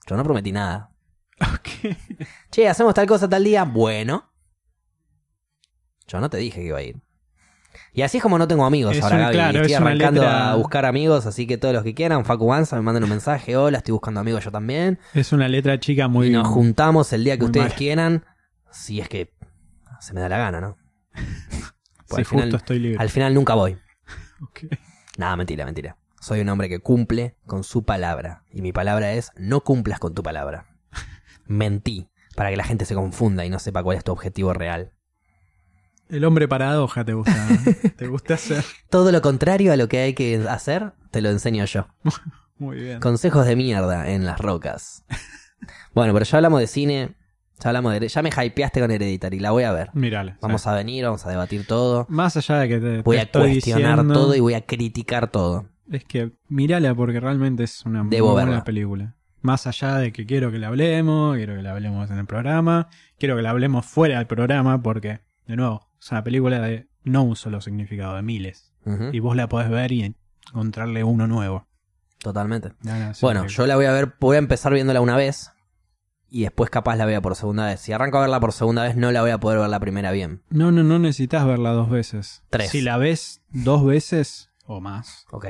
[0.07, 0.88] Yo no prometí nada.
[1.41, 1.95] Ok.
[2.51, 4.29] Che, hacemos tal cosa tal día, bueno.
[6.07, 6.97] Yo no te dije que iba a ir.
[7.93, 9.33] Y así es como no tengo amigos Es ahora, un- Gaby.
[9.33, 12.47] claro, estoy es arrancando letra- a buscar amigos, así que todos los que quieran, Facu
[12.47, 14.99] Banza, me manden un mensaje, hola, estoy buscando amigos yo también.
[15.13, 16.27] Es una letra chica muy...
[16.27, 17.75] y nos juntamos el día que ustedes mal.
[17.77, 18.25] quieran,
[18.71, 19.33] si es que
[19.99, 20.77] se me da la gana, ¿no?
[22.07, 22.97] Pues Sí, al, final, justo estoy libre.
[22.99, 23.77] al final nunca voy.
[24.41, 24.61] Ok.
[25.17, 25.95] Nada, mentira, mentira.
[26.19, 28.43] Soy un hombre que cumple con su palabra.
[28.51, 30.65] Y mi palabra es, no cumplas con tu palabra.
[31.49, 34.93] Mentí, para que la gente se confunda y no sepa cuál es tu objetivo real.
[36.09, 37.47] El hombre paradoja te gusta,
[37.97, 38.63] te gusta hacer.
[38.89, 41.87] Todo lo contrario a lo que hay que hacer, te lo enseño yo.
[42.57, 42.99] Muy bien.
[42.99, 45.05] Consejos de mierda en las rocas.
[45.93, 47.15] Bueno, pero ya hablamos de cine,
[47.59, 48.07] ya hablamos de...
[48.07, 49.89] Ya me hypeaste con Hereditary, la voy a ver.
[49.93, 50.37] Mírale.
[50.41, 52.05] Vamos a venir, vamos a debatir todo.
[52.09, 54.65] Más allá de que te, Voy te a estoy cuestionar diciendo, todo y voy a
[54.65, 55.67] criticar todo.
[55.91, 59.15] Es que mírala porque realmente es una muy buena película.
[59.41, 62.89] Más allá de que quiero que la hablemos, quiero que la hablemos en el programa,
[63.17, 67.23] quiero que la hablemos fuera del programa porque, de nuevo, es una película de no
[67.23, 68.73] un solo significado, de miles.
[69.11, 70.15] Y vos la podés ver y
[70.47, 71.67] encontrarle uno nuevo.
[72.17, 72.73] Totalmente.
[72.81, 75.51] No, no, sí, Bueno, yo la voy a ver, voy a empezar viéndola una vez
[76.29, 77.79] y después capaz la vea por segunda vez.
[77.81, 80.11] Si arranco a verla por segunda vez, no la voy a poder ver la primera
[80.11, 80.41] bien.
[80.49, 82.43] No, no, no necesitas verla dos veces.
[82.49, 82.71] Tres.
[82.71, 85.45] Si la ves dos veces o más, Ok.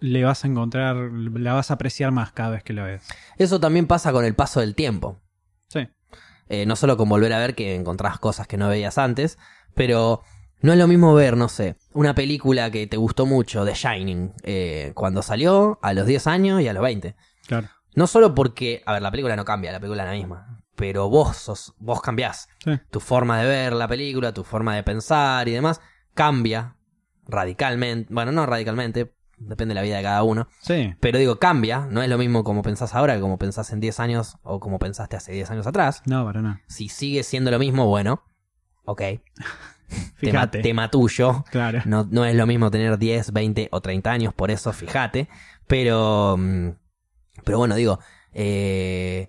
[0.00, 3.06] Le vas a encontrar, la vas a apreciar más cada vez que la ves.
[3.36, 5.20] Eso también pasa con el paso del tiempo.
[5.68, 5.88] Sí.
[6.48, 9.38] Eh, no solo con volver a ver que encontrás cosas que no veías antes,
[9.74, 10.22] pero
[10.60, 14.32] no es lo mismo ver, no sé, una película que te gustó mucho, The Shining,
[14.42, 17.16] eh, cuando salió a los 10 años y a los 20.
[17.46, 17.68] Claro.
[17.94, 21.08] No solo porque, a ver, la película no cambia, la película es la misma, pero
[21.08, 22.48] vos sos, vos cambiás.
[22.64, 22.72] Sí.
[22.90, 25.80] Tu forma de ver la película, tu forma de pensar y demás,
[26.14, 26.76] cambia
[27.26, 28.12] radicalmente.
[28.12, 29.14] Bueno, no radicalmente,
[29.48, 30.48] depende de la vida de cada uno.
[30.60, 30.94] Sí.
[31.00, 34.00] Pero digo, cambia, no es lo mismo como pensás ahora que como pensás en 10
[34.00, 36.02] años o como pensaste hace 10 años atrás.
[36.06, 36.60] No, para nada.
[36.66, 38.22] Si sigue siendo lo mismo, bueno,
[38.84, 39.02] ok.
[40.18, 41.44] Tema, tema tuyo.
[41.50, 41.82] Claro.
[41.84, 45.28] No, no es lo mismo tener 10, 20 o 30 años, por eso fíjate.
[45.68, 46.70] Pero, mm,
[47.44, 48.00] pero bueno, digo,
[48.32, 49.28] eh,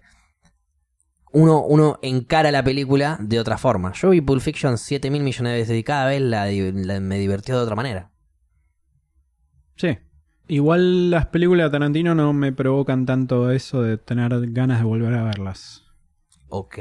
[1.33, 3.91] uno, uno encara la película de otra forma.
[3.93, 6.45] Yo vi Pulp Fiction 7 mil millones de veces y cada vez la-
[7.01, 8.11] me divirtió de otra manera.
[9.75, 9.97] Sí.
[10.47, 15.13] Igual las películas de Tarantino no me provocan tanto eso de tener ganas de volver
[15.15, 15.83] a verlas.
[16.49, 16.77] Ok.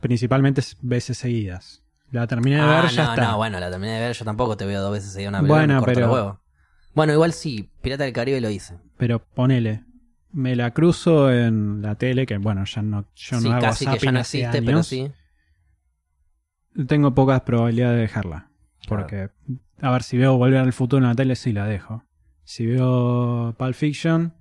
[0.00, 1.82] Principalmente veces seguidas.
[2.10, 3.30] La terminé de Ah, ver, ya no, está.
[3.30, 4.12] no, bueno, la terminé de ver.
[4.14, 5.74] Yo tampoco te veo dos veces seguida una Bueno, película.
[5.74, 6.38] me corto pero- los huevos.
[6.94, 8.78] Bueno, igual sí, Pirata del Caribe lo hice.
[8.98, 9.84] Pero ponele.
[10.30, 13.86] Me la cruzo en la tele, que bueno, ya no, yo sí, no hago casi
[13.86, 14.86] que ya no hace existe, pero años.
[14.86, 15.10] sí.
[16.86, 18.48] Tengo pocas probabilidades de dejarla.
[18.88, 19.30] Porque,
[19.80, 22.04] a ver, si veo Volver al Futuro en la tele, sí la dejo.
[22.44, 24.34] Si veo Pulp Fiction,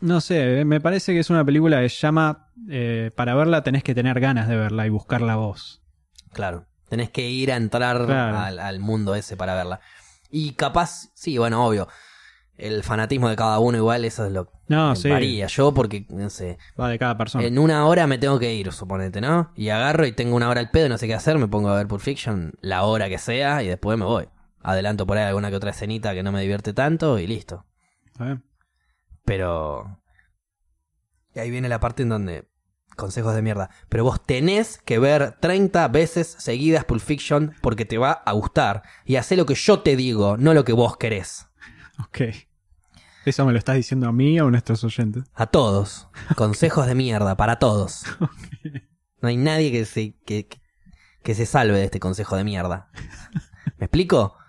[0.00, 3.82] no sé, eh, me parece que es una película que llama, eh, para verla tenés
[3.82, 5.82] que tener ganas de verla y buscarla vos.
[6.32, 6.66] Claro.
[6.88, 8.38] Tenés que ir a entrar Claro.
[8.38, 9.80] al, al mundo ese para verla.
[10.30, 11.88] Y capaz, sí, bueno, obvio.
[12.56, 15.46] El fanatismo de cada uno igual, eso es lo que No, sí, varía.
[15.46, 17.44] Yo porque, no sé, va de cada persona.
[17.44, 19.50] en una hora me tengo que ir, suponete, ¿no?
[19.56, 21.68] Y agarro y tengo una hora al pedo y no sé qué hacer, me pongo
[21.70, 24.28] a ver Pulp Fiction la hora que sea y después me voy.
[24.62, 27.66] Adelanto por ahí alguna que otra escenita que no me divierte tanto y listo.
[29.24, 30.02] Pero...
[31.34, 32.48] Y ahí viene la parte en donde...
[32.96, 33.70] Consejos de mierda.
[33.88, 38.82] Pero vos tenés que ver 30 veces seguidas Pulp Fiction porque te va a gustar.
[39.06, 41.48] Y hacer lo que yo te digo, no lo que vos querés.
[42.00, 42.20] Ok.
[43.24, 45.24] ¿Eso me lo estás diciendo a mí o a nuestros oyentes?
[45.34, 46.08] A todos.
[46.36, 48.04] Consejos de mierda, para todos.
[49.22, 52.88] No hay nadie que se, que se salve de este consejo de mierda.
[53.76, 54.39] ¿Me explico?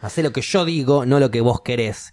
[0.00, 2.12] Hacé lo que yo digo, no lo que vos querés.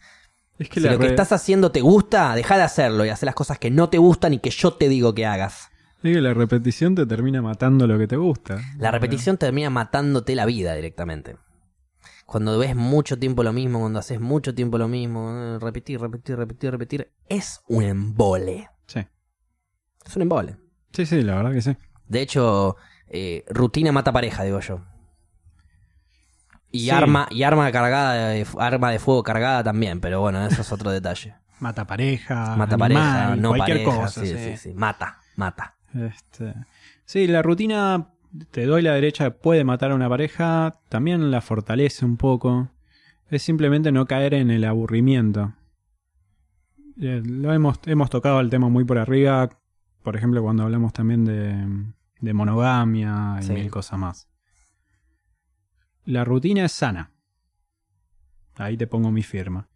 [0.60, 3.36] Es que Si lo que estás haciendo te gusta, deja de hacerlo y haz las
[3.36, 5.70] cosas que no te gustan y que yo te digo que hagas.
[6.04, 8.60] es que la repetición te termina matando lo que te gusta.
[8.78, 11.38] La repetición termina matándote la vida directamente.
[12.26, 16.36] Cuando ves mucho tiempo lo mismo, cuando haces mucho tiempo lo mismo, eh, repetir, repetir,
[16.36, 18.70] repetir, repetir, es un embole.
[18.86, 19.00] Sí.
[20.06, 20.58] Es un embole.
[20.92, 21.78] Sí, sí, la verdad que sí.
[22.08, 22.76] De hecho,
[23.08, 24.82] eh, rutina mata pareja, digo yo.
[26.72, 26.90] Y Sí.
[26.90, 30.92] arma, y arma cargada, de- arma de fuego cargada también, pero bueno, eso es otro
[30.92, 31.36] detalle.
[31.60, 34.22] Mata pareja, Mata animal, pareja, no cualquier pareja, cosa.
[34.22, 34.58] sí, sí.
[34.58, 34.74] sí.
[34.76, 35.76] Mata, mata.
[35.96, 36.54] Este,
[37.06, 38.10] sí, la rutina,
[38.52, 42.70] te doy la derecha, puede matar a una pareja, también la fortalece un poco.
[43.30, 45.54] Es simplemente no caer en el aburrimiento.
[47.02, 49.50] Eh, Lo hemos, hemos tocado el tema muy por arriba,
[50.04, 51.66] por ejemplo, cuando hablamos también de,
[52.20, 53.54] de monogamia y Sí.
[53.54, 54.28] mil cosas más.
[56.08, 57.12] La rutina es sana.
[58.56, 59.70] Ahí te pongo mi firma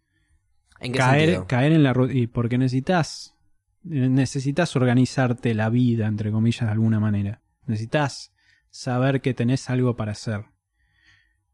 [0.80, 1.46] ¿En qué caer, sentido?
[1.46, 2.18] caer en la rutina.
[2.20, 3.36] Y porque necesitas.
[3.82, 7.42] Necesitas organizarte la vida, entre comillas, de alguna manera.
[7.66, 8.32] Necesitas
[8.70, 10.46] saber que tenés algo para hacer.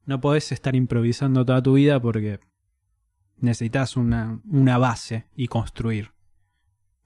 [0.05, 2.39] No podés estar improvisando toda tu vida porque
[3.39, 6.13] necesitas una, una base y construir.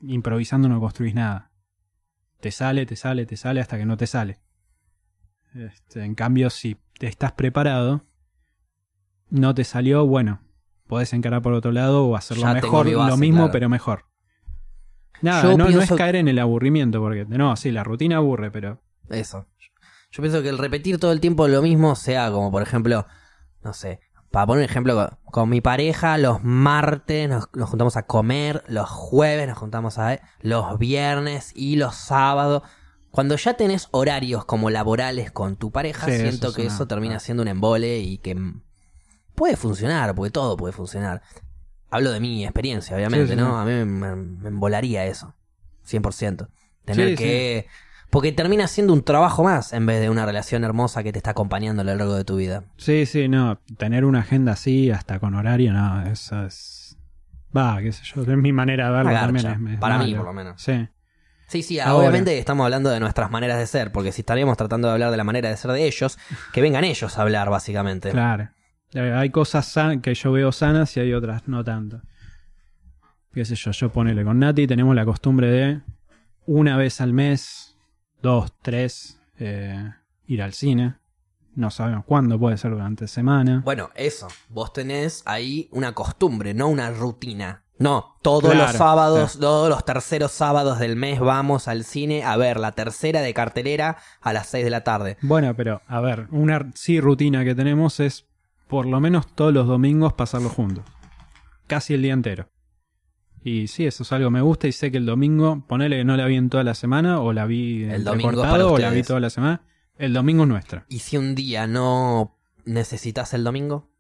[0.03, 1.53] Improvisando no construís nada.
[2.41, 4.41] Te sale, te sale, te sale hasta que no te sale.
[5.55, 8.03] Este, en cambio, si te estás preparado,
[9.29, 10.41] no te salió, bueno,
[10.87, 13.53] podés encarar por otro lado o hacerlo Ya mejor, base, lo mismo claro.
[13.53, 14.07] pero mejor.
[15.21, 18.83] Nada, no, no es caer en el aburrimiento, porque no, sí, la rutina aburre, pero
[19.09, 19.47] Eso.
[20.11, 23.07] Yo pienso que el repetir todo el tiempo lo mismo sea como, por ejemplo,
[23.63, 24.01] no sé,
[24.31, 28.65] para poner un ejemplo, con, con mi pareja los martes nos, nos juntamos a comer,
[28.67, 30.21] los jueves nos juntamos a...
[30.41, 32.63] los viernes y los sábados.
[33.13, 37.21] Cuando ya tenés horarios como laborales con tu pareja, Sí, siento que una- eso termina
[37.21, 38.37] siendo un embole y que
[39.37, 41.23] puede funcionar, porque todo puede funcionar.
[41.91, 43.59] Hablo de mi experiencia, obviamente, Sí, ¿no?
[43.61, 45.35] A mí me, me embolaría eso,
[45.85, 46.49] 100%.
[46.85, 47.67] Tener que
[48.11, 51.31] Porque termina siendo un trabajo más en vez de una relación hermosa que te está
[51.31, 52.65] acompañando a lo largo de tu vida.
[52.77, 53.59] Sí, sí, no.
[53.79, 56.03] Tener una agenda así, hasta con horario, no.
[56.07, 56.99] Eso es.
[57.57, 58.21] Va, qué sé yo.
[58.21, 59.47] Es mi manera de verlo también.
[59.69, 60.61] Es, es para mí, por lo menos.
[60.61, 60.89] Sí.
[61.53, 61.99] Sí, sí, Ahora.
[62.09, 65.19] obviamente estamos hablando de nuestras maneras de ser, porque si estaríamos tratando de hablar de
[65.19, 66.19] la manera de ser de ellos,
[66.55, 68.11] que vengan ellos a hablar, básicamente.
[68.11, 68.49] Claro.
[68.95, 72.01] Eh, Hay cosas san- que yo veo sanas y hay otras no tanto.
[73.35, 75.81] Qué sé yo, yo ponele con Nati, tenemos la costumbre de
[76.47, 77.77] una vez al mes,
[78.23, 79.91] dos, tres, eh,
[80.27, 80.95] ir al cine.
[81.55, 83.61] No sabemos cuándo, puede ser durante semana.
[83.63, 87.62] Bueno, eso, vos tenés ahí una costumbre, no una rutina.
[87.79, 92.37] No, todos Claro, los sábados, todos los terceros sábados del mes vamos al cine a
[92.37, 95.17] ver la tercera de cartelera a las 6 de la tarde.
[95.23, 98.27] Bueno, pero a ver, una sí rutina que tenemos es
[98.69, 100.85] por lo menos todos los domingos pasarlo juntos.
[101.67, 102.49] Casi el día entero.
[103.45, 106.05] Y sí, eso es algo que me gusta y sé que el domingo, ponele que
[106.05, 108.91] no la vi en toda la semana o la vi El domingo para o la
[108.91, 109.63] vi toda la semana.
[109.97, 110.87] El domingo es nuestra.
[110.89, 113.92] ¿Y si un día no necesitas el domingo?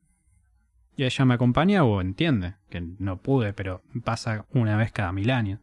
[0.96, 5.30] Y ella me acompaña o entiende que no pude, pero pasa una vez cada mil
[5.30, 5.60] años.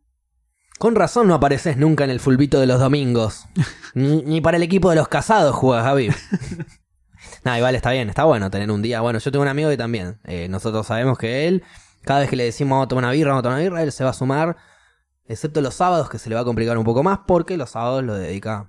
[0.79, 3.45] Con razón no apareces nunca en el fulbito de los domingos.
[3.93, 6.09] ni, ni para el equipo de los casados juegas, Javi.
[7.43, 9.01] Nada, igual está bien, está bueno tener un día.
[9.01, 10.19] Bueno, yo tengo un amigo que también.
[10.23, 11.63] eh, nosotros sabemos que él,
[12.03, 13.83] cada vez que le decimos vamos a tomar una birra, vamos a tomar una birra,
[13.83, 14.55] él se va a sumar.
[15.27, 18.03] Excepto los sábados, que se le va a complicar un poco más, porque los sábados
[18.03, 18.61] lo dedica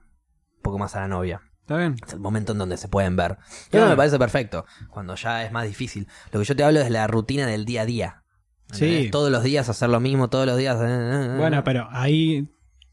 [0.57, 1.41] un poco más a la novia.
[1.71, 1.95] ¿Está bien?
[2.05, 3.39] Es el momento en donde se pueden ver.
[3.73, 4.67] Y eso me parece perfecto.
[4.89, 6.09] Cuando ya es más difícil.
[6.33, 8.25] Lo que yo te hablo es la rutina del día a día.
[8.73, 9.09] Sí.
[9.13, 10.77] Todos los días hacer lo mismo, todos los días.
[10.81, 11.37] eh, eh, eh.
[11.39, 12.49] Bueno, pero ahí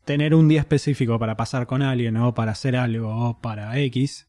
[0.06, 4.28] tener un día específico para pasar con alguien o para hacer algo o para X,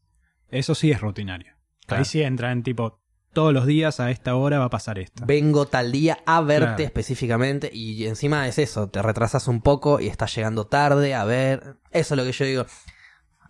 [0.49, 1.53] eso sí es rutinario.
[1.85, 1.99] Claro.
[1.99, 3.03] Ahí sí entra en tipo,
[3.33, 5.25] todos los días a esta hora va a pasar esto.
[5.27, 6.83] Vengo tal día a verte Claro.
[6.85, 11.77] específicamente y encima es eso, te retrasas un poco y estás llegando tarde a ver.
[11.91, 12.65] Eso es lo que yo digo.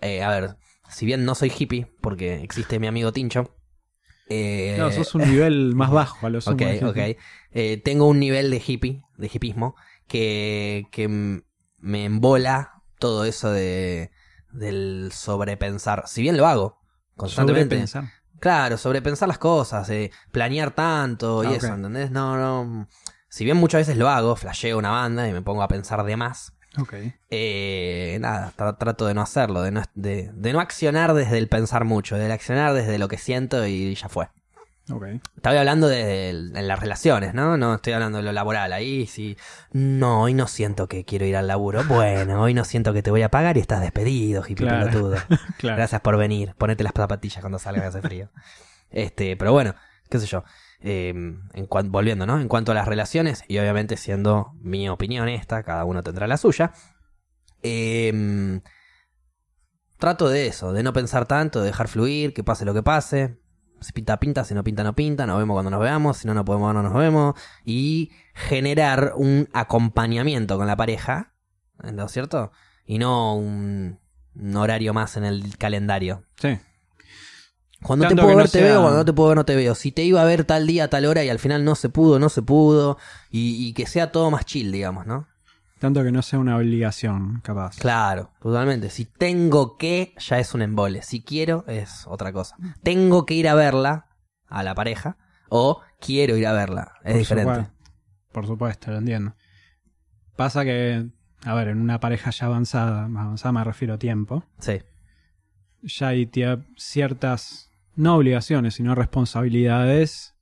[0.02, 0.56] Eh, a ver,
[0.90, 3.56] si bien no soy hippie, porque existe mi amigo Tincho.
[4.28, 6.98] eh, No, sos un nivel más bajo a los Ok, ok.
[7.52, 9.76] Eh, tengo un nivel de hippie, de hippismo,
[10.08, 11.08] que, que
[11.78, 14.12] me embola todo eso de
[14.52, 16.04] del sobrepensar.
[16.08, 16.80] Si bien lo hago
[17.16, 17.76] constantemente.
[17.76, 18.04] Sobrepensar.
[18.40, 22.10] Claro, sobrepensar las cosas, eh, planear tanto y Ah, eso, ¿entendés?
[22.10, 22.88] No, no.
[23.30, 26.16] Si bien muchas veces lo hago, flasheo una banda y me pongo a pensar de
[26.18, 26.54] más.
[26.78, 26.94] Ok.
[27.30, 31.48] eh, nada, tra- trato de no hacerlo, de no, de, de no accionar desde el
[31.48, 34.28] pensar mucho, de accionar desde lo que siento y ya fue.
[34.92, 35.04] Ok.
[35.36, 37.58] Estaba hablando de, las relaciones, ¿no?
[37.58, 38.74] No estoy hablando de lo laboral.
[38.74, 39.38] Ahí sí.
[39.72, 41.84] No, hoy no siento que quiero ir al laburo.
[41.84, 44.88] Bueno, hoy no siento que te voy a pagar y estás despedido, hippie Claro.
[44.90, 45.18] pelotudo.
[45.60, 45.78] Claro.
[45.78, 46.56] Gracias por venir.
[46.58, 48.30] Ponete las zapatillas cuando salga que hace frío.
[48.90, 49.76] Este, pero bueno,
[50.10, 50.44] qué sé yo.
[50.82, 52.40] Eh, en volviendo, ¿no?
[52.40, 56.38] En cuanto a las relaciones, y obviamente siendo mi opinión esta, cada uno tendrá la
[56.38, 56.72] suya.
[57.62, 58.62] eh,
[60.00, 63.38] trato de eso, de no pensar tanto, de dejar fluir, que pase lo que pase.
[63.82, 66.34] Si pinta, pinta, si no pinta, no pinta, nos vemos cuando nos veamos, si no,
[66.34, 67.36] no podemos, no nos vemos.
[67.64, 71.34] Y generar un acompañamiento con la pareja,
[71.94, 72.52] ¿no es cierto?
[72.86, 74.00] Y no un,
[74.36, 76.24] un horario más en el calendario.
[76.42, 76.58] Sí.
[77.82, 79.38] Cuando Tanto te puedo que no ver, te sea- veo, cuando no te puedo ver,
[79.38, 79.74] no te veo.
[79.76, 82.20] Si te iba a ver tal día, tal hora y al final no se pudo,
[82.20, 82.98] no se pudo.
[83.32, 85.28] Y, y que sea todo más chill, digamos, ¿no?
[85.80, 87.78] Tanto que no sea una obligación, capaz.
[87.78, 88.90] Claro, totalmente.
[88.90, 91.02] Si tengo que, ya es un embole.
[91.04, 92.58] Si quiero, es otra cosa.
[92.84, 94.08] Tengo que ir a verla,
[94.50, 95.16] a la pareja,
[95.48, 96.92] o quiero ir a verla.
[97.06, 97.54] Es Por diferente.
[97.54, 97.74] supuesto.
[98.34, 99.36] Por supuesto, lo entiendo.
[100.36, 101.08] Pasa que,
[101.46, 104.82] a ver, en una pareja ya avanzada, más avanzada me refiero a tiempo, Sí,
[105.82, 106.30] ya hay
[106.76, 107.69] ciertas,
[108.00, 110.34] no obligaciones, sino responsabilidades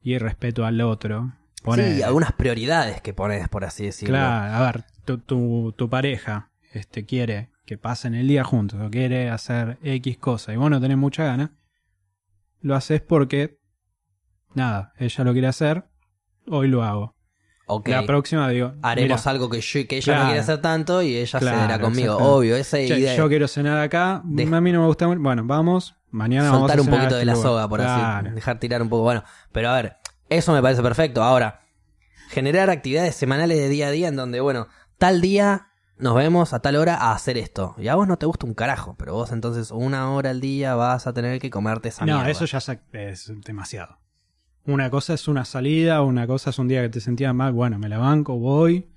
[0.00, 1.34] y respeto al otro.
[1.74, 4.14] Sí, algunas prioridades que pones, por así decirlo.
[4.14, 8.90] Claro, a ver, tu, tu, tu pareja este, quiere que pasen el día juntos o
[8.90, 11.54] quiere hacer X cosa y vos no tenés mucha gana,
[12.60, 13.58] lo haces porque,
[14.54, 15.84] nada, ella lo quiere hacer,
[16.48, 17.14] hoy lo hago.
[17.74, 17.88] Ok.
[17.88, 20.20] La próxima digo, Haremos mira, algo que, yo, que ella Claro.
[20.20, 22.16] no quiere hacer tanto y ella Claro, cederá conmigo.
[22.16, 23.16] Obvio, esa che, idea.
[23.16, 26.78] yo quiero cenar acá, a mí no me gusta mucho, bueno, vamos, mañana vamos soltar
[26.78, 27.48] a un poquito este de la lugar.
[27.48, 28.26] soga, por Claro.
[28.28, 29.02] así dejar tirar un poco.
[29.02, 29.96] Bueno, pero a ver,
[30.28, 31.22] eso me parece perfecto.
[31.22, 31.60] Ahora,
[32.28, 34.68] generar actividades semanales de día a día en donde, bueno,
[34.98, 35.68] tal día
[35.98, 37.74] nos vemos a tal hora a hacer esto.
[37.78, 40.74] Y a vos no te gusta un carajo, pero vos entonces una hora al día
[40.74, 42.30] vas a tener que comerte esa No, mierda.
[42.30, 42.58] eso ya
[42.92, 43.98] es demasiado.
[44.64, 47.78] Una cosa es una salida, una cosa es un día que te sentías mal, bueno,
[47.78, 48.88] me la banco, voy.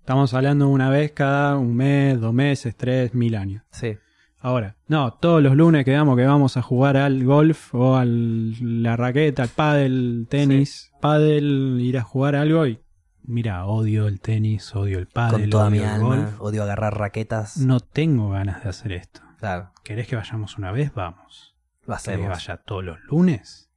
[0.00, 3.62] Estamos hablando una vez cada un mes, dos meses, tres, mil años.
[3.70, 3.96] Sí.
[4.40, 8.96] Ahora, no, todos los lunes quedamos que vamos a jugar al golf o a la
[8.96, 12.80] raqueta, al pádel, tenis, pádel, ir a jugar algo y
[13.24, 16.40] mira, odio el tenis, odio el pádel, Con toda mi odio el alma, golf.
[16.40, 17.58] odio agarrar raquetas.
[17.58, 19.20] No tengo ganas de hacer esto.
[19.38, 20.92] Claro, ¿Querés que vayamos una vez?
[20.94, 21.54] Vamos.
[21.82, 22.28] lo ¿Querés que hacemos.
[22.30, 23.67] vaya todos los lunes?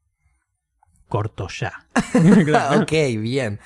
[1.12, 1.74] Corto ya.
[2.56, 3.60] Ah, ok, bien.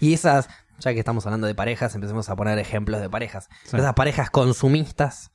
[0.00, 0.48] Y esas,
[0.78, 3.48] ya que estamos hablando de parejas, empecemos a poner ejemplos de parejas.
[3.64, 3.76] Sí.
[3.76, 5.32] Esas parejas consumistas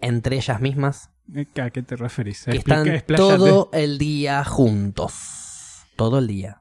[0.00, 1.10] entre ellas mismas
[1.60, 2.44] ¿A qué te referís?
[2.44, 3.14] que están expláyate.
[3.16, 5.86] todo el día juntos.
[5.96, 6.60] Todo el día.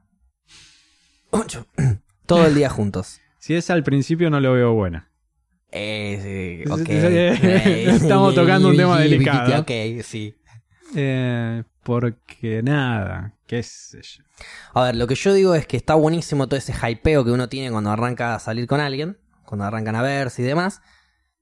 [1.29, 1.67] Ocho.
[2.25, 3.19] todo el día juntos.
[3.37, 5.11] Si es al principio no lo veo buena.
[5.71, 6.79] Eh, sí, ok.
[6.79, 9.61] Sí, sí, Estamos tocando un tema delicado.
[9.61, 9.71] Ok,
[10.03, 10.33] sí.
[10.95, 14.23] Eh, porque nada, qué sé yo.
[14.73, 17.47] A ver, lo que yo digo es que está buenísimo todo ese hypeo que uno
[17.47, 20.81] tiene cuando arranca a salir con alguien, cuando arrancan a verse y demás,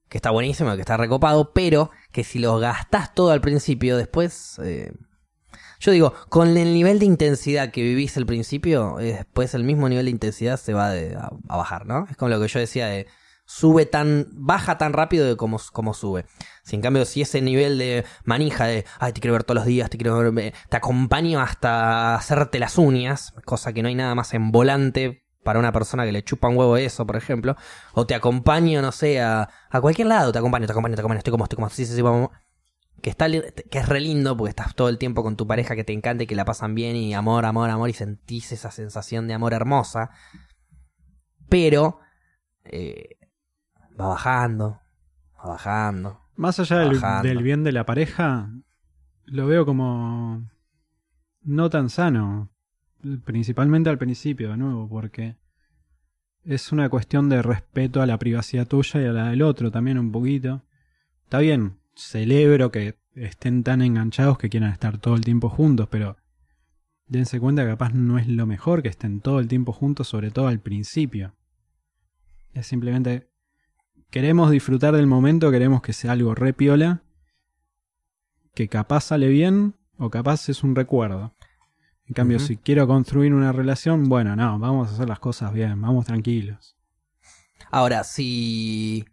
[0.10, 4.60] que está buenísimo, que está recopado, pero que si lo gastás todo al principio, después...
[4.62, 4.92] eh,
[5.80, 9.88] yo digo, con el nivel de intensidad que vivís al principio, eh, después el mismo
[9.88, 12.06] nivel de intensidad se va a, a bajar, ¿no?
[12.12, 13.08] Es como lo que yo decía de...
[13.46, 16.26] Sube tan, baja tan rápido de como, como sube.
[16.64, 19.66] Si en cambio, si ese nivel de manija de, ay, te quiero ver todos los
[19.66, 24.16] días, te quiero ver, te acompaño hasta hacerte las uñas, cosa que no hay nada
[24.16, 27.56] más en volante para una persona que le chupa un huevo eso, por ejemplo,
[27.94, 31.18] o te acompaño, no sé, a, a cualquier lado, te acompaño, te acompaño, te acompaño,
[31.20, 32.30] estoy como, estoy como, sí, sí, sí, vamos.
[33.02, 35.84] Que, está, que es re lindo porque estás todo el tiempo con tu pareja que
[35.84, 39.28] te encanta y que la pasan bien y amor, amor, amor y sentís esa sensación
[39.28, 40.12] de amor hermosa.
[41.50, 42.00] Pero
[42.64, 43.18] eh,
[44.00, 44.80] va bajando,
[45.38, 46.20] va bajando.
[46.36, 48.50] Más allá del, bien de la pareja,
[49.26, 50.50] lo veo como
[51.42, 52.50] no tan sano.
[53.26, 55.36] Principalmente al principio, de nuevo, porque
[56.44, 60.00] es una cuestión de respeto a la privacidad tuya y a la del otro también
[60.00, 60.64] un poquito.
[61.26, 66.18] Está bien, celebro que estén tan enganchados que quieran estar todo el tiempo juntos, pero
[67.08, 70.32] dense cuenta que capaz no es lo mejor que estén todo el tiempo juntos, sobre
[70.32, 71.36] todo al principio.
[72.54, 73.33] Es simplemente
[74.14, 77.02] queremos disfrutar del momento, queremos que sea algo re piola,
[78.54, 81.34] que capaz sale bien o capaz es un recuerdo.
[82.06, 85.82] En cambio, si quiero construir una relación, bueno, no, vamos a hacer las cosas bien,
[85.82, 86.78] vamos tranquilos.
[87.72, 89.04] Ahora, si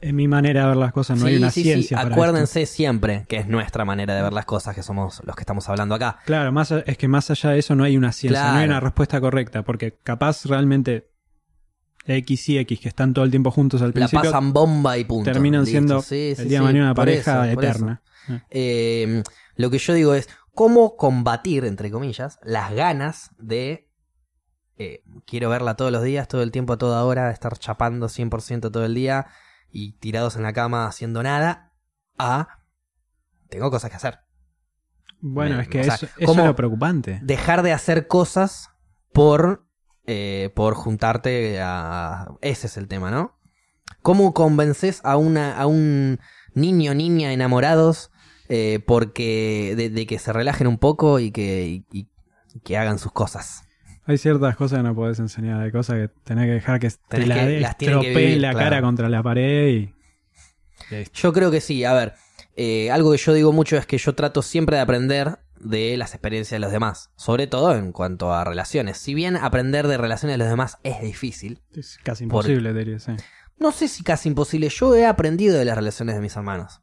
[0.00, 1.68] En mi manera de ver las cosas no hay Sí, una sí, sí.
[1.68, 5.36] ciencia para Acuérdense siempre que es nuestra manera de ver las cosas, que somos los
[5.36, 6.18] que estamos hablando acá.
[6.24, 8.80] Claro, más, es que más allá de eso no hay una ciencia, no hay una
[8.80, 11.08] respuesta correcta, porque capaz realmente
[12.08, 15.04] X y X que están todo el tiempo juntos al La principio pasan bomba y
[15.04, 15.30] punto.
[15.30, 15.70] terminan Listo.
[15.70, 18.02] siendo Sí, sí, el día de mañana una pareja eso, eterna.
[18.50, 19.22] Eh,
[19.56, 23.88] lo que yo digo es cómo combatir, entre comillas, las ganas de
[24.76, 28.70] eh, quiero verla todos los días, todo el tiempo, a toda hora, estar chapando 100%
[28.70, 29.26] todo el día
[29.70, 31.72] y tirados en la cama haciendo nada,
[32.16, 32.60] a
[33.48, 34.18] tengo cosas que hacer.
[35.20, 37.18] Bueno, Me- es que sea, eso, eso ¿cómo- es lo preocupante.
[37.22, 38.70] Dejar de hacer cosas
[39.12, 39.66] por,
[40.08, 42.28] eh, por juntarte a...
[42.40, 43.36] Ese es el tema, ¿no?
[44.02, 46.18] ¿Cómo convences a, una, a un
[46.54, 48.10] niño niña enamorados
[48.48, 52.98] eh, porque de, de que se relajen un poco y que, y- y que hagan
[52.98, 53.62] sus cosas?
[54.06, 57.26] Hay ciertas cosas que no podés enseñar, hay cosas que tenés que dejar que te
[57.26, 58.70] la que- las vivir, la claro.
[58.70, 59.94] cara contra la pared y...
[61.12, 62.14] Yo creo que sí, a ver,
[62.56, 66.14] eh, algo que yo digo mucho es que yo trato siempre de aprender de las
[66.14, 68.98] experiencias de los demás, sobre todo en cuanto a relaciones.
[68.98, 73.12] Si bien aprender de relaciones de los demás es difícil, Es casi imposible, diría, sí.
[73.58, 76.80] no sé si casi imposible, yo he aprendido de las relaciones de mis hermanos.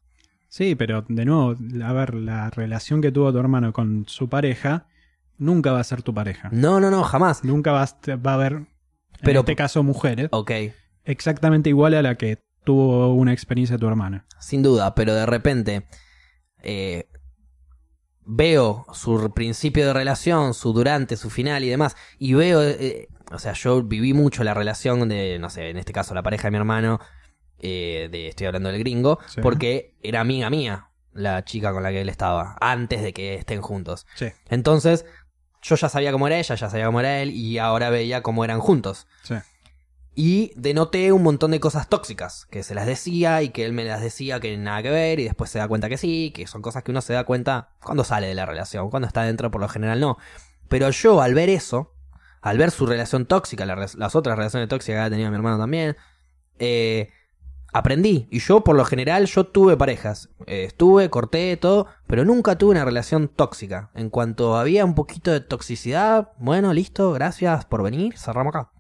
[0.49, 4.87] Sí, pero de nuevo, a ver, la relación que tuvo tu hermano con su pareja
[5.37, 6.49] nunca va a ser tu pareja.
[6.51, 7.43] No, no, no, jamás.
[7.43, 8.67] Nunca va a, va a haber, en
[9.21, 10.51] Pero- este caso, mujeres, Ok,
[11.03, 14.23] exactamente igual a la que tuvo una experiencia tu hermano.
[14.39, 15.85] sin duda, pero de repente
[16.63, 17.07] eh,
[18.25, 23.39] veo su principio de relación, su durante, su final y demás, y veo, eh, o
[23.39, 26.51] sea, yo viví mucho la relación de, no sé, en este caso la pareja de
[26.51, 26.99] mi hermano,
[27.59, 29.41] eh, de, estoy hablando del gringo, Sí.
[29.41, 33.61] porque era amiga mía la chica con la que él estaba, antes de que estén
[33.61, 34.05] juntos.
[34.15, 35.05] Sí, Entonces,
[35.61, 38.43] yo ya sabía cómo era ella, ya sabía cómo era él, y ahora veía cómo
[38.43, 39.07] eran juntos.
[39.23, 39.35] sí.
[40.17, 43.83] Y denoté un montón de cosas tóxicas, que se las decía y que él me
[43.83, 46.61] las decía que nada que ver y después se da cuenta que sí, que son
[46.61, 49.59] cosas que uno se da cuenta cuando sale de la relación, cuando está dentro por
[49.59, 50.17] lo general no.
[50.69, 51.93] Pero yo al ver eso,
[52.41, 55.97] al ver su relación tóxica, las otras relaciones tóxicas que había tenido mi hermano también,
[56.59, 57.09] eh,
[57.73, 58.29] aprendí.
[58.31, 62.71] Y yo por lo general yo tuve parejas, Eh, estuve, corté todo, pero nunca tuve
[62.71, 63.89] una relación tóxica.
[63.95, 68.74] En cuanto había un poquito de toxicidad, bueno, listo, gracias por venir, cerramos acá.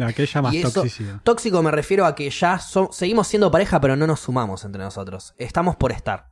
[0.00, 1.20] Aquella más toxicidad.
[1.24, 4.82] Tóxico me refiero a que ya so- seguimos siendo pareja, pero no nos sumamos entre
[4.82, 5.34] nosotros.
[5.38, 6.30] Estamos por estar.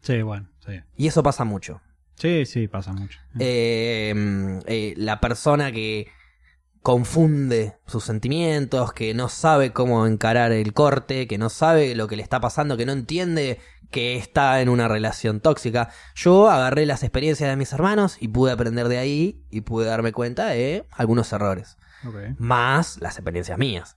[0.00, 0.80] Sí, bueno, sí.
[0.96, 1.80] Y eso pasa mucho.
[2.16, 3.18] Sí, sí, pasa mucho.
[3.38, 6.08] Eh, eh, la persona que
[6.82, 12.16] confunde sus sentimientos, que no sabe cómo encarar el corte, que no sabe lo que
[12.16, 13.58] le está pasando, que no entiende
[13.90, 15.90] que está en una relación tóxica.
[16.14, 20.12] Yo agarré las experiencias de mis hermanos y pude aprender de ahí y pude darme
[20.12, 21.76] cuenta de algunos errores.
[22.38, 23.96] Más las experiencias mías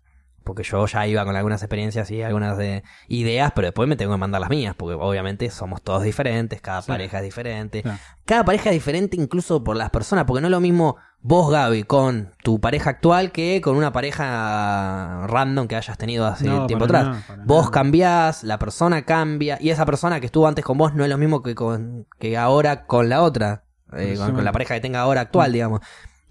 [0.49, 4.13] porque yo ya iba con algunas experiencias y algunas de ideas, pero después me tengo
[4.13, 7.83] que mandar las mías, porque obviamente somos todos diferentes, cada pareja es diferente.
[8.25, 11.83] Cada pareja es diferente incluso por las personas, porque no es lo mismo vos, Gaby,
[11.83, 17.23] con tu pareja actual que con una pareja random que hayas tenido hace tiempo atrás.
[17.45, 21.11] vos cambiás, la persona cambia, y esa persona que estuvo antes con vos no es
[21.11, 25.01] lo mismo que, con, que ahora con la otra, eh, con, la pareja que tenga
[25.01, 25.53] ahora actual, mm.
[25.53, 25.81] digamos.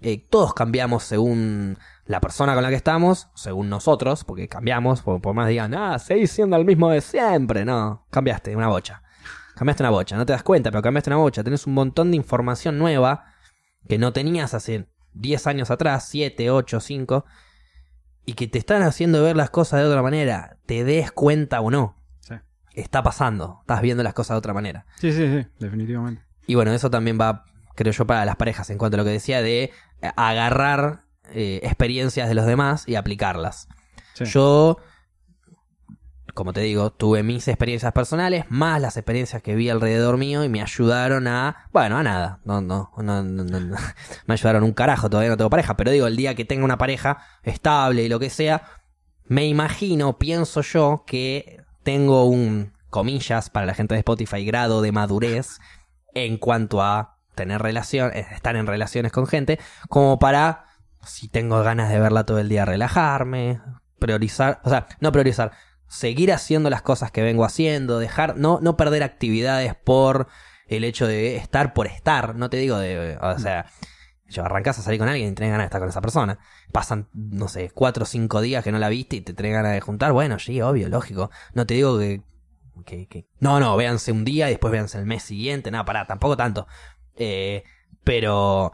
[0.01, 5.33] Eh, todos cambiamos según la persona con la que estamos, según nosotros, porque cambiamos, por,
[5.33, 7.65] más digan, ah, seguís siendo el mismo de siempre.
[7.65, 9.03] No, cambiaste una bocha.
[9.55, 11.43] Cambiaste una bocha, no te das cuenta, pero cambiaste una bocha.
[11.43, 13.33] Tenés un montón de información nueva
[13.87, 17.25] que no tenías hace 10 años atrás, 7, 8, 5,
[18.25, 21.71] y que te están haciendo ver las cosas de otra manera, te des cuenta o
[21.71, 21.97] no.
[22.21, 22.35] Sí.
[22.73, 24.85] Está pasando, estás viendo las cosas de otra manera.
[24.95, 26.23] Sí, sí, sí, definitivamente.
[26.47, 27.45] Y bueno, eso también va,
[27.79, 29.71] creo yo, para las parejas en cuanto a lo que decía de
[30.17, 33.69] agarrar eh, experiencias de los demás y aplicarlas.
[34.19, 34.79] Yo,
[36.33, 40.49] como te digo, tuve mis experiencias personales más las experiencias que vi alrededor mío y
[40.49, 42.41] me ayudaron a, bueno, a nada.
[42.43, 43.77] No, no, no, no,
[44.25, 46.77] me ayudaron un carajo, todavía no tengo pareja, pero digo, el día que tenga una
[46.77, 48.63] pareja estable y lo que sea,
[49.23, 54.91] me imagino, pienso yo, que tengo un, comillas, para la gente de Spotify, grado de
[54.91, 55.59] madurez
[56.13, 60.65] en cuanto a tener relaciones, estar en relaciones con gente, como para
[61.05, 63.61] si tengo ganas de verla todo el día, relajarme,
[63.97, 65.51] priorizar, o sea, no priorizar,
[65.87, 70.27] seguir haciendo las cosas que vengo haciendo, dejar, no, no perder actividades por
[70.67, 73.65] el hecho de estar por estar, no te digo de, o sea,
[74.27, 76.37] yo arrancas a salir con alguien y tenés ganas de estar con esa persona.
[76.71, 79.73] Pasan, no sé, cuatro o cinco días que no la viste y te tenés ganas
[79.73, 80.11] de juntar.
[80.11, 81.31] Bueno, sí, obvio, lógico.
[81.55, 82.21] No te digo que,
[83.07, 83.25] que.
[83.39, 85.71] No, no, véanse un día y después véanse el mes siguiente.
[85.71, 86.67] Nada, pará, tampoco tanto.
[87.19, 87.63] Eh,
[88.03, 88.73] pero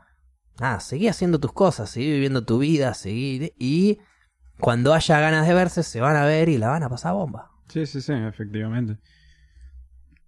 [0.60, 3.52] nada, seguí haciendo tus cosas, seguí viviendo tu vida, seguí.
[3.60, 4.00] Y
[4.60, 7.52] cuando haya ganas de verse, se van a ver y la van a pasar bomba.
[7.68, 8.98] Sí, sí, sí, efectivamente.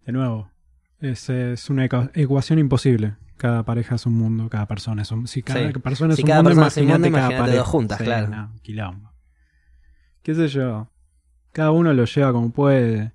[0.06, 0.52] De nuevo,
[1.00, 3.16] es, es una ecuación imposible.
[3.38, 5.28] Cada pareja es un mundo, cada persona es un.
[5.28, 7.58] Si cada persona es un mundo, imagínate, cada pareja.
[7.58, 8.52] dos juntas, claro.
[8.64, 9.14] quilombo.
[10.24, 10.92] ¿Qué sé yo?
[11.52, 13.14] Cada uno lo lleva como puede.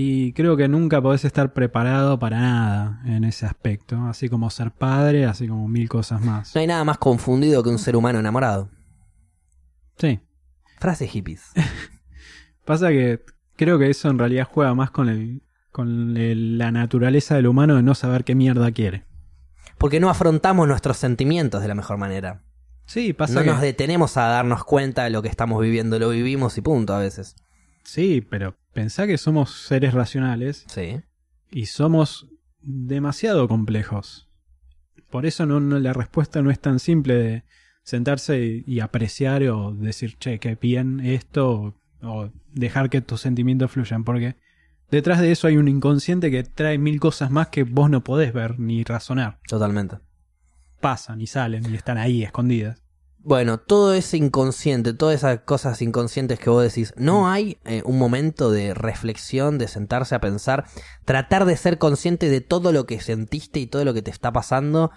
[0.00, 4.70] Y creo que nunca podés estar preparado para nada en ese aspecto, así como ser
[4.70, 6.54] padre, así como mil cosas más.
[6.54, 8.70] No hay nada más confundido que un ser humano enamorado.
[9.96, 10.20] Sí.
[10.78, 11.50] Frase hippies.
[12.64, 13.24] Pasa que
[13.56, 15.42] creo que eso en realidad juega más con el
[15.72, 16.14] con
[16.58, 19.04] la naturaleza del humano de no saber qué mierda quiere.
[19.78, 22.44] Porque no afrontamos nuestros sentimientos de la mejor manera.
[22.86, 26.56] Sí, pasa No nos detenemos a darnos cuenta de lo que estamos viviendo, lo vivimos
[26.56, 27.34] y punto a veces.
[27.82, 30.64] Sí, pero pensá que somos seres racionales.
[30.68, 31.00] Sí.
[31.50, 32.28] Y somos
[32.60, 34.28] demasiado complejos.
[35.10, 37.44] Por eso no, la respuesta no es tan simple de
[37.82, 44.04] sentarse y, apreciar o decir, che, qué bien esto, o, dejar que tus sentimientos fluyan,
[44.04, 44.36] porque
[44.92, 48.32] detrás de eso hay un inconsciente que trae mil cosas más que vos no podés
[48.32, 49.40] ver ni razonar.
[49.48, 49.96] Totalmente.
[50.80, 52.80] Pasan y salen y están ahí escondidas.
[53.20, 57.26] Bueno, todo ese inconsciente, todas esas cosas inconscientes que vos decís, ¿no mm.
[57.26, 60.66] hay eh, un momento de reflexión, de sentarse a pensar,
[61.04, 64.32] tratar de ser consciente de todo lo que sentiste y todo lo que te está
[64.32, 64.92] pasando?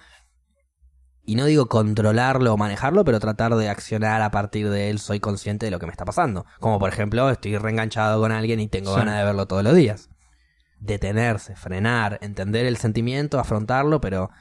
[1.24, 5.20] Y no digo controlarlo o manejarlo, pero tratar de accionar a partir de él, soy
[5.20, 6.46] consciente de lo que me está pasando.
[6.60, 10.10] Como por ejemplo, estoy reenganchado con alguien y tengo ganas de verlo todos los días.
[10.80, 14.32] Detenerse, frenar, entender el sentimiento, afrontarlo, pero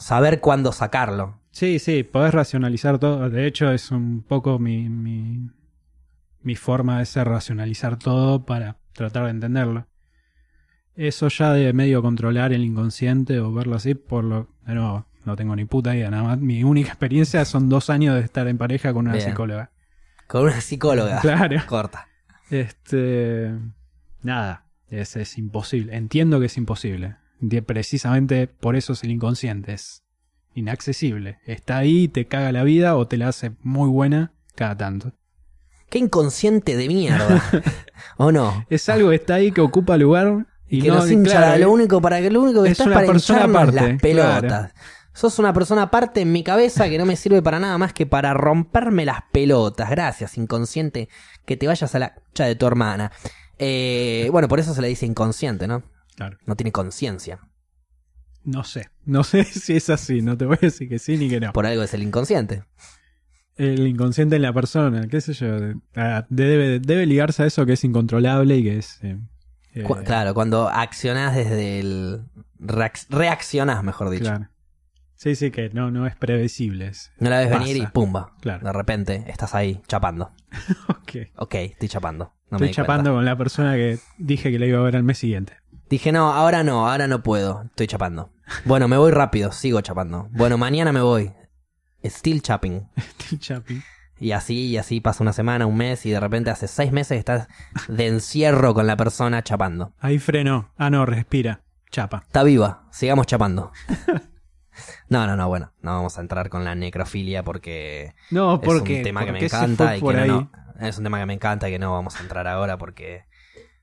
[0.00, 3.28] saber cuándo sacarlo Sí, sí, podés racionalizar todo.
[3.28, 5.50] De hecho, es un poco mi, mi,
[6.42, 9.86] mi forma de ser racionalizar todo para tratar de entenderlo.
[10.94, 14.48] Eso ya de medio controlar el inconsciente o verlo así, por lo.
[14.66, 16.10] De nuevo, no tengo ni puta idea.
[16.10, 16.38] Nada más.
[16.38, 19.70] Mi única experiencia son dos años de estar en pareja con una psicóloga.
[20.26, 21.20] Con una psicóloga.
[21.22, 21.60] Claro.
[21.66, 22.06] Corta.
[22.50, 23.52] Este.
[24.22, 24.66] Nada.
[24.88, 25.96] Es, es imposible.
[25.96, 27.16] Entiendo que es imposible.
[27.66, 29.72] Precisamente por eso es el inconsciente.
[29.72, 30.02] Es
[30.54, 31.38] inaccesible.
[31.46, 35.12] Está ahí, te caga la vida o te la hace muy buena cada tanto.
[35.88, 37.42] Qué inconsciente de mierda.
[38.16, 38.64] ¿O no?
[38.70, 42.00] Es algo que está ahí que ocupa lugar y que no, nos hincha lo único
[42.00, 44.72] para que lo único que es una para persona aparte, las pelotas.
[45.12, 48.06] Sos una persona aparte en mi cabeza que no me sirve para nada más que
[48.06, 49.90] para romperme las pelotas.
[49.90, 51.08] Gracias, inconsciente,
[51.44, 53.10] que te vayas a la cha de tu hermana.
[53.58, 55.82] Eh, bueno, por eso se le dice inconsciente, ¿no?
[56.20, 56.36] Claro.
[56.44, 57.40] No tiene conciencia.
[58.44, 58.90] No sé.
[59.06, 60.20] No sé si es así.
[60.20, 61.52] No te voy a decir que sí ni que no.
[61.54, 62.62] Por algo es el inconsciente.
[63.56, 65.48] El inconsciente en la persona, qué sé yo.
[65.96, 68.98] Ah, Debe, debe ligarse a eso que es incontrolable y que es...
[69.02, 69.18] eh,
[69.74, 72.22] eh, claro, cuando accionás desde el...
[72.58, 74.24] reac- reaccionás, mejor dicho.
[74.24, 74.48] claro.
[75.14, 76.88] Sí, sí, que no, no es previsible.
[76.88, 77.58] es- No la ves Pasa.
[77.64, 78.34] venir y pumba.
[78.40, 78.66] Claro.
[78.66, 80.32] De repente estás ahí chapando.
[80.88, 81.12] Ok.
[81.36, 82.32] Ok, estoy chapando.
[82.50, 83.16] No Estoy chapando cuenta.
[83.18, 85.54] con la persona que dije que la iba a ver al mes siguiente.
[85.90, 87.64] Dije, no, ahora no, ahora no puedo.
[87.66, 88.32] Estoy chapando.
[88.64, 90.28] Bueno, me voy rápido, sigo chapando.
[90.30, 91.32] Bueno, mañana me voy.
[92.04, 92.88] Still chapping.
[92.96, 93.82] Estoy chapi.
[94.18, 97.18] Y así, y así pasa una semana, un mes, y de repente hace seis meses
[97.18, 97.48] estás
[97.88, 99.92] de encierro con la persona chapando.
[99.98, 100.70] Ahí frenó.
[100.76, 101.62] Ah, no, respira.
[101.90, 102.22] Chapa.
[102.26, 103.72] Está viva, sigamos chapando.
[105.08, 108.98] No, no, no, bueno, no vamos a entrar con la necrofilia porque No, es porque
[108.98, 110.50] un tema que me encanta y que no-
[110.80, 113.24] es un tema que me encanta y que no vamos a entrar ahora porque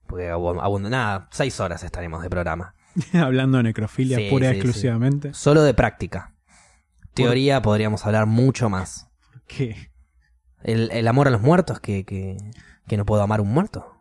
[0.07, 0.31] porque
[0.89, 2.73] nada, seis horas estaremos de programa.
[3.13, 4.59] Hablando de necrofilia Sí, pura y sí, sí.
[4.67, 5.33] exclusivamente.
[5.33, 6.33] Solo de práctica.
[7.13, 9.07] Teoría podríamos hablar mucho más.
[9.47, 9.91] ¿Qué?
[10.63, 12.37] El, el amor a los muertos, que, que,
[12.87, 13.93] que no puedo amar un muerto.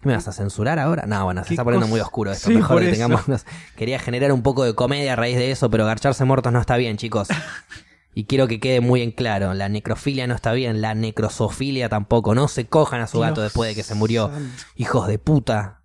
[0.00, 1.04] ¿Qué me vas a censurar ahora?
[1.06, 1.90] No, bueno, se ¿Qué está poniendo cosa?
[1.92, 2.50] muy oscuro esto.
[2.50, 2.92] Mejor que eso.
[2.94, 3.24] tengamos.
[3.76, 6.76] Quería generar un poco de comedia a raíz de eso, pero garcharse muertos no está
[6.76, 7.28] bien, chicos.
[8.14, 12.34] Y quiero que quede muy en claro: la necrofilia no está bien, la necrosofilia tampoco.
[12.34, 14.28] No se cojan a su gato después de que se murió.
[14.28, 15.80] santo, Hijos de puta.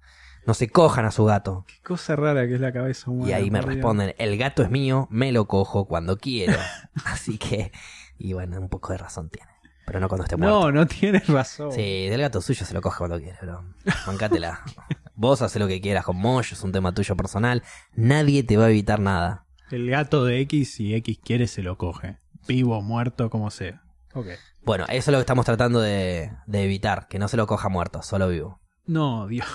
[0.46, 1.66] No se cojan a su gato.
[1.68, 3.30] Qué cosa rara que es la cabeza humana.
[3.30, 6.58] Y ahí me responden: el gato es mío, me lo cojo cuando quiero.
[7.06, 7.72] Así que.
[8.18, 9.52] Y bueno, un poco de razón tiene.
[9.86, 10.60] Pero no cuando esté muerto.
[10.60, 11.72] No, no tienes razón.
[11.72, 13.64] Sí, del gato suyo se lo coge cuando quiere, bro.
[14.06, 14.62] Bancátela.
[15.16, 17.64] Vos haces lo que quieras con Moyo, es un tema tuyo personal.
[17.96, 19.46] Nadie te va a evitar nada.
[19.72, 22.18] El gato de X, si X quiere, se lo coge.
[22.48, 23.84] Vivo, muerto, como sea.
[24.14, 24.28] Ok.
[24.64, 27.70] Bueno, eso es lo que estamos tratando de, de evitar, que no se lo coja
[27.70, 28.60] muerto, solo vivo.
[28.86, 29.48] No, Dios.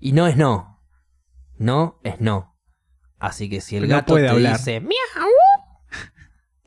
[0.00, 0.82] Y no es no.
[1.56, 2.56] No es no.
[3.18, 4.56] Así que si el No gato puede te hablar.
[4.58, 5.30] dice miau,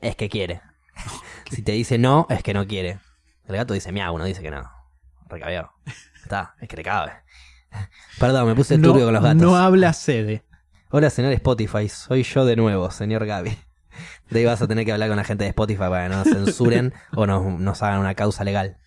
[0.00, 0.60] es que quiere.
[1.50, 2.98] Si te dice no, es que no quiere.
[3.46, 4.70] El gato dice miau, no dice que no.
[5.28, 5.70] Recabió.
[6.22, 7.12] Está, es que le cabe.
[8.20, 9.40] Perdón, me puse No, turbio con los gatos.
[9.40, 10.44] no habla sede.
[10.90, 11.86] Hola, señor Spotify.
[11.90, 13.50] Soy yo de nuevo, señor Gaby.
[14.30, 16.24] De ahí vas a tener que hablar con la gente de Spotify para que no
[16.24, 18.78] nos censuren o nos, nos hagan una causa legal.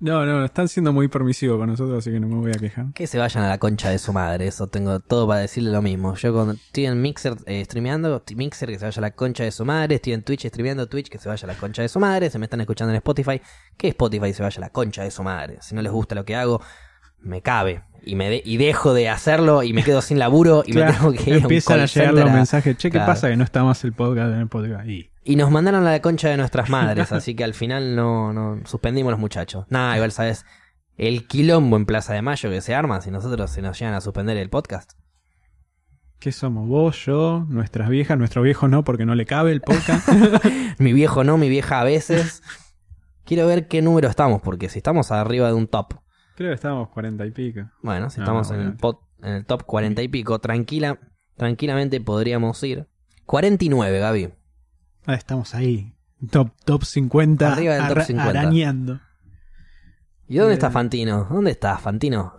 [0.00, 2.92] No, no, están siendo muy permisivos con nosotros, así que no me voy a quejar.
[2.92, 4.46] Que se vayan a la concha de su madre.
[4.46, 6.14] Eso tengo todo para decirle lo mismo.
[6.14, 9.50] Yo cuando estoy en Mixer eh, streameando, Mixer que se vaya a la concha de
[9.50, 9.94] su madre.
[9.94, 12.28] Estoy en Twitch streameando, Twitch que se vaya a la concha de su madre.
[12.28, 13.40] Se me están escuchando en Spotify,
[13.78, 15.56] que Spotify se vaya a la concha de su madre.
[15.62, 16.60] Si no les gusta lo que hago,
[17.20, 17.82] me cabe.
[18.06, 21.12] Y, me de- y dejo de hacerlo y me quedo sin laburo y me tengo
[21.12, 22.76] que ir a un empiezan a llegar los mensajes.
[22.76, 23.06] Che, ¿qué Claro.
[23.12, 24.86] pasa que no está más el podcast en el podcast?
[24.88, 28.32] Y Y nos mandaron a la concha de nuestras madres, así que al final no,
[28.32, 29.64] no suspendimos los muchachos.
[29.70, 30.44] Nada, igual sabes,
[30.96, 34.00] el quilombo en Plaza de Mayo que se arma si nosotros se nos llegan a
[34.00, 34.92] suspender el podcast.
[36.20, 36.66] ¿qué somos?
[36.68, 40.08] Vos, yo, nuestras viejas, nuestro viejo no, porque no le cabe el podcast.
[40.78, 42.42] Mi viejo no, mi vieja a veces.
[43.24, 45.94] Quiero ver qué número estamos, porque si estamos arriba de un top.
[46.36, 47.60] Creo que estábamos cuarenta y pico.
[47.82, 50.98] Bueno, si No, estamos no, en, el pot- en el top 40 y pico, tranquila,
[51.36, 52.86] tranquilamente podríamos ir.
[53.26, 54.34] 49, Gaby.
[55.06, 55.94] Ah, estamos ahí.
[56.30, 57.52] Top, top 50.
[57.52, 58.40] Arriba del top arra- 50.
[58.40, 59.00] Arañando.
[60.26, 60.54] ¿Y dónde Eh.
[60.54, 61.24] está Fantino?
[61.30, 62.34] ¿Dónde estás, Fantino?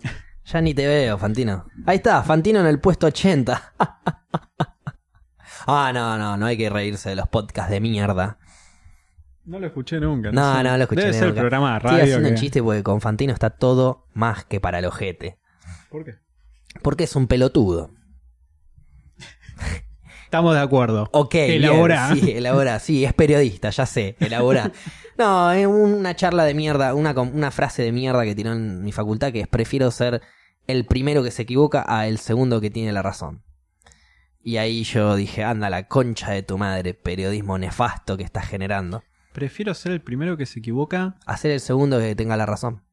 [0.46, 1.66] Ya ni te veo, Fantino.
[1.86, 3.74] Ahí está, Fantino en el puesto 80.
[5.68, 8.38] ah, no, no, no hay que reírse de los podcasts de mierda.
[9.46, 10.32] No lo escuché nunca.
[10.32, 10.64] No, sé.
[10.64, 11.40] no lo escuché Debe ser nunca.
[11.42, 12.04] el programa de Estoy radio.
[12.04, 15.38] haciendo un que- chiste porque con Fantino está todo más que para el ojete.
[15.90, 16.16] ¿Por qué?
[16.82, 17.92] Porque es un pelotudo.
[20.26, 21.08] Estamos de acuerdo.
[21.14, 22.14] Ok, bien, Elabora.
[22.14, 22.80] sí, elabora.
[22.80, 24.72] Sí, es periodista, ya sé, elabora.
[25.18, 28.92] No, es una charla de mierda, una, una frase de mierda que tiró en mi
[28.92, 30.22] facultad que es prefiero ser
[30.68, 33.42] el primero que se equivoca a el segundo que tiene la razón.
[34.44, 39.04] Y ahí yo dije, anda la concha de tu madre, periodismo nefasto que estás generando.
[39.36, 41.18] Prefiero ser el primero que se equivoca.
[41.26, 42.84] A ser el segundo que tenga la razón.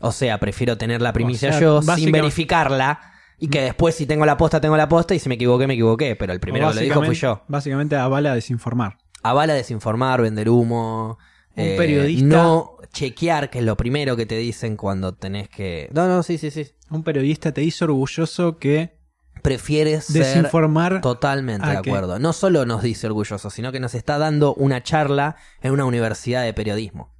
[0.00, 3.00] O sea, prefiero tener la primicia sea, yo sin verificarla
[3.36, 5.74] y que después si tengo la posta, tengo la posta y si me equivoqué, me
[5.74, 6.14] equivoqué.
[6.14, 7.42] Pero el primero que lo dijo fui yo.
[7.48, 8.98] Básicamente avala desinformar.
[9.24, 11.18] avala desinformar, vender humo.
[11.56, 15.88] Un periodista- No chequear, que es lo primero que te dicen cuando tenés que.
[15.92, 16.68] No, no, sí, sí, sí.
[16.90, 19.01] Un periodista te hizo orgulloso que
[19.42, 21.00] Prefieres ser desinformar.
[21.00, 22.18] totalmente ¿A de acuerdo.
[22.20, 26.42] No solo nos dice orgulloso, sino que nos está dando una charla en una universidad
[26.44, 27.12] de periodismo.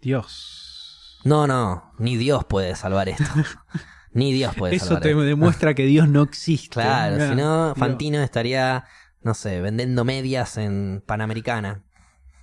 [0.00, 1.20] Dios.
[1.24, 3.24] No, no, ni Dios puede salvar esto.
[4.12, 5.22] ni Dios puede Eso salvar te esto.
[5.22, 6.74] demuestra que Dios no existe.
[6.74, 7.78] Claro, si no, Dios.
[7.78, 8.84] Fantino estaría,
[9.22, 11.82] no sé, vendiendo medias en Panamericana,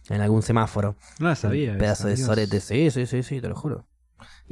[0.09, 0.95] en algún semáforo.
[1.19, 1.77] No la sabía.
[1.77, 2.25] Pedazo esa, de Dios.
[2.27, 2.59] sorete.
[2.59, 3.85] Sí, sí, sí, sí, te lo juro.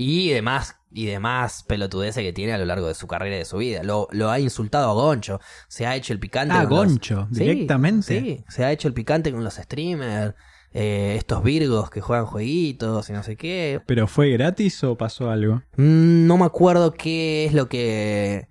[0.01, 3.43] Y demás, y demás pelotudeces que tiene a lo largo de su carrera y de
[3.45, 3.83] su vida.
[3.83, 5.41] Lo, lo ha insultado a Goncho.
[5.67, 6.53] Se ha hecho el picante.
[6.55, 8.19] Ah, con los- Goncho, Sí, directamente.
[8.21, 10.35] Sí, se ha hecho el picante con los streamers.
[10.71, 13.81] eh, estos virgos que juegan jueguitos y no sé qué.
[13.87, 15.63] ¿Pero fue gratis o pasó algo?
[15.77, 18.47] Mm, No me acuerdo qué es lo que.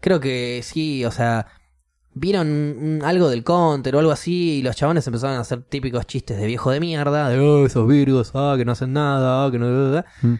[0.00, 1.46] Creo que sí, o sea.
[2.16, 6.38] Vieron algo del counter o algo así y los chabones empezaron a hacer típicos chistes
[6.38, 7.28] de viejo de mierda.
[7.28, 10.00] De, oh, esos virgos, ah, que no hacen nada, ah, que no.
[10.22, 10.34] Mm.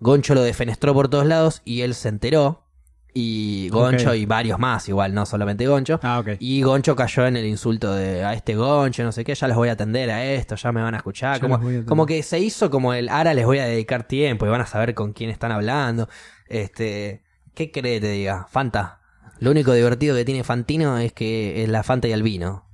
[0.00, 2.66] Goncho lo defenestró por todos lados y él se enteró.
[3.12, 5.98] Y Goncho y varios más, igual, no solamente Goncho.
[6.02, 6.22] Ah.
[6.38, 9.56] Y Goncho cayó en el insulto de a este Goncho, no sé qué, ya los
[9.56, 11.36] voy a atender a esto, ya me van a escuchar.
[11.36, 14.46] Ya Como, a como que se hizo como el ahora les voy a dedicar tiempo
[14.46, 16.08] y van a saber con quién están hablando.
[16.46, 17.24] Este,
[17.54, 18.46] ¿qué cree te diga?
[18.48, 19.00] Fanta.
[19.40, 22.66] Lo único divertido que tiene Fantino es que es la Fanta y el vino.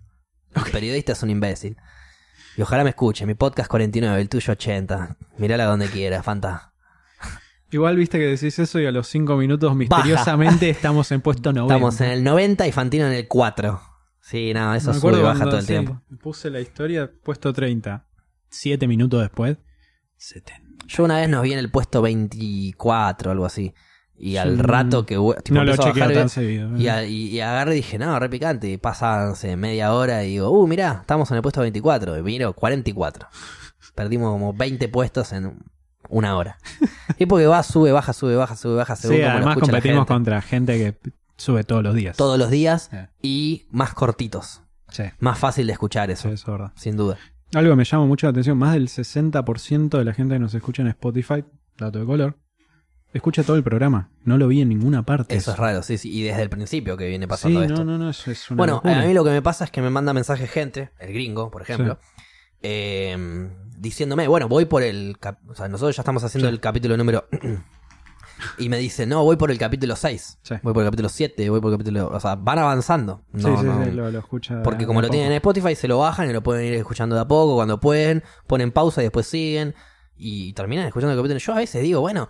[0.55, 1.77] El periodista es un imbécil.
[2.57, 5.17] Y ojalá me escuche, mi podcast 49, el tuyo 80.
[5.39, 6.73] Mirala donde quiera, Fanta.
[7.71, 11.75] Igual viste que decís eso y a los cinco minutos misteriosamente estamos en puesto 90.
[11.75, 13.81] Estamos en el 90 y Fantino en el 4.
[14.21, 16.01] Sí, no, eso Me sube y baja todo el sí, tiempo.
[16.21, 18.07] Puse la historia, puesto 30.
[18.49, 19.57] Siete minutos después,
[20.17, 20.63] 70.
[20.87, 23.75] Yo una vez nos vi en el puesto 24 o algo así.
[24.19, 25.15] Y al Sí, rato que...
[25.17, 26.77] tipo, no lo a chequeo bajar, tan seguido.
[26.79, 28.69] y, a- y- y agarré y dije, no, re picante.
[28.71, 32.17] Y pasa, no sé, media hora y digo, uh, mirá, estamos en el puesto 24.
[32.19, 33.29] Y miro, 44.
[33.95, 35.59] Perdimos como 20 puestos en
[36.09, 36.59] una hora.
[37.19, 39.61] Y porque va, sube, baja, sube, baja, sube, baja, según sí, como lo además la
[39.61, 40.13] competimos gente.
[40.15, 42.17] contra gente que sube todos los días.
[42.17, 42.91] Todos los días
[43.23, 44.63] y más cortitos.
[44.89, 46.73] Sí, Más fácil de escuchar eso, sí, eso es verdad.
[46.77, 47.19] sin duda.
[47.55, 50.55] Algo que me llama mucho la atención, más del 60% de la gente que nos
[50.55, 51.45] escucha en Spotify,
[51.77, 52.37] dato de color,
[53.13, 54.11] escucha todo el programa.
[54.25, 55.35] No lo vi en ninguna parte.
[55.37, 56.11] Eso es raro, sí, sí.
[56.13, 57.85] Y desde el principio que viene pasando sí, esto.
[57.85, 59.01] no, no, no, eso es una Bueno, locura.
[59.03, 61.63] a mí lo que me pasa es que me manda mensajes gente, el gringo, por
[61.63, 61.99] ejemplo,
[62.63, 63.49] eh,
[63.79, 65.17] diciéndome, bueno, voy por el...
[65.49, 66.55] O sea, nosotros ya estamos haciendo Sí.
[66.55, 67.27] el capítulo número...
[68.59, 70.55] y me dice, no, voy por el capítulo 6, Sí.
[70.63, 72.09] voy por el capítulo 7, voy por el capítulo...
[72.09, 73.23] O sea, van avanzando.
[73.35, 74.63] Sí, No, sí, no- sí, lo, lo escucha.
[74.63, 75.37] Porque como lo tienen en.
[75.37, 78.73] Spotify, se lo bajan y lo pueden ir escuchando de a poco, cuando pueden, ponen
[78.73, 79.75] pausa y después siguen
[80.17, 81.39] y terminan escuchando el capítulo.
[81.39, 82.29] Yo a veces digo, bueno,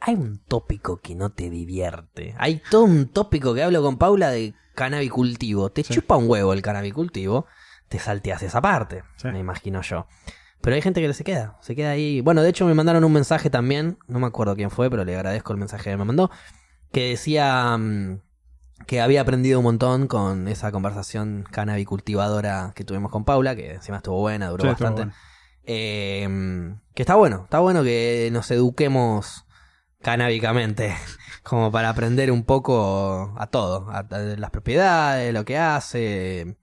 [0.00, 2.34] hay un tópico que no te divierte.
[2.38, 5.70] Hay todo un tópico que hablo con Paula de cannabicultivo.
[5.70, 5.94] Te Sí.
[5.94, 7.46] chupa un huevo el cannabicultivo,
[7.88, 9.28] te salteas esa parte, Sí.
[9.28, 10.06] me imagino yo.
[10.60, 12.20] Pero hay gente que se queda, se queda ahí.
[12.20, 15.14] Bueno, de hecho me mandaron un mensaje también, no me acuerdo quién fue, pero le
[15.14, 16.30] agradezco el mensaje que me mandó,
[16.92, 18.20] que decía mm,
[18.86, 23.98] que había aprendido un montón con esa conversación cannabicultivadora que tuvimos con Paula, que encima
[23.98, 25.02] estuvo buena, duró Sí, bastante.
[25.02, 25.12] bueno.
[25.70, 29.44] Eh, que está bueno, está bueno que nos eduquemos
[30.02, 30.94] canábicamente,
[31.42, 36.56] como para aprender un poco a todo, a, a las propiedades, lo que hace,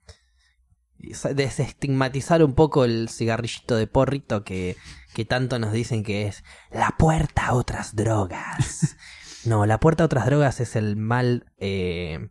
[1.34, 4.76] desestigmatizar un poco el cigarrillito de porrito que,
[5.14, 8.96] que tanto nos dicen que es la puerta a otras drogas.
[9.46, 11.46] No, la puerta a otras drogas es el mal...
[11.60, 12.30] eh,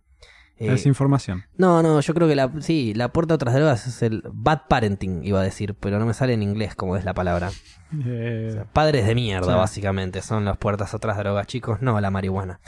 [0.57, 1.45] eh, Es información.
[1.57, 4.63] no, no, yo creo que la, sí, la puerta a otras drogas es el bad
[4.69, 7.53] parenting, iba a decir, pero no me sale en inglés como es la palabra.
[8.05, 9.59] Eh, O sea, padres de mierda, Sí.
[9.59, 12.59] básicamente, son las puertas a otras drogas, chicos, no la marihuana.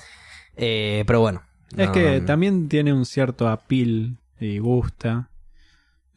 [0.56, 1.42] Eh, pero bueno.
[1.76, 2.26] es no, que no.
[2.26, 5.28] también tiene un cierto apil y gusta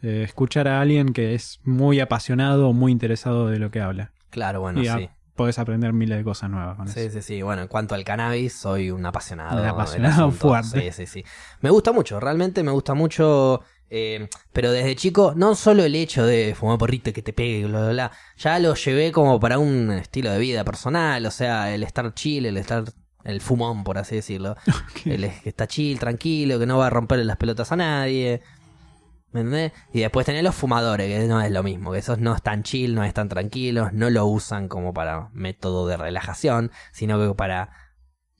[0.01, 4.11] eh, escuchar a alguien que es muy apasionado o muy interesado de lo que habla.
[4.29, 5.09] Claro, bueno, y a- sí.
[5.35, 7.13] podés aprender miles de cosas nuevas con Sí, eso.
[7.13, 7.41] sí, sí.
[7.41, 9.61] Bueno, en cuanto al cannabis, soy un apasionado.
[9.61, 10.91] Un apasionado fuerte.
[10.91, 11.25] Sí, sí, sí.
[11.61, 13.61] Me gusta mucho, realmente me gusta mucho.
[13.89, 17.65] eh, pero desde chico, no solo el hecho de fumar porrito y que te pegue,
[17.65, 21.73] bla, bla, bla, ya lo llevé como para un estilo de vida personal, o sea,
[21.73, 22.83] el estar chill, el estar,
[23.23, 24.55] el fumón, por así decirlo.
[25.05, 28.41] El que está chill, tranquilo, que no va a romperle las pelotas a nadie.
[29.31, 29.73] ¿Me entendés?
[29.93, 32.95] Y después tenés los fumadores, que no es lo mismo, que esos no están chill,
[32.95, 37.69] no están tranquilos, no lo usan como para método de relajación, sino que para,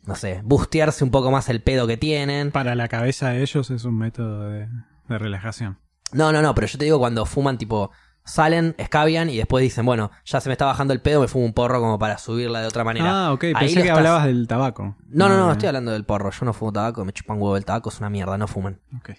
[0.03, 2.51] no sé, bustearse un poco más el pedo que tienen.
[2.51, 4.67] Para la cabeza de ellos es un método de,
[5.07, 5.77] de relajación.
[6.11, 7.91] No, no, no, pero yo te digo cuando fuman tipo,
[8.25, 11.45] salen, escabian y después dicen, bueno, ya se me está bajando el pedo, me fumo
[11.45, 13.27] un porro como para subirla de otra manera.
[13.27, 13.43] Ah, ok.
[13.43, 14.95] Ahí Pensé que estás- hablabas del tabaco.
[15.07, 17.57] No, no, no, Ah, estoy hablando del porro, yo no fumo tabaco, me chupan huevo
[17.57, 18.81] el tabaco, es una mierda, no fuman.
[18.97, 19.11] ok.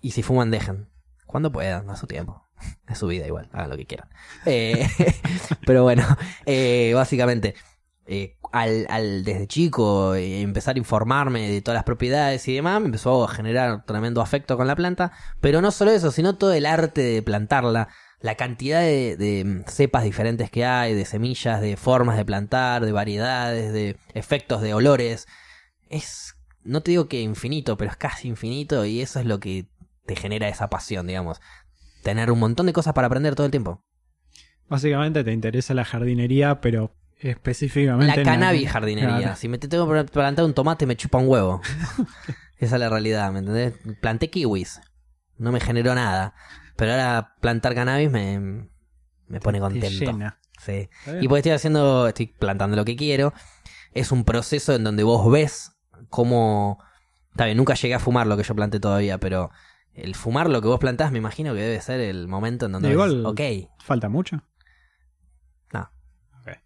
[0.00, 0.88] Y si fuman, dejen.
[1.32, 2.46] Cuando puedan, a su tiempo.
[2.86, 4.10] Es su vida igual, hagan lo que quieran.
[4.44, 4.86] Eh,
[5.66, 6.04] pero bueno,
[6.44, 7.54] eh, básicamente,
[8.04, 13.24] eh, al, desde chico empezar a informarme de todas las propiedades y demás, me empezó
[13.24, 15.12] a generar tremendo afecto con la planta.
[15.40, 17.88] Pero no solo eso, sino todo el arte de plantarla.
[18.20, 22.92] La cantidad de, de cepas diferentes que hay, de semillas, de formas de plantar, de
[22.92, 25.26] variedades, de efectos, de olores.
[25.88, 29.71] Es, no te digo que infinito, pero es casi infinito y eso es lo que
[30.06, 31.40] te genera esa pasión, digamos.
[32.02, 33.84] Tener un montón de cosas para aprender todo el tiempo.
[34.68, 38.16] Básicamente te interesa la jardinería, pero específicamente.
[38.16, 39.18] La cannabis jardinería.
[39.18, 39.36] Claro.
[39.36, 41.60] Si me te tengo que plantar un tomate, me chupa un huevo.
[42.58, 43.74] Esa es la realidad, ¿me entendés?
[44.00, 44.80] Planté kiwis.
[45.38, 46.34] No me generó nada.
[46.76, 48.68] Pero ahora plantar cannabis me,
[49.26, 49.88] me pone Te contento.
[49.88, 50.38] llena.
[50.64, 50.88] Sí.
[51.20, 53.32] Y porque estoy haciendo, estoy plantando lo que quiero.
[53.92, 55.72] Es un proceso en donde vos ves
[56.08, 56.78] cómo.
[57.30, 59.50] Está bien, nunca llegué a fumar lo que yo planté todavía, pero
[59.94, 62.90] el fumar lo que vos plantás, me imagino que debe ser el momento en donde
[62.90, 64.42] Igual- ves, ok, ¿Falta mucho?
[65.72, 65.90] no,
[66.40, 66.56] Ok.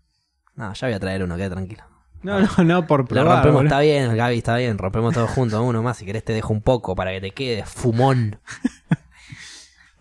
[0.54, 1.84] no, ya voy a traer uno, queda tranquilo.
[2.22, 3.26] No, no, no por Lo probar.
[3.36, 3.68] rompemos, boludo.
[3.68, 6.62] está bien, Gaby, está bien, rompemos todos juntos, uno más, si querés te dejo un
[6.62, 8.40] poco para que te quede fumón.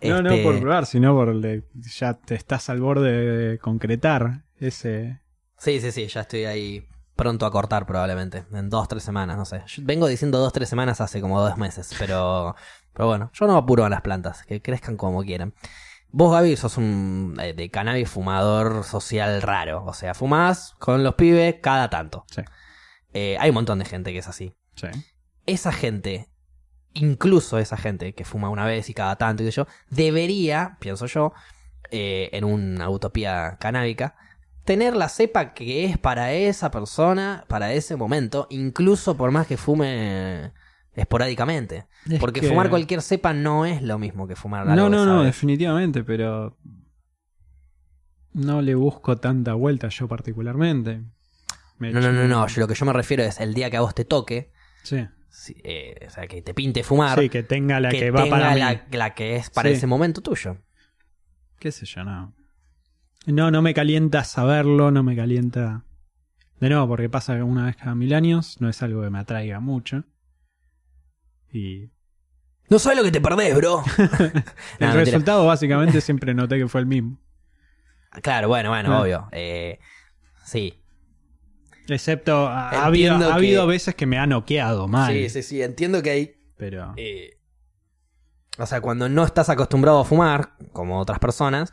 [0.02, 4.44] No, no Este, por probar, sino por le- ya te estás al borde de concretar
[4.58, 5.20] ese.
[5.58, 6.86] Sí, sí, sí, ya estoy ahí
[7.16, 9.62] pronto a cortar probablemente, en dos, tres semanas, no sé.
[9.66, 12.54] Yo vengo diciendo dos, tres semanas hace como dos meses, pero,
[12.96, 15.52] pero bueno, yo no apuro a las plantas, que crezcan como quieran.
[16.08, 21.14] Vos, Gaby, sos un eh, de cannabis fumador social raro, o sea, fumás con los
[21.14, 22.24] pibes cada tanto.
[22.30, 22.40] Sí,
[23.12, 24.54] Eh, hay un montón de gente que es así.
[24.74, 24.88] sí.
[25.44, 26.28] esa gente,
[26.94, 31.32] incluso esa gente que fuma una vez y cada tanto y yo, debería, pienso yo,
[31.90, 34.16] eh, en una utopía canábica,
[34.64, 39.56] tener la cepa que es para esa persona, para ese momento, incluso por más que
[39.58, 40.52] fume
[40.96, 41.86] esporádicamente.
[42.10, 45.04] Es Porque que- fumar cualquier cepa no es lo mismo que fumar algo No, no,
[45.06, 46.56] no, definitivamente, pero.
[48.32, 51.02] No le busco tanta vuelta yo particularmente.
[51.78, 53.76] Me No, no, no, no, yo lo que yo me refiero es el día que
[53.76, 54.50] a vos te toque,
[54.82, 55.06] Sí.
[55.64, 58.36] eh, o sea, que te pinte fumar, Sí, que tenga la que, que, va tenga
[58.38, 58.60] para mí.
[58.60, 59.74] la, la que es para Sí.
[59.76, 60.58] ese momento tuyo.
[61.58, 62.34] qué sé yo, no.
[63.26, 65.84] No, no me calienta saberlo, no me calienta...
[66.60, 69.58] De nuevo, porque pasa una vez cada mil años, no es algo que me atraiga
[69.60, 70.04] mucho.
[71.56, 71.90] Y
[72.68, 73.82] No sabes lo que te perdés, bro.
[74.78, 77.18] el No, resultado básicamente siempre noté que fue el mismo.
[78.22, 79.00] Claro, bueno, bueno, Ah.
[79.02, 79.28] obvio.
[79.32, 79.78] Eh,
[80.44, 80.74] sí.
[81.88, 85.12] Excepto, ha, ha habido, ha habido veces que me ha noqueado mal.
[85.12, 85.62] Sí, sí, sí.
[85.62, 86.36] Entiendo que hay.
[86.56, 86.92] Pero...
[86.96, 87.38] eh,
[88.58, 91.72] o sea, cuando no estás acostumbrado a fumar, como otras personas,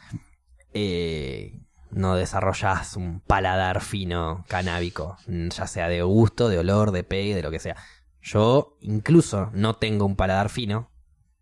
[0.73, 1.61] eh,
[1.91, 7.41] no desarrollas un paladar fino canábico, ya sea de gusto, de olor, de pegue, de
[7.41, 7.77] lo que sea.
[8.23, 10.89] Yo incluso no tengo un paladar fino,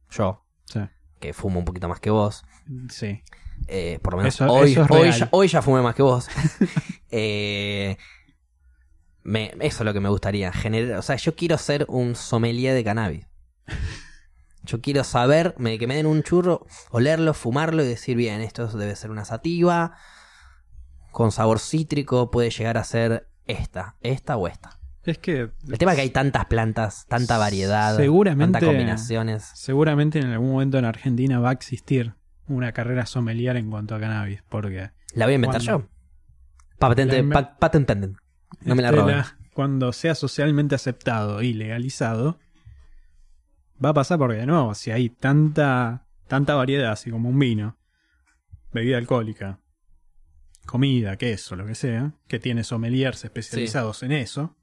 [0.10, 0.80] yo, Sí.
[1.20, 2.44] que fumo un poquito más que vos,
[2.90, 3.22] sí.
[3.68, 6.02] eh, por lo menos Eso- hoy, eso es hoy, ya, hoy ya fumé más que
[6.04, 6.28] vos.
[7.14, 7.98] Eh,
[9.24, 10.52] me- eso es lo que me gustaría.
[10.54, 13.28] Generar, o sea, yo quiero ser un sommelier de cannabis.
[14.64, 18.68] Yo quiero saber, me, que me den un churro, olerlo, fumarlo y decir, bien, esto
[18.68, 19.96] debe ser una sativa,
[21.12, 24.80] con sabor cítrico, puede llegar a ser esta, esta o esta.
[25.04, 29.44] Es que El tema es que hay tantas plantas, tanta variedad, Seguramente- tantas combinaciones.
[29.56, 32.14] seguramente en algún momento en Argentina va a existir
[32.48, 35.88] una carrera sommelier en cuanto a cannabis, porque ¿La voy a inventar yo?
[36.78, 37.92] Patente, La inven- pa- patent.
[38.62, 39.24] No me la roben.
[39.54, 42.40] cuando sea socialmente aceptado y legalizado,
[43.84, 47.78] va a pasar porque de nuevo, si hay tanta, tanta variedad, así como un vino,
[48.72, 49.60] bebida alcohólica,
[50.66, 54.56] comida, queso, lo que sea, que tiene sommeliers especializados en eso,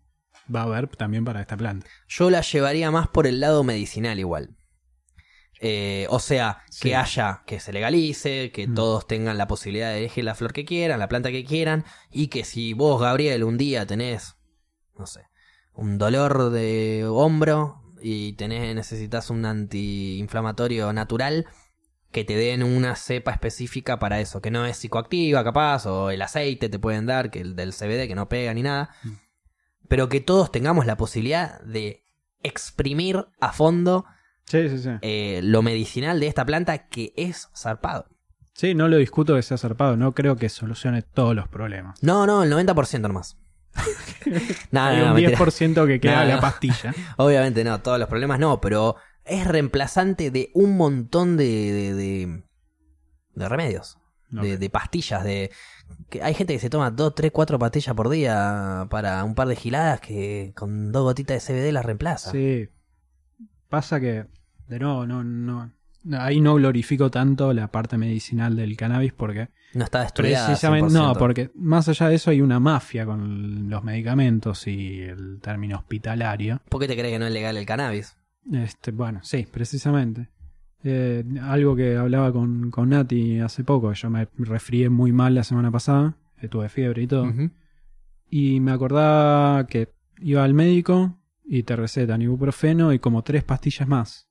[0.54, 1.86] va a haber también para esta planta.
[2.08, 4.54] Yo la llevaría más por el lado medicinal igual.
[5.60, 6.88] Eh, o sea, Sí.
[6.90, 8.74] que haya, que se legalice, que Mm.
[8.74, 12.28] todos tengan la posibilidad de elegir la flor que quieran, la planta que quieran, y
[12.28, 14.36] que si vos, Gabriel, un día tenés,
[14.96, 15.22] no sé,
[15.74, 21.46] un dolor de hombro y tenés, necesitas un antiinflamatorio natural,
[22.12, 26.22] que te den una cepa específica para eso, que no es psicoactiva capaz, o el
[26.22, 29.08] aceite te pueden dar, que el del CBD que no pega ni nada, Mm.
[29.88, 32.02] Pero que todos tengamos la posibilidad de
[32.42, 34.04] exprimir a fondo
[34.44, 34.90] Sí, sí, sí.
[35.02, 38.06] eh, lo medicinal de esta planta que es zarpado.
[38.54, 42.02] Sí, no lo discuto que sea zarpado, no creo que solucione todos los problemas.
[42.02, 43.36] No, no, el 90% nomás.
[44.72, 45.38] no, Hay no, un mentira.
[45.38, 46.94] 10% que queda la pastilla.
[47.18, 52.42] Obviamente no, todos los problemas no, pero es reemplazante de un montón de, de, de,
[53.34, 53.98] de remedios,
[54.30, 55.50] de pastillas, de...
[56.10, 59.48] Que hay gente que se toma 2, 3, 4 pastillas por día para un par
[59.48, 62.30] de giladas que con dos gotitas de CBD las reemplaza.
[62.30, 62.68] Sí.
[63.68, 64.24] Pasa que,
[64.68, 65.70] de nuevo, no, no,
[66.18, 70.46] ahí no glorifico tanto la parte medicinal del cannabis porque No está destruida.
[70.46, 71.18] precisamente, no, 100%.
[71.18, 76.62] porque más allá de eso hay una mafia con los medicamentos y el término hospitalario.
[76.70, 78.16] ¿Por qué te crees que no es legal el cannabis?
[78.50, 80.30] Este, bueno, sí, precisamente.
[80.84, 85.42] Eh, algo que hablaba con, con Nati hace poco, yo me resfrié muy mal la
[85.44, 87.32] semana pasada, que tuve fiebre y todo.
[88.30, 93.88] Y me acordaba que iba al médico y te recetan ibuprofeno y como tres pastillas
[93.88, 94.28] más.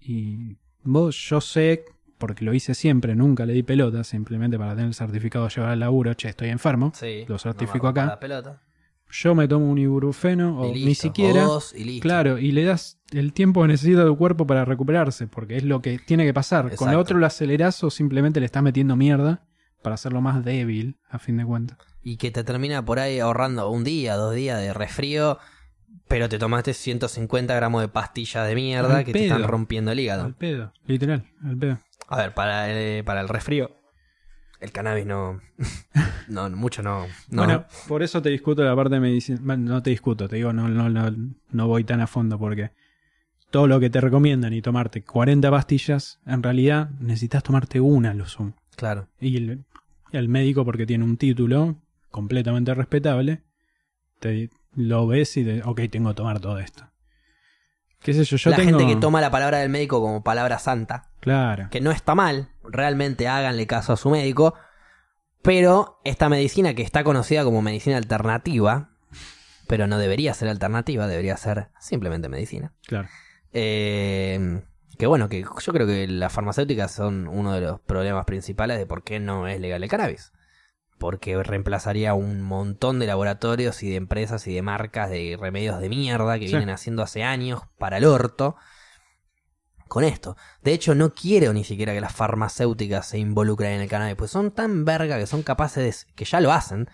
[0.00, 1.84] Y vos, yo sé
[2.18, 5.72] porque lo hice siempre, nunca le di pelota, simplemente para tener el certificado de llevar
[5.72, 7.24] al laburo, che, estoy enfermo, Sí.
[7.28, 8.06] lo certifico acá.
[8.06, 8.62] la pelota.
[9.10, 11.48] Yo me tomo un ibuprofeno o ni siquiera...
[11.48, 12.02] o dos, y listo.
[12.02, 15.80] Claro, y le das el tiempo que necesita tu cuerpo para recuperarse, porque es lo
[15.80, 16.74] que tiene que pasar.
[16.74, 19.46] Con lo otro lo acelerás o simplemente le estás metiendo mierda
[19.82, 21.78] para hacerlo más débil, a fin de cuentas.
[22.02, 25.38] Y que te termina por ahí ahorrando un día, dos días de resfrío,
[26.08, 29.98] pero te tomaste 150 gramos de pastillas de mierda Al que te están rompiendo el
[29.98, 30.34] Al hígado.
[30.36, 31.78] pedo, literal, al pedo.
[32.08, 33.70] A ver, para el, para el resfrío,
[34.60, 35.40] el cannabis no.
[36.28, 37.06] no, mucho no.
[37.30, 37.42] no.
[37.44, 39.38] Bueno, por eso te discuto la parte de medicina.
[39.42, 41.14] Bueno, No te discuto, te digo, no, no, no,
[41.50, 42.72] no voy tan a fondo porque
[43.50, 48.26] todo lo que te recomiendan y tomarte 40 pastillas, en realidad necesitas tomarte una, lo
[48.26, 48.54] sumo.
[48.74, 49.08] claro.
[49.20, 49.64] Y el,
[50.12, 51.76] el médico, porque tiene un título
[52.10, 53.42] completamente respetable,
[54.20, 56.84] te lo ves y te, ok, tengo que tomar todo esto.
[58.00, 58.36] ¿Qué sé yo?
[58.36, 58.78] Yo la tengo...
[58.78, 61.68] gente que toma la palabra del médico como palabra santa, Claro.
[61.70, 64.54] que no está mal, realmente háganle caso a su médico,
[65.42, 68.90] pero esta medicina que está conocida como medicina alternativa,
[69.68, 72.72] pero no debería ser alternativa, debería ser simplemente medicina.
[72.86, 73.08] Claro.
[73.52, 74.62] Eh,
[74.98, 78.86] que bueno, que yo creo que las farmacéuticas son uno de los problemas principales de
[78.86, 80.32] por qué no es legal el cannabis.
[80.98, 85.90] Porque reemplazaría un montón de laboratorios y de empresas y de marcas de remedios de
[85.90, 86.52] mierda que Sí.
[86.52, 88.56] vienen haciendo hace años para el orto
[89.88, 90.36] con esto.
[90.62, 94.30] De hecho, no quiero ni siquiera que las farmacéuticas se involucren en el cannabis, pues
[94.30, 96.88] son tan verga que son capaces de, que ya lo hacen,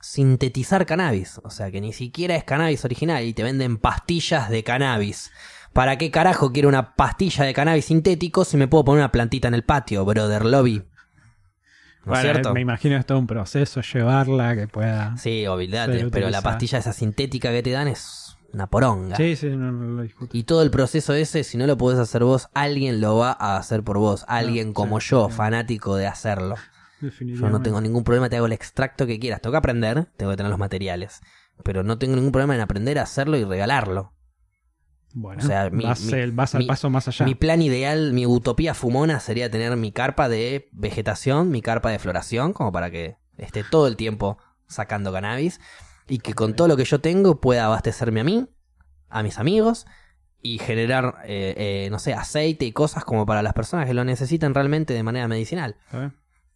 [0.00, 1.40] sintetizar cannabis.
[1.44, 5.30] O sea, que ni siquiera es cannabis original y te venden pastillas de cannabis.
[5.72, 9.48] ¿Para qué carajo quiero una pastilla de cannabis sintético si me puedo poner una plantita
[9.48, 10.82] en el patio, brother lobby?
[12.04, 12.52] ¿No es Bueno, cierto?
[12.52, 15.16] me imagino es todo un proceso, llevarla, que pueda...
[15.16, 18.21] Sí, Ser pero la pastilla esa sintética que te dan es
[18.52, 19.16] una poronga.
[19.16, 20.36] Sí, sí, no, no lo discuto.
[20.36, 23.56] Y todo el proceso ese, si no lo podés hacer vos, alguien lo va a
[23.56, 24.24] hacer por vos.
[24.28, 25.34] Alguien como yo, sí.
[25.36, 26.56] fanático de hacerlo.
[27.00, 29.40] Yo no tengo ningún problema, te hago el extracto que quieras.
[29.40, 31.20] Tengo que aprender, tengo que tener los materiales.
[31.64, 34.12] Pero no tengo ningún problema en aprender a hacerlo y regalarlo.
[35.14, 37.26] Bueno, O sea, mi- vas, mi- el- vas al mi- paso más allá.
[37.26, 41.98] Mi plan ideal, mi utopía fumona sería tener mi carpa de vegetación, mi carpa de
[41.98, 44.38] floración, como para que esté todo el tiempo
[44.68, 45.60] sacando cannabis.
[46.12, 48.46] Y que con todo lo que yo tengo pueda abastecerme a mí,
[49.08, 49.86] a mis amigos,
[50.42, 54.04] y generar, eh, eh, no sé, aceite y cosas como para las personas que lo
[54.04, 55.74] necesitan realmente de manera medicinal.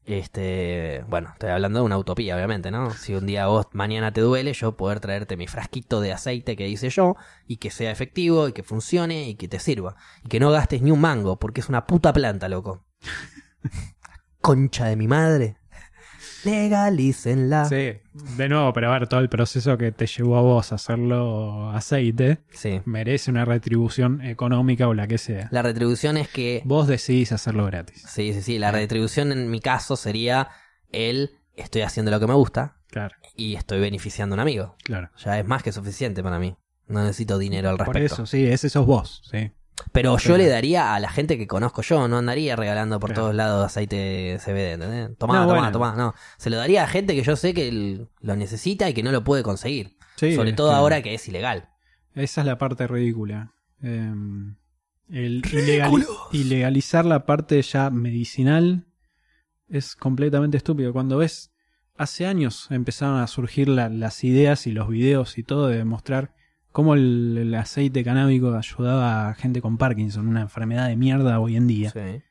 [0.04, 2.90] Este, bueno, estoy hablando de una utopía, obviamente, ¿no?
[2.90, 6.68] Si un día vos mañana te duele, yo poder traerte mi frasquito de aceite que
[6.68, 7.16] hice yo
[7.46, 10.82] y que sea efectivo y que funcione y que te sirva y que no gastes
[10.82, 12.84] ni un mango porque es una puta planta, loco.
[14.42, 15.56] Concha de mi madre.
[16.46, 17.64] Legalícenla.
[17.66, 17.92] Sí,
[18.36, 21.70] de nuevo, pero a ver, todo el proceso que te llevó a vos a hacerlo
[21.70, 22.80] aceite Sí.
[22.84, 25.48] merece una retribución económica o la que sea.
[25.50, 28.04] La retribución es que Vos decidís hacerlo gratis.
[28.08, 30.48] Sí, sí, sí, la retribución en mi caso sería
[30.92, 34.76] el estoy haciendo lo que me gusta Claro, y estoy beneficiando a un amigo.
[34.84, 35.10] claro.
[35.24, 36.56] Ya es más que suficiente para mí.
[36.88, 38.14] No necesito dinero al Por respecto.
[38.14, 39.50] eso, sí, ese sos vos, sí.
[39.92, 43.34] Pero yo le daría a la gente que conozco yo, no andaría regalando por todos
[43.34, 45.16] lados aceite CBD, ¿entendés?
[45.18, 45.72] Tomá, No, tomá, bueno.
[45.72, 46.14] tomá, no.
[46.38, 49.22] Se lo daría a gente que yo sé que lo necesita y que no lo
[49.24, 49.96] puede conseguir.
[50.16, 51.68] Sí, Sobre todo ahora que es ilegal.
[52.14, 53.52] Esa es la parte ridícula.
[53.82, 54.12] Eh,
[55.10, 58.86] el ilegali- ilegalizar la parte ya medicinal
[59.68, 60.92] es completamente estúpido.
[60.92, 61.52] Cuando ves,
[61.96, 66.32] hace años empezaron a surgir la- las ideas y los videos y todo de demostrar
[66.76, 71.56] cómo el, el aceite canábico ayudaba a gente con Parkinson, una enfermedad de mierda hoy
[71.56, 71.88] en día.
[71.88, 72.22] Sí.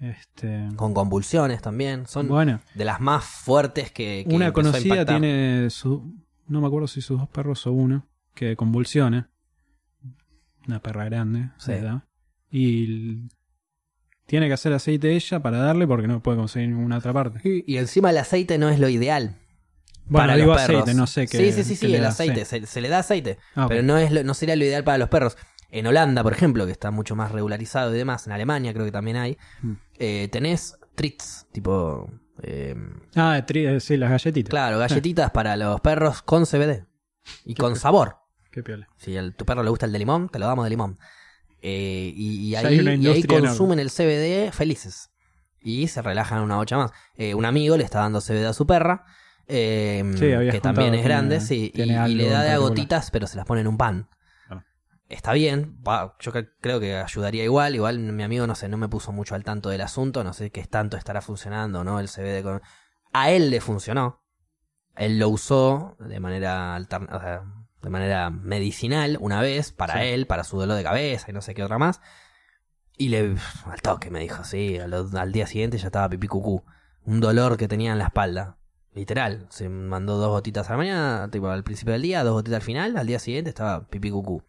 [0.00, 2.04] Este, Con convulsiones también.
[2.08, 6.16] Son bueno, de las más fuertes que, que una a conocida tiene su,
[6.48, 9.30] no me acuerdo si sus dos perros o uno, que convulsiona.
[10.66, 11.70] Una perra grande, Sí.
[11.70, 12.02] edad.
[12.50, 13.28] Y
[14.26, 17.38] tiene que hacer aceite ella para darle porque no puede conseguir ninguna otra parte.
[17.64, 19.36] Y encima el aceite no es lo ideal.
[20.08, 20.82] Bueno, para digo los perros.
[20.82, 21.38] aceite, no sé qué.
[21.38, 22.44] Sí, sí, sí, sí, el da, aceite.
[22.44, 22.60] sí.
[22.60, 23.38] Se, se le da aceite.
[23.54, 23.66] Ah.
[23.68, 25.36] Pero no, es lo- no sería lo ideal para los perros.
[25.70, 28.92] En Holanda, por ejemplo, que está mucho más regularizado y demás, en Alemania creo que
[28.92, 29.72] también hay, Mm.
[29.98, 32.08] eh, tenés treats, tipo,
[32.42, 32.76] eh,
[33.16, 34.48] Ah, tri- eh, sí, las galletitas.
[34.50, 36.84] claro, galletitas para los perros con CBD
[37.44, 38.16] y con sabor.
[38.52, 38.88] Qué piola.
[38.96, 40.98] Si a tu perro le gusta el de limón, te lo damos de limón.
[41.62, 42.78] Eh, y, ahí,
[43.18, 45.10] y consumen el CBD felices.
[45.60, 46.92] Y se relajan una bocha más.
[47.34, 49.04] Un amigo le está dando CBD a su perra.
[49.48, 52.50] Eh, Sí, que también es grande, tiene- sí, y, tiene y algo le da de
[52.50, 54.08] a gotitas, pero se las pone en un pan.
[55.08, 57.76] Está bien, va, yo cre- creo que ayudaría igual.
[57.76, 60.24] Igual mi amigo, no sé, no me puso mucho al tanto del asunto.
[60.24, 62.00] No sé qué tanto estará funcionando, ¿no?
[62.00, 62.60] El CBD con...
[63.12, 64.20] A él le funcionó.
[64.96, 67.42] Él lo usó de manera alterna, o sea,
[67.82, 70.00] de manera medicinal una vez para Sí.
[70.08, 72.00] él, para su dolor de cabeza y no sé qué otra más.
[72.98, 73.36] Y le.
[73.66, 74.76] Al toque me dijo, sí.
[74.78, 76.64] Al, día siguiente ya estaba pipí cucú.
[77.04, 78.56] Un dolor que tenía en la espalda.
[78.96, 79.46] Literal.
[79.50, 82.62] Se mandó dos gotitas a la mañana, tipo al principio del día, dos gotitas al
[82.62, 82.96] final.
[82.96, 84.42] Al día siguiente estaba pipí cucú.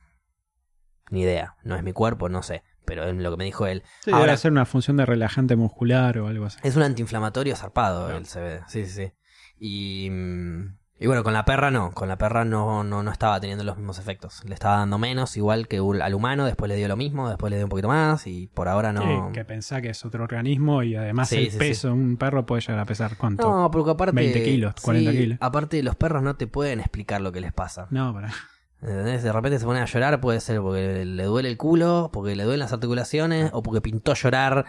[1.09, 1.57] Ni idea.
[1.63, 2.63] No es mi cuerpo, no sé.
[2.85, 3.83] Pero es lo que me dijo él.
[4.05, 6.59] Sí, Ahora ser una función de relajante muscular o algo así.
[6.63, 8.63] Es un antiinflamatorio zarpado el CBD.
[8.69, 9.11] Sí, sí, sí.
[9.59, 10.09] Y.
[10.11, 13.63] Mm, y bueno, con la perra no, con la perra no, no, no estaba teniendo
[13.63, 14.43] los mismos efectos.
[14.45, 17.57] Le estaba dando menos, igual que al humano, después le dio lo mismo, después le
[17.57, 19.31] dio un poquito más y por ahora no...
[19.31, 22.85] que pensá que es otro organismo y además el peso, un perro puede llegar a
[22.85, 23.47] pesar cuánto.
[23.47, 24.15] No, porque aparte...
[24.15, 25.37] 20 kilos, 40 kilos.
[25.39, 27.87] Aparte los perros no te pueden explicar lo que les pasa.
[27.91, 28.33] No, para...
[28.81, 32.43] De repente se ponen a llorar, puede ser porque le duele el culo, porque le
[32.43, 34.65] duelen las articulaciones o porque pintó llorar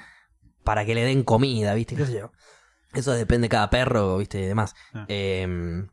[0.65, 1.95] para que le den comida, ¿viste?
[1.95, 2.33] ¿Qué sé yo?
[2.95, 4.41] Eso depende de cada perro, ¿viste?
[4.41, 4.75] Y demás.
[4.95, 5.05] Ah.
[5.09, 5.87] Eh,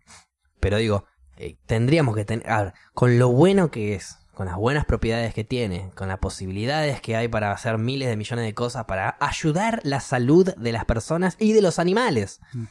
[0.59, 1.05] pero digo,
[1.37, 5.33] eh, tendríamos que tener, a ver, con lo bueno que es, con las buenas propiedades
[5.33, 9.17] que tiene, con las posibilidades que hay para hacer miles de millones de cosas, para
[9.19, 12.41] ayudar la salud de las personas y de los animales.
[12.53, 12.63] Mm.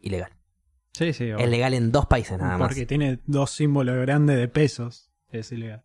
[0.00, 0.32] Ilegal.
[0.92, 1.30] Sí, sí.
[1.30, 2.68] Es legal en dos países nada más.
[2.68, 5.10] Porque tiene dos símbolos grandes de pesos.
[5.30, 5.84] Es ilegal.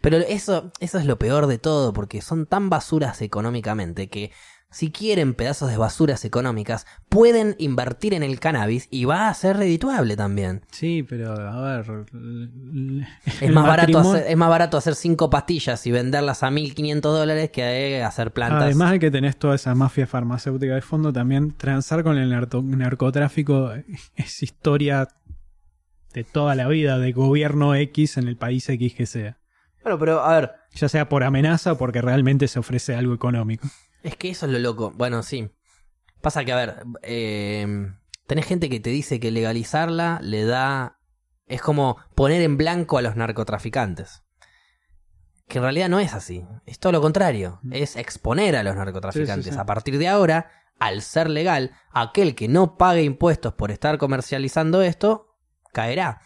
[0.00, 4.32] Pero eso, eso es lo peor de todo, porque son tan basuras económicamente que
[4.70, 9.56] si quieren pedazos de basuras económicas, pueden invertir en el cannabis y va a ser
[9.56, 10.62] redituable también.
[10.70, 12.06] Sí, pero a ver.
[13.40, 17.50] Es más, barato hacer, es más barato hacer cinco pastillas y venderlas a 1.500 dólares
[17.50, 18.62] que hacer plantas.
[18.62, 23.72] Además de que tenés toda esa mafia farmacéutica de fondo, también transar con el narcotráfico
[24.14, 25.08] es historia
[26.12, 29.38] de toda la vida de gobierno X en el país X que sea.
[29.82, 30.52] Bueno, pero a ver.
[30.74, 33.66] Ya sea por amenaza o porque realmente se ofrece algo económico.
[34.02, 34.92] Es que eso es lo loco.
[34.94, 35.50] Bueno, sí.
[36.20, 37.92] Pasa que, a ver, eh,
[38.26, 40.98] tenés gente que te dice que legalizarla le da...
[41.46, 44.22] Es como poner en blanco a los narcotraficantes.
[45.48, 46.44] Que en realidad no es así.
[46.64, 47.58] Es todo lo contrario.
[47.62, 47.72] Mm.
[47.74, 49.56] Es exponer a los narcotraficantes.
[49.56, 54.80] A partir de ahora, al ser legal, aquel que no pague impuestos por estar comercializando
[54.82, 55.36] esto,
[55.72, 56.22] caerá.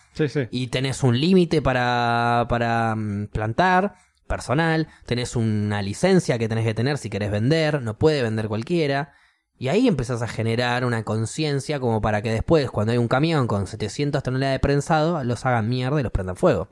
[0.50, 3.96] Y tenés un límite para, para mm, plantar
[4.26, 9.12] personal, tenés una licencia que tenés que tener si querés vender, no puede vender cualquiera.
[9.56, 13.46] Y ahí empezás a generar una conciencia como para que después, cuando hay un camión
[13.46, 16.68] con 700 toneladas de prensado, los hagan mierda y los prendan fuego.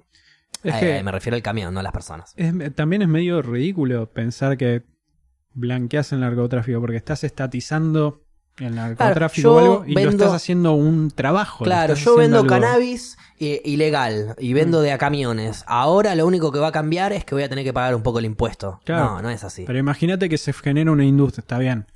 [0.65, 2.35] me refiero al camión, no a las personas.
[2.74, 4.83] también es medio ridículo pensar que
[5.55, 8.22] blanqueas el narcotráfico porque estás estatizando
[8.59, 11.65] el narcotráfico o algo y lo estás haciendo un trabajo.
[11.65, 14.83] Claro, yo vendo cannabis eh, ilegal y vendo mm.
[14.83, 15.65] de a camiones.
[15.66, 18.03] Ahora lo único que va a cambiar es que voy a tener que pagar un
[18.03, 18.81] poco el impuesto.
[18.87, 19.65] No, no es así.
[19.66, 21.87] Pero imagínate que se genera una industria, está bien.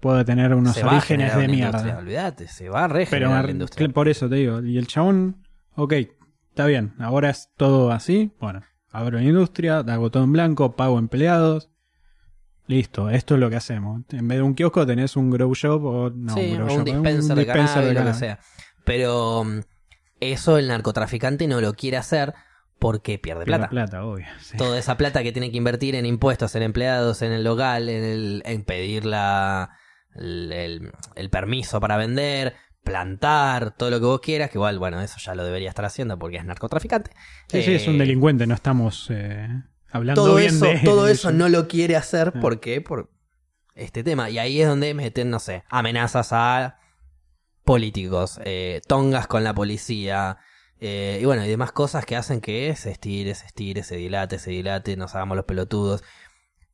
[0.00, 1.98] Puede tener unos orígenes de mierda.
[1.98, 3.88] Olvídate, se va a regenerar la industria.
[3.88, 4.62] Por eso te digo.
[4.62, 5.42] Y el chabón,
[5.74, 5.94] ok,
[6.50, 6.94] está bien.
[6.98, 8.32] Ahora es todo así.
[8.38, 8.60] Bueno,
[8.92, 11.70] abro una industria, hago todo en blanco, pago empleados
[12.68, 14.02] Listo, esto es lo que hacemos.
[14.10, 17.94] En vez de un kiosco tenés un grow shop o, no, un, dispenser, de, cannabis,
[17.94, 18.40] lo que sea.
[18.84, 19.60] Pero mm,
[20.20, 22.34] eso el narcotraficante no lo quiere hacer
[22.78, 23.68] porque pierde, plata.
[23.68, 24.26] plata obvio,
[24.58, 28.04] Toda esa plata que tiene que invertir en impuestos, en empleados, en el local, en,
[28.04, 29.70] el, en pedir la,
[30.14, 30.92] el,
[31.30, 35.44] permiso para vender, plantar, todo lo que vos quieras, que igual, bueno, eso ya lo
[35.44, 37.12] debería estar haciendo porque es narcotraficante.
[37.48, 39.08] Sí, sí, es un eh, delincuente, no estamos...
[39.10, 39.48] Eh
[40.14, 42.40] todo eso, todo eso no lo quiere hacer ah.
[42.40, 43.10] porque por
[43.74, 44.30] este tema.
[44.30, 46.78] Y ahí es donde meten, no sé, amenazas a
[47.64, 50.38] políticos, eh, tongas con la policía.
[50.78, 54.38] Eh, y bueno, y demás cosas que hacen que se estire, se estire, se dilate,
[54.38, 56.02] se dilate, nos hagamos los pelotudos.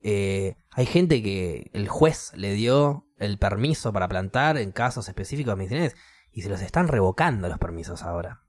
[0.03, 5.57] Eh, hay gente que el juez le dio el permiso para plantar en casos específicos
[5.57, 5.97] medicinales
[6.32, 8.43] y se los están revocando los permisos ahora.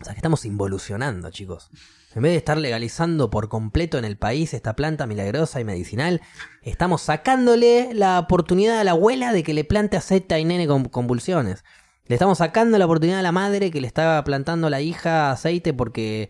[0.00, 1.70] O sea que estamos involucionando, chicos.
[2.14, 6.20] En vez de estar legalizando por completo en el país esta planta milagrosa y medicinal,
[6.62, 10.84] estamos sacándole la oportunidad a la abuela de que le plante aceite a nene con
[10.84, 11.64] convulsiones.
[12.06, 15.30] Le estamos sacando la oportunidad a la madre que le estaba plantando a la hija
[15.30, 16.28] aceite porque,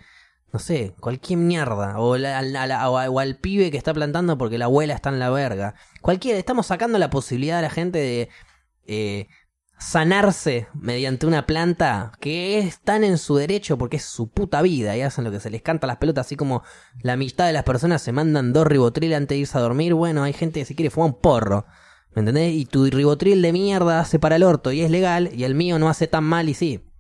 [0.53, 1.99] no sé, cualquier mierda.
[1.99, 5.75] O, al pibe que está plantando porque la abuela está en la verga.
[6.01, 8.29] Cualquiera, estamos sacando la posibilidad a la gente de...
[8.87, 9.29] Eh,
[9.83, 15.03] sanarse mediante una planta que están en su derecho porque es su puta vida y
[15.03, 16.63] hacen lo que se les canta a las pelotas, así como
[17.03, 20.23] la mitad de las personas se mandan dos ribotril antes de irse a dormir, bueno,
[20.23, 21.67] hay gente que se quiere fumar un porro,
[22.15, 22.55] ¿me entendés?
[22.55, 25.79] Y tu ribotril de mierda hace para el orto y es legal y el mío
[25.79, 26.92] no hace tan mal y sí.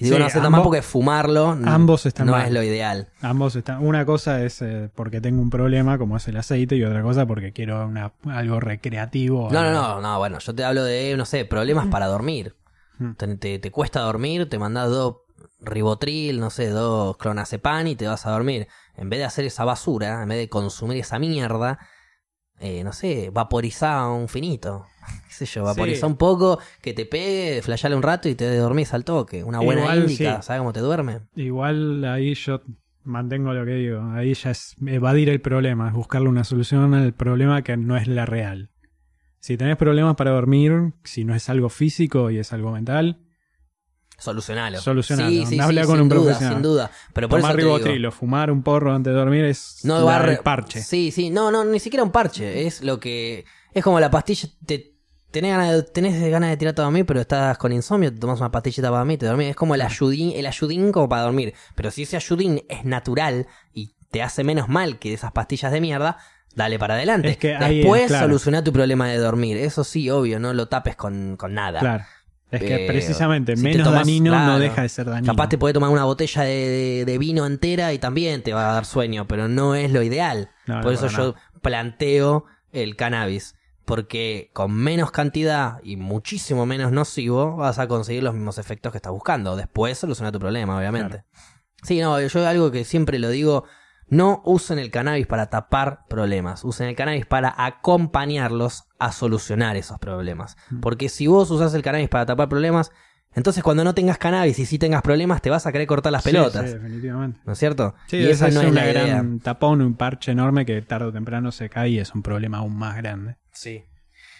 [0.00, 3.08] Y digo, no hace tan mal porque fumarlo ambos están no es lo ideal.
[3.20, 3.84] Ambos están.
[3.84, 7.26] Una cosa es eh, porque tengo un problema, como es el aceite, y otra cosa
[7.26, 9.50] porque quiero una, algo recreativo.
[9.52, 12.56] No, no, no, no, bueno, yo te hablo de, no sé, problemas para dormir.
[12.98, 13.12] Hmm.
[13.12, 15.16] Te, te, cuesta dormir, te mandas dos
[15.60, 18.68] ribotril, no sé, dos clonazepam y te vas a dormir.
[18.96, 21.78] En vez de hacer esa basura, en vez de consumir esa mierda,
[22.58, 24.86] eh, no sé, vaporizá un finito.
[25.28, 25.64] ¿Qué sé yo?
[25.64, 29.42] Vaporizá un poco, que te pegue, flashale un rato y te dormís al toque.
[29.44, 30.46] Una buena Igual, índica, sí.
[30.46, 31.20] ¿sabes cómo te duerme?
[31.36, 32.60] Igual ahí yo
[33.04, 34.02] mantengo lo que digo.
[34.12, 38.06] Ahí ya es evadir el problema, es buscarle una solución al problema que no es
[38.08, 38.70] la real.
[39.38, 43.20] Si tenés problemas para dormir, si no es algo físico y es algo mental,
[44.18, 44.78] Solucionalo.
[44.80, 45.30] Solucionalo.
[45.30, 46.54] Sí, sí, Habla sí, con sin un duda, profesional.
[46.56, 46.90] sin duda.
[47.14, 47.56] Pero por tomar
[48.12, 50.82] fumar un porro antes de dormir es No la- va a re- el parche.
[50.82, 52.66] Sí, sí, no, no, ni siquiera un parche.
[52.66, 53.46] Es lo que.
[53.72, 54.48] Es como la pastilla.
[54.66, 54.94] Te,
[55.30, 58.40] tenés, ganas de, tenés ganas de tirarte a dormir, pero estás con insomnio, te tomas
[58.40, 59.48] una pastillita para dormir, te dormís.
[59.50, 61.54] Es como el ayudín, el ayudín como para dormir.
[61.74, 65.80] Pero si ese ayudín es natural y te hace menos mal que esas pastillas de
[65.80, 66.18] mierda,
[66.54, 67.28] dale para adelante.
[67.30, 68.26] Es que ahí es, Después claro.
[68.26, 69.56] soluciona tu problema de dormir.
[69.56, 71.80] Eso sí, obvio, no lo tapes con, con nada.
[71.80, 72.04] Claro.
[72.50, 75.32] Es que precisamente si menos tomas- dañino claro, no deja de ser dañino.
[75.32, 78.70] Capaz te puede tomar una botella de, de- de vino entera y también te va
[78.70, 80.50] a dar sueño, pero no es lo ideal.
[80.66, 83.54] No, no, Por eso yo planteo el cannabis.
[83.90, 88.98] Porque con menos cantidad y muchísimo menos nocivo vas a conseguir los mismos efectos que
[88.98, 89.56] estás buscando.
[89.56, 91.24] Después soluciona tu problema, obviamente.
[91.82, 93.64] Sí, no, yo algo que siempre lo digo,
[94.10, 99.98] no usen el cannabis para tapar problemas, usen el cannabis para acompañarlos a solucionar esos
[99.98, 100.56] problemas.
[100.70, 100.80] Mm.
[100.80, 102.90] Porque si vos usás el cannabis para tapar problemas,
[103.34, 106.24] entonces cuando no tengas cannabis y sí tengas problemas, te vas a querer cortar las
[106.24, 106.66] Sí, pelotas.
[106.70, 107.40] Sí, definitivamente.
[107.44, 107.94] ¿No es cierto?
[108.06, 109.06] Sí, y esa no es una la idea.
[109.06, 112.58] gran tapón, un parche enorme que tarde o temprano se cae y es un problema
[112.58, 113.36] aún más grande.
[113.52, 113.84] Sí.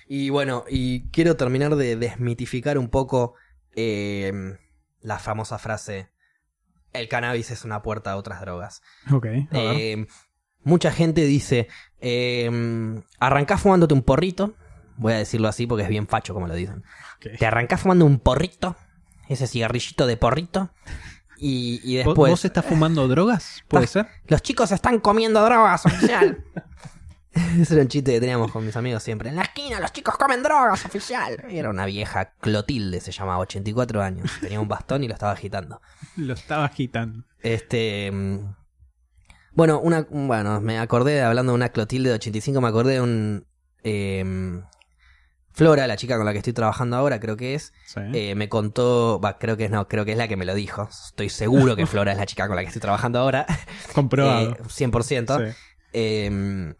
[0.08, 3.34] Y bueno, y quiero terminar de desmitificar un poco
[3.76, 4.32] eh,
[5.02, 6.08] la famosa frase,
[6.92, 8.82] el cannabis es una puerta a otras drogas.
[9.12, 9.46] Ok, a ver.
[9.52, 10.06] Eh,
[10.64, 11.68] mucha gente dice,
[12.00, 12.50] eh,
[13.20, 14.54] arrancás fumándote un porrito,
[14.96, 16.82] voy a decirlo así porque es bien facho como lo dicen.
[17.38, 18.76] Te arrancás fumando un porrito,
[19.28, 20.70] ese cigarrillito de porrito,
[21.38, 22.30] y, y ¿Vos- después...
[22.30, 23.62] ¿Vos estás fumando drogas?
[23.68, 24.06] ¿Puede ser?
[24.26, 26.44] Los chicos están comiendo drogas, oficial.
[27.60, 29.28] Ese era un chiste que teníamos con mis amigos siempre.
[29.28, 31.44] En la esquina, los chicos comen drogas, oficial.
[31.48, 34.32] Era una vieja Clotilde, se llamaba, 84 años.
[34.40, 35.80] Tenía un bastón y lo estaba agitando.
[36.16, 37.24] Lo estaba agitando.
[37.38, 38.10] Este.
[38.10, 38.52] mm,
[39.52, 43.46] Bueno, una, bueno, me acordé, hablando de una Clotilde de 85, me acordé de un.
[43.84, 44.64] em,
[45.52, 48.00] Flora, la chica con la que estoy trabajando ahora, creo que es, Sí.
[48.14, 50.54] eh, me contó, va, creo que es no, creo que es la que me lo
[50.54, 50.88] dijo.
[50.88, 53.46] Estoy seguro que Flora es la chica con la que estoy trabajando ahora.
[53.94, 54.52] Comprobado.
[54.52, 55.38] Eh, 100%.
[55.50, 55.56] Sí.
[55.92, 56.74] eh,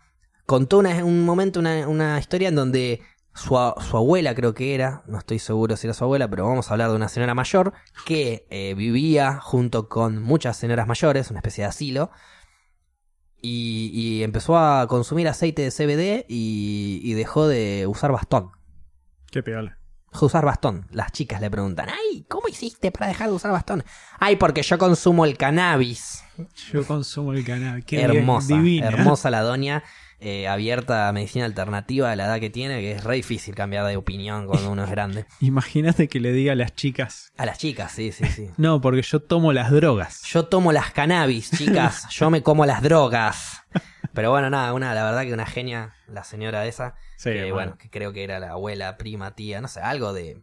[0.47, 3.03] contó una- un momento una, una historia en donde
[3.35, 3.51] su,
[3.89, 6.75] su abuela, creo que era, no estoy seguro si era su abuela, pero vamos a
[6.75, 7.73] hablar de una señora mayor
[8.05, 12.11] que eh, vivía junto con muchas señoras mayores, una especie de asilo,
[13.43, 18.51] y, y empezó a consumir aceite de CBD y, y dejó de usar bastón.
[19.31, 19.79] Qué piola.
[20.13, 20.87] De usar bastón.
[20.91, 23.85] Las chicas le preguntan, ay, ¿cómo hiciste para dejar de usar bastón?
[24.19, 26.25] Ay, porque yo consumo el cannabis.
[26.73, 27.45] Yo consumo el.
[27.45, 28.89] Qué bien, hermosa, divina.
[28.89, 29.85] hermosa la doña,
[30.19, 33.87] eh, abierta a medicina alternativa a la edad que tiene, que es re difícil cambiar
[33.87, 35.27] de opinión cuando uno es grande.
[35.41, 37.31] Imagínate que le diga a las chicas.
[37.37, 38.51] A las chicas, sí, sí, sí.
[38.57, 40.23] No, porque yo tomo las drogas.
[40.25, 43.63] Yo tomo las cannabis, chicas, yo me como las drogas.
[44.15, 47.55] Pero bueno, nada, una, la verdad que una genia, la señora esa, Sí, que, bueno.
[47.55, 50.43] bueno, que creo que era la abuela, prima, tía, no sé, algo de...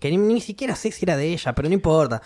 [0.00, 2.20] Que ni, ni siquiera sé si era de ella, pero no importa.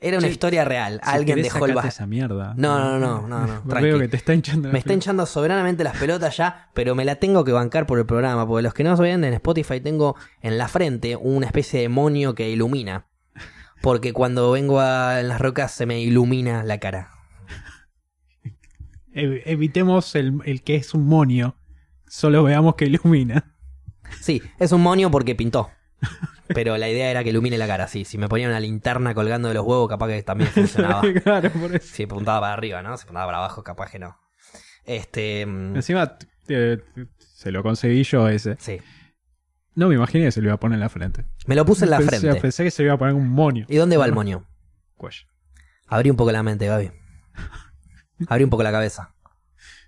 [0.00, 1.00] Era una historia real.
[1.02, 2.52] Si Alguien dejó el sacate ba- esa mierda.
[2.58, 3.98] No, no, no, no, no, Veo tranqui.
[4.00, 7.14] que te está hinchando la Me está hinchando soberanamente las pelotas ya, pero me la
[7.16, 10.58] tengo que bancar por el programa, porque los que no ven en Spotify tengo en
[10.58, 13.06] la frente una especie de demonio que ilumina.
[13.80, 17.10] Porque cuando vengo a en las rocas se me ilumina la cara.
[19.14, 21.56] Ev- evitemos el, el que es un monio.
[22.06, 23.54] Solo veamos que ilumina.
[24.20, 25.70] Sí, es un monio porque pintó.
[26.48, 28.04] Pero la idea era que ilumine la cara, sí.
[28.04, 31.02] Si me ponía una linterna colgando de los huevos, capaz que también funcionaba.
[31.22, 31.94] claro, por eso.
[31.94, 32.96] Si apuntaba para arriba, ¿no?
[32.96, 34.18] Si apuntaba para abajo, capaz que no.
[34.84, 35.46] Este.
[35.46, 36.18] mm, Encima
[36.48, 36.78] eh,
[37.18, 38.56] se lo conseguí yo ese.
[38.58, 38.78] Sí.
[39.74, 41.24] No me imaginé que se lo iba a poner en la frente.
[41.46, 42.40] Me lo puse en la pensé, frente.
[42.40, 43.64] pensé que se lo iba a poner un monio.
[43.68, 44.46] ¿Y dónde va el moño?
[44.96, 45.22] Cuello.
[45.88, 46.90] Abrí un poco la mente, Gaby.
[48.28, 49.14] Abrí un poco la cabeza.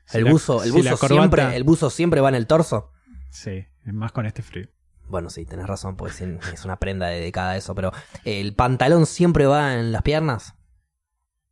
[0.07, 2.35] Si El la- buzo, el si la buzo corbata- siempre, el buzo siempre va en
[2.37, 2.93] el torso.
[3.31, 4.69] Sí, más con este frío.
[5.09, 7.93] Bueno, sí, tenés razón, pues es una prenda dedicada a eso, pero
[8.25, 10.55] el pantalón siempre va en las piernas.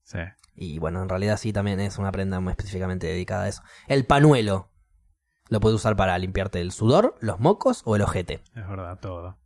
[0.03, 0.19] Sí.
[0.57, 3.63] Y bueno, en realidad sí también es una prenda muy específicamente dedicada a eso.
[3.89, 4.71] El panuelo.
[5.51, 8.43] Lo puedes usar para limpiarte el sudor, los mocos o el ojete.
[8.55, 9.39] Es verdad, todo.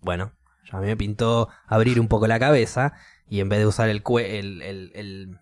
[0.00, 0.32] Bueno,
[0.70, 2.92] ya a mí me pintó abrir un poco la cabeza
[3.28, 5.40] y en vez de usar el, cue- el, el, el-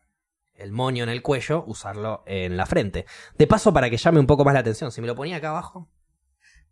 [0.57, 3.07] el moño en el cuello, usarlo en la frente.
[3.37, 5.51] De paso, para que llame un poco más la atención, si me lo ponía acá
[5.51, 5.89] abajo,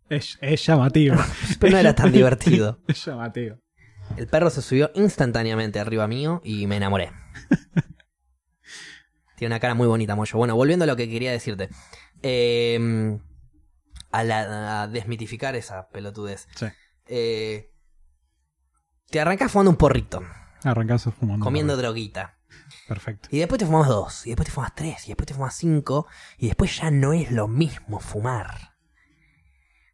[0.09, 1.15] Es, es llamativo.
[1.59, 2.79] pero no era tan divertido.
[2.87, 3.57] es llamativo.
[4.17, 7.11] El perro se subió instantáneamente arriba mío y me enamoré.
[9.35, 10.37] Tiene una cara muy bonita, Moyo.
[10.37, 11.69] Bueno, volviendo a lo que quería decirte.
[12.21, 13.17] Eh,
[14.11, 16.47] a, la- a desmitificar esa pelotudez.
[16.55, 16.67] Sí.
[17.07, 17.71] Eh,
[19.09, 20.23] te arrancás fumando un porrito,
[20.63, 21.43] Arrancás fumando.
[21.43, 22.37] comiendo droguita.
[22.87, 23.29] Perfecto.
[23.31, 26.07] Y después te fumas dos, y después te fumas tres, y después te fumas cinco,
[26.37, 28.73] y después ya no es lo mismo fumar.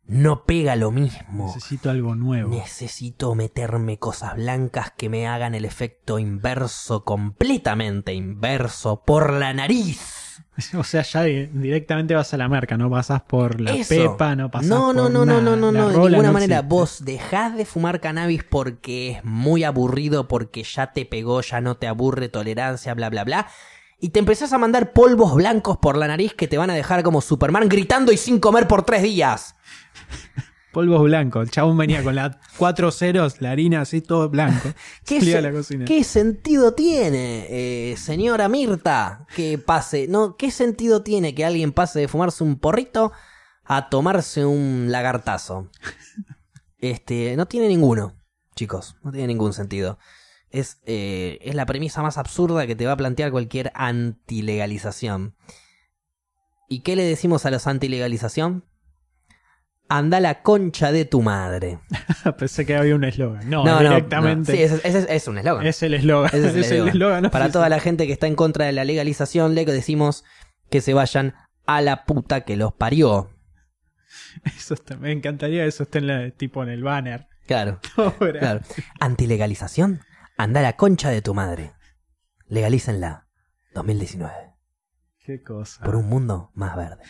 [0.06, 1.46] No pega lo mismo.
[1.46, 2.50] Necesito algo nuevo.
[2.50, 10.19] Necesito meterme cosas blancas que me hagan el efecto inverso, completamente inverso, por la nariz.
[10.78, 13.90] O sea, ya di- directamente vas a la marca, no pasas por la Eso.
[13.90, 16.56] pepa, no pasas no, no, por no, no, no, no, no, de ninguna no manera.
[16.58, 16.68] existe.
[16.76, 21.78] Vos dejás de fumar cannabis porque es muy aburrido, porque ya te pegó, ya no
[21.78, 23.48] te aburre, tolerancia, bla, bla, bla.
[24.02, 27.04] Y te empezás a mandar polvos blancos por la nariz que te van a dejar
[27.04, 29.56] como Superman gritando y sin comer por tres días.
[30.80, 31.44] Polvos blancos.
[31.44, 34.70] El chabón venía con las cuatro ceros, la harina así, todo blanco.
[35.06, 35.84] ¿Qué, Salía se- a la cocina.
[35.86, 40.08] qué sentido tiene, eh, señora Mirta, que pase?
[40.08, 40.38] ¿No?
[40.38, 43.12] ¿Qué sentido tiene que alguien pase de fumarse un porrito
[43.66, 45.70] a tomarse un lagartazo?
[46.78, 48.16] Este, no tiene ninguno,
[48.56, 50.00] chicos, no tiene ningún sentido.
[50.50, 55.36] Es, eh, es la premisa más absurda que te va a plantear cualquier antilegalización.
[56.70, 58.64] ¿Y qué le decimos a los antilegalización?
[59.92, 61.80] Anda la concha de tu madre.
[62.38, 63.50] Pensé que había un eslogan.
[63.50, 64.52] No, No, directamente.
[64.52, 64.58] no.
[64.58, 65.66] Sí, ese, ese es- un eslogan.
[65.66, 66.30] Es el eslogan.
[66.34, 70.24] Es Es Para toda la gente que está en contra de la legalización, le decimos
[70.70, 71.34] que se vayan
[71.66, 73.32] a la puta que los parió.
[74.58, 77.28] Eso está- me encantaría eso esté en la- tipo en el banner.
[77.48, 77.80] Claro,
[78.20, 78.62] claro.
[79.00, 80.02] Antilegalización,
[80.38, 81.74] anda la concha de tu madre.
[82.48, 83.26] Legalícenla.
[83.74, 84.34] 2019.
[85.26, 85.84] Qué cosa.
[85.84, 87.04] Por un mundo más verde.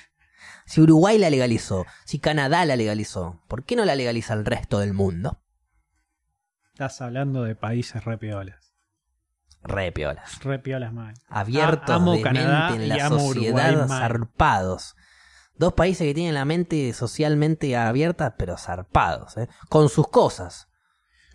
[0.70, 4.78] Si Uruguay la legalizó, si Canadá la legalizó, ¿por qué no la legaliza el resto
[4.78, 5.42] del mundo?
[6.74, 8.76] Estás hablando de países re piolas.
[9.64, 10.44] Re piolas.
[10.44, 11.16] Re piolas mal.
[11.28, 14.96] abiertos A- amo de Canadá mente en la sociedad, Uruguay zarpados.
[15.56, 19.50] Dos países que tienen la mente socialmente abierta, pero zarpados, ¿eh?
[19.70, 20.68] con sus cosas.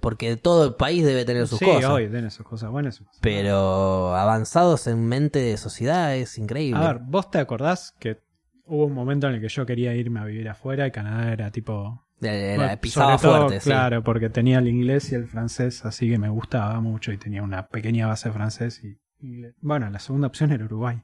[0.01, 1.90] Porque todo el país debe tener sus sí, cosas.
[1.90, 3.02] hoy tiene sus cosas buenas.
[3.20, 6.81] Pero avanzados en mente de sociedad es increíble.
[6.81, 8.23] A ver, ¿vos te acordás que
[8.66, 11.51] hubo un momento en el que yo quería irme a vivir afuera y Canadá era
[11.51, 12.03] tipo...
[12.20, 13.69] Era- pisaba sobre todo, fuerte, sí.
[13.70, 17.43] Claro, porque tenía el inglés y el francés, así que me gustaba mucho y tenía
[17.43, 18.97] una pequeña base de francés y
[19.27, 19.55] inglés.
[19.61, 21.03] Bueno, la segunda opción era Uruguay.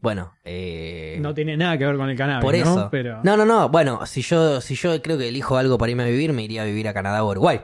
[0.00, 2.60] Bueno, eh, No tiene nada que ver con el cannabis, por ¿no?
[2.60, 2.88] eso.
[2.90, 3.20] Pero...
[3.24, 3.68] No, no, no.
[3.68, 6.62] Bueno, si yo, si yo creo que elijo algo para irme a vivir, me iría
[6.62, 7.60] a vivir a Canadá o Uruguay.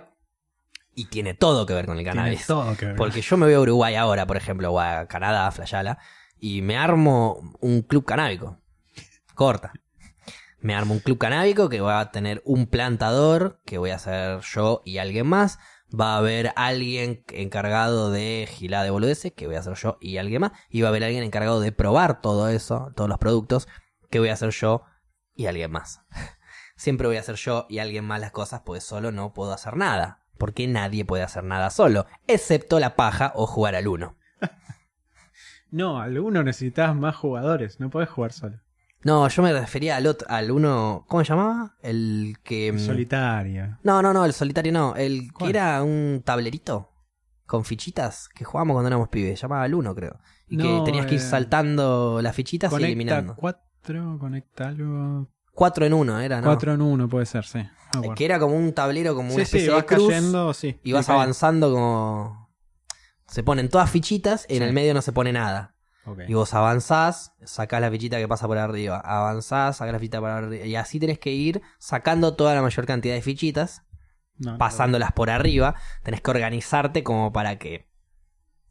[0.95, 2.47] Y tiene todo que ver con el tiene cannabis.
[2.47, 2.97] todo que ver.
[2.97, 5.99] Porque yo me voy a Uruguay ahora, por ejemplo, o a Canadá, a Flayala,
[6.39, 8.59] y me armo un club canábico.
[9.35, 9.73] Corta.
[10.63, 14.41] Me armo un club canábico que va a tener un plantador, que voy a ser
[14.43, 15.59] yo y alguien más.
[15.93, 20.19] Va a haber alguien encargado de gilada de boludeces, que voy a ser yo y
[20.19, 20.53] alguien más.
[20.71, 23.67] Y va a haber alguien encargado de probar todo eso, todos los productos,
[24.09, 24.85] que voy a hacer yo
[25.35, 26.01] y alguien más.
[26.77, 29.77] Siempre voy a hacer yo y alguien más las cosas, pues solo no puedo hacer
[29.77, 30.21] nada.
[30.39, 34.17] Porque nadie puede hacer nada solo, excepto la paja o jugar al uno.
[35.73, 38.62] No, al uno necesitas más jugadores, no podés jugar solo.
[39.05, 41.77] No, yo me refería al otro, al uno, ¿cómo se llamaba?
[41.83, 42.73] El que...
[42.73, 43.79] mm, Solitario.
[43.83, 46.91] No, no, no, el solitario no, el que era un tablerito
[47.47, 50.19] con fichitas que jugábamos cuando éramos pibes, se llamaba el uno creo.
[50.49, 53.35] Y que tenías que ir eh, saltando las fichitas y eliminando.
[53.35, 55.29] cuatro, conecta algo.
[55.53, 56.47] Cuatro en uno era, ¿no?
[56.47, 57.59] Cuatro en uno puede ser, sí.
[57.95, 58.15] No.
[58.15, 60.09] Que era como un tablero, como una sí, sí, especie vas de cruz.
[60.09, 60.79] cayendo, sí.
[60.83, 62.51] Y vas Sí, avanzando como...
[63.27, 64.65] Se ponen todas fichitas y en Sí.
[64.69, 65.75] el medio no se pone nada.
[66.27, 69.01] Y vos avanzás, sacás la fichita que pasa por arriba.
[69.05, 70.67] Avanzás, sacás la fichita por arriba.
[70.67, 73.83] Y así tenés que ir sacando toda la mayor cantidad de fichitas,
[74.37, 75.77] No, no, pasándolas por arriba.
[76.03, 77.89] Tenés que organizarte como para que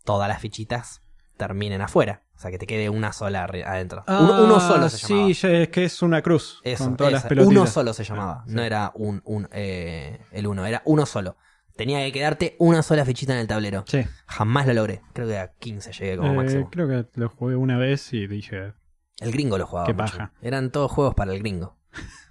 [0.04, 1.02] todas las fichitas
[1.38, 2.24] terminen afuera.
[2.36, 4.04] O sea, que te quede una sola adentro.
[4.08, 5.34] Ah, uno, uno solo se llamaba.
[5.34, 6.60] Sí, es que es una cruz.
[6.64, 7.22] Eso, con todas esa.
[7.22, 7.52] las pelotitas.
[7.52, 8.44] Uno solo se llamaba.
[8.48, 11.38] No era un, un eh, el uno, era uno solo.
[11.82, 13.84] Tenía que quedarte una sola fichita en el tablero.
[13.88, 14.02] Sí.
[14.28, 15.02] Jamás lo logré.
[15.14, 16.70] Creo que a 15 llegué como Eh, máximo.
[16.70, 18.74] creo que lo jugué una vez y dije.
[19.20, 19.88] El gringo lo jugaba.
[19.88, 20.04] Qué mucho.
[20.04, 20.32] paja.
[20.44, 21.80] Eran todos juegos para el gringo.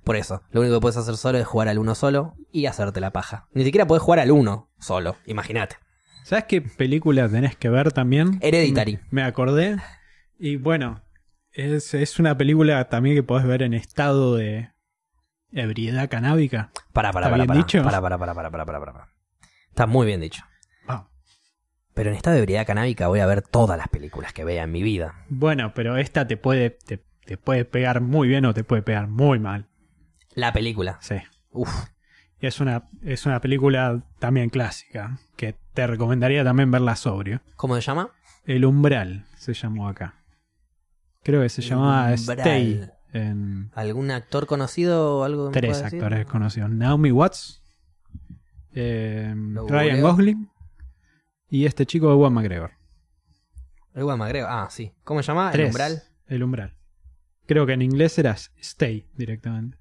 [0.04, 3.00] Por eso, lo único que puedes hacer solo es jugar al uno solo y hacerte
[3.00, 3.48] la paja.
[3.52, 5.76] Ni siquiera puedes jugar al uno solo, imagínate.
[6.24, 8.38] ¿Sabes qué película tenés que ver también?
[8.40, 9.00] Hereditary.
[9.10, 9.78] Me, acordé.
[10.38, 11.02] Y bueno,
[11.50, 14.70] es, es una película también que podés ver en estado de
[15.52, 16.70] ebriedad canábica.
[16.92, 17.82] Para, para, ¿Está para, bien para, dicho?
[17.82, 19.08] para, para, para, para, para, para, para.
[19.70, 20.44] Está muy bien dicho.
[20.86, 21.08] Ah.
[21.94, 24.72] Pero en estado de ebriedad canábica voy a ver todas las películas que vea en
[24.72, 25.24] mi vida.
[25.28, 29.08] Bueno, pero esta te puede, te, te puede pegar muy bien o te puede pegar
[29.08, 29.68] muy mal.
[30.34, 30.98] La película.
[31.00, 31.16] Sí.
[31.50, 31.70] Uf.
[32.40, 37.42] Y es una, es una película también clásica, que te recomendaría también verla sobrio.
[37.56, 38.10] ¿Cómo se llama?
[38.44, 40.14] El Umbral se llamó acá.
[41.22, 42.14] Creo que se llamaba.
[42.14, 45.50] Stay en ¿Algún actor conocido o algo?
[45.50, 46.70] tres actores conocidos.
[46.70, 47.59] Naomi Watts,
[48.74, 50.00] eh, Lo Ryan.
[50.00, 50.50] Gosling
[51.48, 52.72] y este chico de Juan McGregor.
[53.92, 54.46] Me agrego.
[54.48, 54.92] Ah, sí.
[55.04, 55.50] ¿Cómo se llama?
[55.52, 56.02] El umbral.
[56.26, 56.76] El Umbral.
[57.46, 59.76] Creo que en inglés era Stay directamente.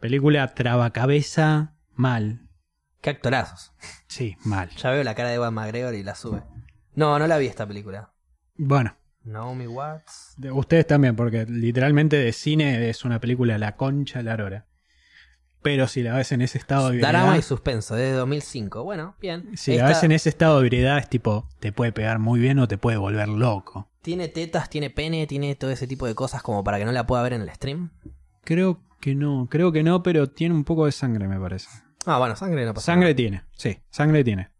[0.00, 2.48] Película trabacabeza mal.
[3.00, 3.72] Qué actorazos.
[4.08, 4.70] Sí, mal.
[4.70, 6.42] Ya veo la cara de Ewan McGregor y la sube.
[6.94, 8.12] No, no la vi esta película.
[8.56, 10.34] Bueno, Naomi Watts.
[10.36, 14.66] de ustedes también, porque literalmente de cine es una película la concha de la lora.
[15.62, 18.84] Pero si la ves en ese estado de Drama y ebriedad, suspenso, desde 2005.
[18.84, 19.56] Bueno, bien.
[19.56, 22.58] si la ves en ese estado de ebriedad es tipo, te puede pegar muy bien
[22.58, 23.88] o te puede volver loco.
[24.02, 27.06] Tiene tetas, tiene pene, tiene todo ese tipo de cosas como para que no la
[27.06, 27.90] pueda ver en el stream.
[28.44, 31.68] Creo que no, creo que no, pero tiene un poco de sangre, me parece.
[32.06, 33.16] Ah, bueno, sangre no pasa Sangre nada.
[33.16, 34.50] tiene, sí, sangre tiene.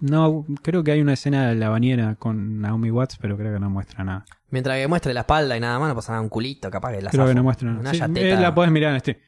[0.00, 3.60] No, creo que hay una escena de la bañera con Naomi Watts, pero creo que
[3.60, 4.26] no muestra nada.
[4.50, 6.22] Mientras que muestre la espalda y nada más, no pasa nada.
[6.22, 7.34] Un culito, capaz que la creo que zafo.
[7.36, 7.80] no muestra nada.
[7.80, 9.20] Una Sí, eh, la puedes mirar en este.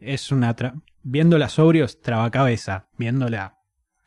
[0.00, 0.54] Es una.
[0.56, 2.88] tra- Viéndola sobrio es trabacabeza.
[2.98, 3.54] Viéndola.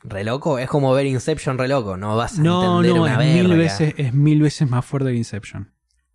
[0.04, 1.96] Re loco, es como ver Inception re loco.
[1.98, 3.34] No vas a No, entender no, una es verga.
[3.48, 5.74] mil, veces, es mil veces más fuerte que Inception.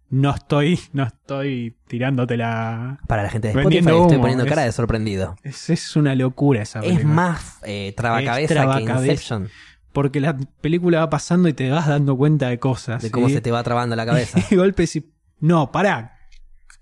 [0.09, 2.99] No estoy, no estoy tirándote la.
[3.09, 5.37] Para la gente de Spotify estoy poniendo es- cara de sorprendido.
[5.43, 7.15] Es, es una locura esa Es película.
[7.15, 8.93] más eh, trabacabeza Es que.
[8.93, 9.49] Inception.
[9.93, 13.03] Porque la película va pasando y te vas dando cuenta de cosas.
[13.03, 13.35] De cómo ¿sí?
[13.35, 14.39] se te va trabando la cabeza.
[14.51, 15.13] Y golpes y.
[15.41, 16.17] No, pará.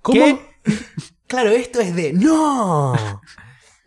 [0.02, 0.18] ¿Cómo?
[0.24, 0.38] ¿Qué?
[1.26, 2.94] Claro, esto es de ¡No!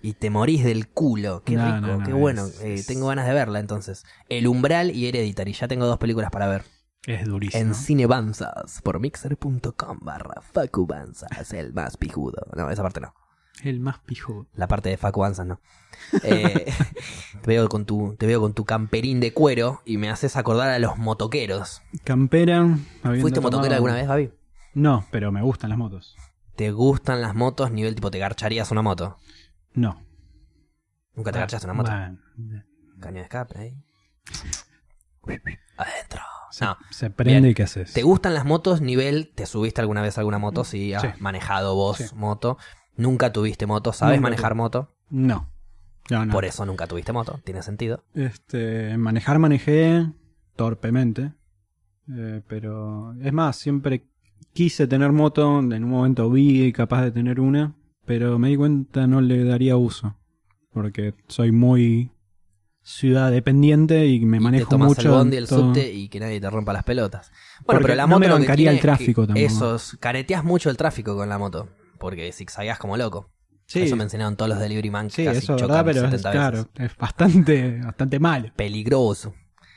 [0.01, 1.43] Y te morís del culo.
[1.43, 2.45] Qué No, rico, no, no, qué es- bueno.
[2.61, 4.05] Eh, es- tengo ganas de verla entonces.
[4.29, 5.53] El Umbral y Hereditary.
[5.53, 6.63] Ya tengo dos películas para ver.
[7.05, 7.61] Es durísimo.
[7.61, 12.45] En Cinebanzas por mixer.com barra Facu Banzas, el más pijudo.
[12.55, 13.13] No, esa parte no.
[13.63, 14.45] El más pijudo.
[14.53, 15.59] La parte de Facu Banzas no.
[16.23, 16.65] Eh,
[17.41, 20.69] te, veo con tu, te veo con tu camperín de cuero y me haces acordar
[20.69, 21.81] a los motoqueros.
[22.03, 22.77] Campera.
[23.01, 24.31] ¿Fuiste motoquero tomado- alguna vez, Babi?
[24.73, 26.15] No, pero me gustan las motos.
[26.57, 27.71] ¿Te gustan las motos?
[27.71, 29.17] Nivel tipo, ¿te garcharías una moto?
[29.73, 30.01] No.
[31.15, 31.91] ¿Nunca te garchaste una moto?
[31.91, 32.19] Bueno,
[32.99, 33.83] Caño de escape ahí.
[35.77, 36.21] Adentro.
[36.51, 36.77] se, No.
[36.89, 37.51] se prende Bien.
[37.51, 37.93] y ¿qué haces?
[37.93, 38.81] ¿Te gustan las motos?
[38.81, 40.63] Nivel, ¿te subiste alguna vez a alguna moto?
[40.63, 41.09] Si has Sí.
[41.19, 42.05] manejado vos Sí.
[42.15, 42.57] moto.
[42.95, 43.93] Nunca tuviste moto.
[43.93, 44.95] ¿Sabes Nunca manejar moto?
[45.09, 45.49] No.
[46.09, 46.33] No, no.
[46.33, 47.39] Por eso nunca tuviste moto.
[47.43, 48.03] Tiene sentido.
[48.15, 50.09] Este, manejar manejé
[50.55, 51.33] torpemente.
[52.09, 54.07] Eh, pero es más, siempre
[54.53, 55.59] quise tener moto.
[55.59, 57.75] En un momento vi capaz de tener una.
[58.05, 60.15] Pero me di cuenta no le daría uso.
[60.71, 62.11] Porque soy muy
[62.81, 65.01] ciudad dependiente y me Y manejo te tomas mucho.
[65.01, 65.59] el bondi, el todo.
[65.59, 67.31] subte y que nadie te rompa las pelotas.
[67.65, 69.53] Bueno, Porque pero la no moto me lo que bancaría el tráfico es que tampoco.
[69.73, 71.67] Esos, careteas mucho el tráfico con la moto.
[71.99, 73.29] Porque zigzagueas como loco.
[73.65, 76.05] Sí, Eso me enseñaron todos los delivery man que sí casi eso es chocan verdad,
[76.05, 78.49] pero es, 70 claro, es bastante, bastante malo.
[78.55, 79.33] Peligroso.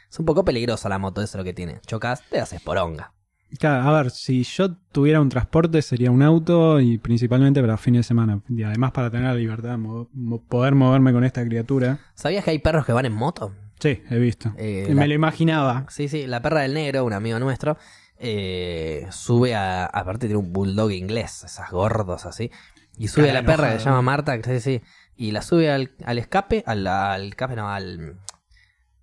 [0.08, 1.80] Es un poco peligrosa la moto, eso es lo que tiene.
[1.86, 3.12] Chocas, te haces poronga.
[3.58, 8.00] Claro, a ver, si yo tuviera un transporte sería un auto y principalmente para fines
[8.00, 8.40] de semana.
[8.48, 11.98] Y además para tener la libertad, mo- mo- poder moverme con esta criatura.
[12.14, 13.52] ¿Sabías que hay perros que van en moto?
[13.80, 14.52] Sí, he visto.
[14.56, 15.86] Eh, la- me lo imaginaba.
[15.88, 17.76] Sí, sí, la perra del negro, un amigo nuestro,
[18.18, 19.86] eh, sube a.
[19.86, 22.50] Aparte tiene un bulldog inglés, esas gordos así.
[22.98, 24.82] Y sube Cara a la perra que se llama Marta, que sí, sí.
[25.16, 28.16] Y la sube al, al escape, al, al escape, no, al.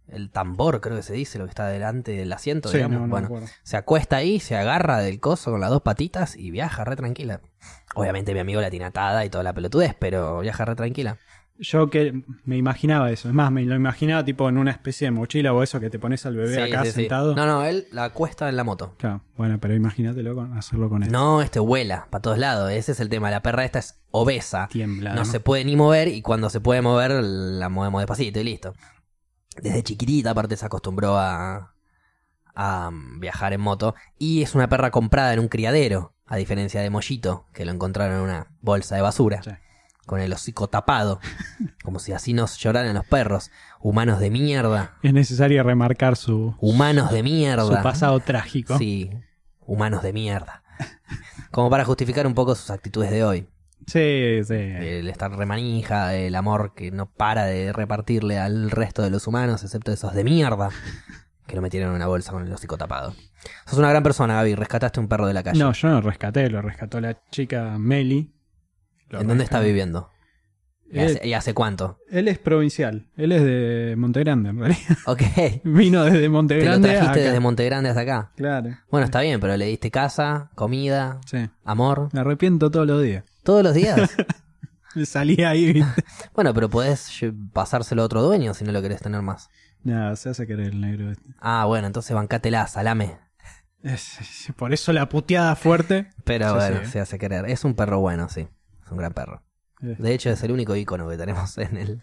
[0.10, 3.00] El tambor, creo que se dice, lo que está delante del asiento, Sí, digamos.
[3.02, 6.50] no, no bueno, se acuesta ahí, se agarra del coso con las dos patitas y
[6.52, 7.42] viaja re tranquila.
[7.96, 11.18] Obviamente mi amigo la tiene atada y toda la pelotudez, pero viaja re tranquila.
[11.60, 13.30] Yo que me imaginaba eso.
[13.30, 15.98] Es más, me lo imaginaba tipo en una especie de mochila o eso que te
[15.98, 17.36] pones al bebé Sí, acá sí, sentado.
[17.36, 18.94] No, no, él la acuesta en la moto.
[19.00, 21.12] Claro, bueno, pero imagínatelo con hacerlo con él.
[21.12, 22.72] No, este vuela para todos lados.
[22.72, 23.32] Ese es el tema.
[23.32, 24.68] La perra esta es obesa.
[24.72, 25.16] Tiembla.
[25.16, 28.76] No se puede ni mover y cuando se puede mover la movemos despacito y listo.
[29.62, 31.74] Desde chiquitita aparte se acostumbró a,
[32.56, 36.82] a mm, viajar en moto y es una perra comprada en un criadero, a diferencia
[36.82, 39.52] de Mollito, que lo encontraron en una bolsa de basura, Sí.
[40.06, 41.20] con el hocico tapado,
[41.84, 43.52] como si así nos lloraran los perros.
[43.80, 47.82] Humanos de mierda, Es necesario remarcar su, humanos de su mierda.
[47.84, 48.78] pasado trágico.
[48.78, 49.12] Sí,
[49.62, 50.64] humanos de mierda.
[51.52, 53.48] Como para justificar un poco sus actitudes de hoy.
[53.88, 54.54] Sí, sí.
[54.54, 59.64] El estar remanija, el amor que no para de repartirle al resto de los humanos,
[59.64, 60.70] excepto esos de mierda,
[61.48, 63.16] que lo metieron en una bolsa con el hocico tapado.
[63.66, 64.56] Sos una gran persona, Gaby.
[64.56, 65.60] Rescataste un perro de la calle.
[65.60, 68.34] No, yo no rescaté, lo rescató la chica Meli.
[69.08, 70.10] Lo ¿En dónde está viviendo?
[70.90, 72.00] ¿Y Él, hace, y hace cuánto?
[72.10, 74.98] él es provincial, él es de Montegrande en realidad.
[75.06, 75.22] Ok.
[75.66, 77.20] Vino desde Te lo Montegrande trajiste acá.
[77.28, 78.32] desde Montegrande hasta acá.
[78.38, 81.50] Claro, Bueno, está bien, pero le diste casa, comida, sí.
[81.66, 82.10] amor.
[82.14, 83.26] Me arrepiento todos los días.
[83.44, 84.00] ¿Todos los días?
[85.06, 86.04] Salía ahí, ¿viste?
[86.34, 87.10] Bueno, pero podés
[87.54, 89.50] pasárselo a otro dueño si no lo querés tener más.
[89.84, 91.24] Nada, se hace querer el negro este.
[91.40, 93.18] Ah, bueno, entonces bancátela, salame.
[93.84, 96.08] Es- es- por eso la puteada fuerte.
[96.24, 97.46] Pero bueno, se hace querer.
[97.50, 98.48] Es un perro bueno, sí.
[98.86, 99.44] Es un gran perro.
[99.80, 102.02] De hecho, es el único icono que tenemos en el.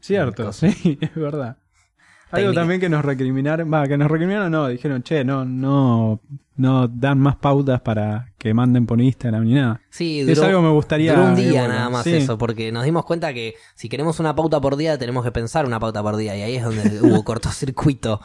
[0.00, 1.56] Cierto, sí, es verdad.
[2.30, 2.60] Algo Técnica.
[2.60, 6.20] también que nos recriminaron, va, que nos recriminaron no, dijeron, che, no, no,
[6.56, 9.80] no dan más pautas para que manden por Instagram ni nada.
[9.90, 11.14] Sí, es algo que me gustaría.
[11.14, 12.14] Duró un día igual, nada más sí.
[12.16, 15.64] eso, porque nos dimos cuenta que si queremos una pauta por día, tenemos que pensar
[15.64, 18.20] una pauta por día, y ahí es donde hubo cortocircuito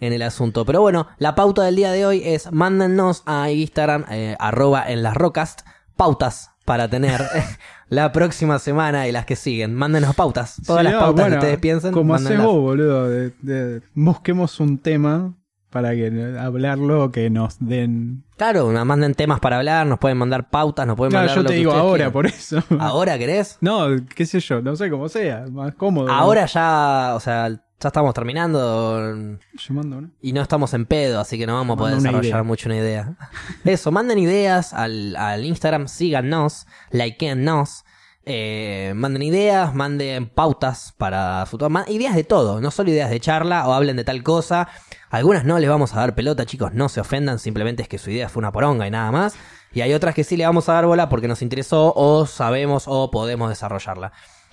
[0.00, 0.64] en el asunto.
[0.64, 5.02] Pero bueno, la pauta del día de hoy es mándennos a Instagram, eh, arroba en
[5.02, 5.56] las rocas,
[5.96, 7.20] pautas para tener
[7.88, 9.74] la próxima semana y las que siguen.
[9.74, 11.92] Mándenos pautas, todas Sí, las no, pautas bueno, que ustedes piensen.
[11.92, 15.34] Como haces vos, boludo, de, de- busquemos un tema
[15.70, 18.24] para que hablarlo, que nos den.
[18.36, 21.42] Claro, nos manden temas para hablar, nos pueden mandar pautas, nos pueden Claro, mandar yo
[21.42, 22.12] lo te digo ahora, quieran.
[22.12, 22.62] por eso.
[22.78, 23.58] ¿Ahora querés?
[23.60, 26.10] No, qué sé yo, no sé cómo sea, más cómodo.
[26.10, 29.38] Ahora ya, o sea, ya estamos terminando.
[29.52, 30.10] Yo mando, ¿no?
[30.20, 32.42] Y no estamos en pedo, así que no vamos a poder desarrollar idea.
[32.42, 33.16] mucho una idea.
[33.64, 37.84] Eso, manden ideas al, al Instagram, síganos, likeennos,
[38.24, 43.66] eh, manden ideas, manden pautas para futuro, ideas de todo, no solo ideas de charla
[43.68, 44.68] o hablen de tal cosa.
[45.08, 48.10] Algunas no les vamos a dar pelota, chicos, no se ofendan, simplemente es que su
[48.10, 49.36] idea fue una poronga y nada más.
[49.72, 52.84] Y hay otras que sí le vamos a dar bola porque nos interesó o sabemos
[52.86, 54.12] o podemos desarrollarla.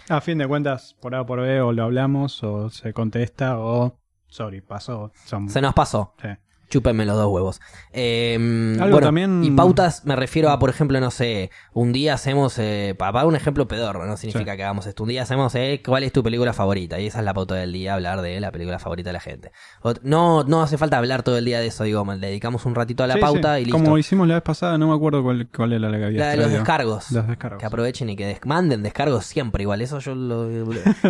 [0.09, 3.97] A fin de cuentas, por A por B, o lo hablamos, o se contesta, o.
[4.27, 5.11] Sorry, pasó.
[5.25, 5.49] Son...
[5.49, 6.13] Se nos pasó.
[6.21, 6.29] sí.
[6.69, 7.61] Chúpenme los dos huevos.
[7.93, 8.35] Eh,
[8.79, 12.57] Algo bueno, también- Y pautas me refiero a, por ejemplo, no sé, un día hacemos,
[12.57, 14.57] eh, para un ejemplo pedorro, no significa Sí.
[14.57, 15.03] que hagamos esto.
[15.03, 16.99] Un día hacemos, eh, ¿cuál es tu película favorita?
[16.99, 19.51] Y esa es la pauta del día, hablar de la película favorita de la gente.
[19.83, 22.75] Ot- No, no hace falta hablar todo el día de eso, digo, le dedicamos un
[22.75, 23.61] ratito a la Sí, pauta sí.
[23.61, 23.77] y listo.
[23.83, 26.29] Como hicimos la vez pasada, no me acuerdo cuál, cuál era la que había La
[26.31, 27.11] de los descargos.
[27.11, 27.59] Los descargos.
[27.59, 29.81] Que aprovechen y que des- manden descargos siempre igual.
[29.81, 30.49] Eso yo lo.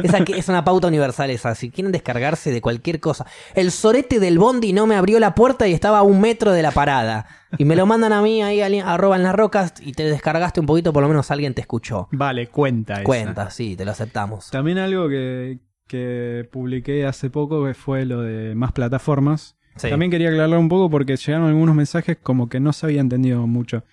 [0.04, 1.56] Esa es una pauta universal esa.
[1.56, 3.26] Si quieren descargarse de cualquier cosa.
[3.54, 6.62] El sorete del bondi no me abrió la puerta y estaba a un metro de
[6.62, 7.26] la parada.
[7.58, 10.60] Y me lo mandan a mí ahí, ali- arroba en las rocas, y te descargaste
[10.60, 12.08] un poquito, por lo menos alguien te escuchó.
[12.12, 13.04] Vale, cuenta esa.
[13.04, 14.50] Cuenta, sí, te lo aceptamos.
[14.52, 19.56] También algo que, que publiqué hace poco que fue lo de más plataformas.
[19.78, 19.90] Sí.
[19.90, 23.46] También quería aclararlo un poco porque llegaron algunos mensajes como que no se había entendido
[23.48, 23.84] mucho.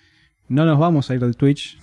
[0.47, 1.77] No nos vamos a ir del Twitch,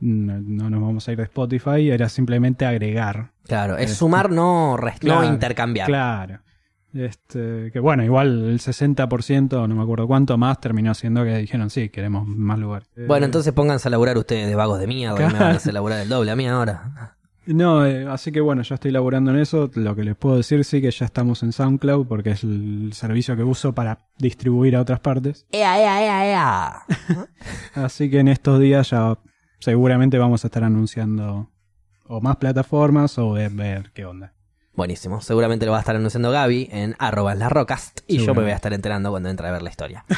[0.00, 3.30] no, no nos vamos a ir de Spotify, era simplemente agregar.
[3.44, 5.86] Claro, es Este- sumar, no, no intercambiar.
[5.86, 6.40] Claro.
[6.94, 11.68] Este, que bueno, igual el 60%, no me acuerdo cuánto más, terminó siendo que dijeron
[11.70, 12.88] sí, queremos más lugares.
[13.08, 15.38] Bueno, Eh, entonces pónganse a laburar ustedes de vagos de mierda y me van a
[15.38, 15.56] Claro.
[15.56, 17.16] hacer laburar el doble a mí ahora.
[17.46, 19.70] No, eh, así que bueno, ya estoy laburando en eso.
[19.74, 23.36] Lo que les puedo decir sí que ya estamos en SoundCloud porque es el servicio
[23.36, 25.46] que uso para distribuir a otras partes.
[25.50, 26.82] ¡Ea, ea, ea, ea!
[27.74, 29.18] Así que en estos días ya
[29.58, 31.50] seguramente vamos a estar anunciando
[32.06, 34.32] o más plataformas o ver, ver qué onda.
[34.76, 35.20] Buenísimo.
[35.20, 37.92] Seguramente lo va a estar anunciando Gaby en arroba en las rocas.
[38.06, 40.04] Y yo me voy a estar enterando cuando entre a ver la historia.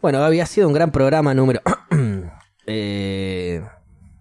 [0.00, 1.60] Bueno, Gaby, ha sido un gran programa número...
[2.70, 3.62] Eh,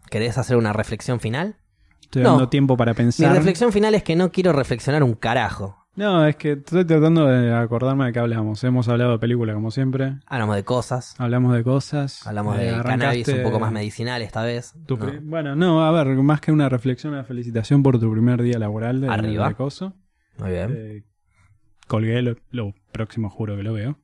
[0.09, 1.57] ¿Querés hacer una reflexión final?
[2.01, 2.29] Estoy No.
[2.31, 3.33] dando tiempo para Mi pensar.
[3.35, 5.85] reflexión final es que no quiero reflexionar un carajo.
[5.97, 8.63] No, es que estoy tratando de acordarme de qué hablamos.
[8.63, 10.17] Hemos hablado de película como siempre.
[10.27, 11.19] Hablamos de cosas.
[11.19, 12.25] Hablamos de cosas.
[12.27, 14.75] Hablamos Eh, de cannabis un poco más medicinal esta vez.
[14.87, 14.97] No.
[15.23, 19.01] Bueno, no, a ver, más que una reflexión, una felicitación por tu primer día laboral
[19.01, 19.55] de, Arriba.
[20.37, 20.71] Muy bien.
[20.77, 21.03] Eh,
[21.87, 23.97] colgué, lo, lo próximo juro que lo veo.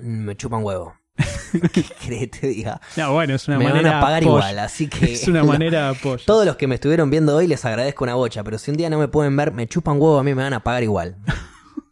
[0.00, 0.94] Me chupa un huevo.
[1.72, 2.80] ¿Qué que te diga?
[2.96, 5.12] No, bueno, es una me manera van a pagar igual, así que...
[5.14, 6.22] Es una manera de apoyo.
[6.26, 8.90] Todos los que me estuvieron viendo hoy les agradezco una bocha, pero si un día
[8.90, 11.16] no me pueden ver, me chupan huevo, a mí me van a pagar igual.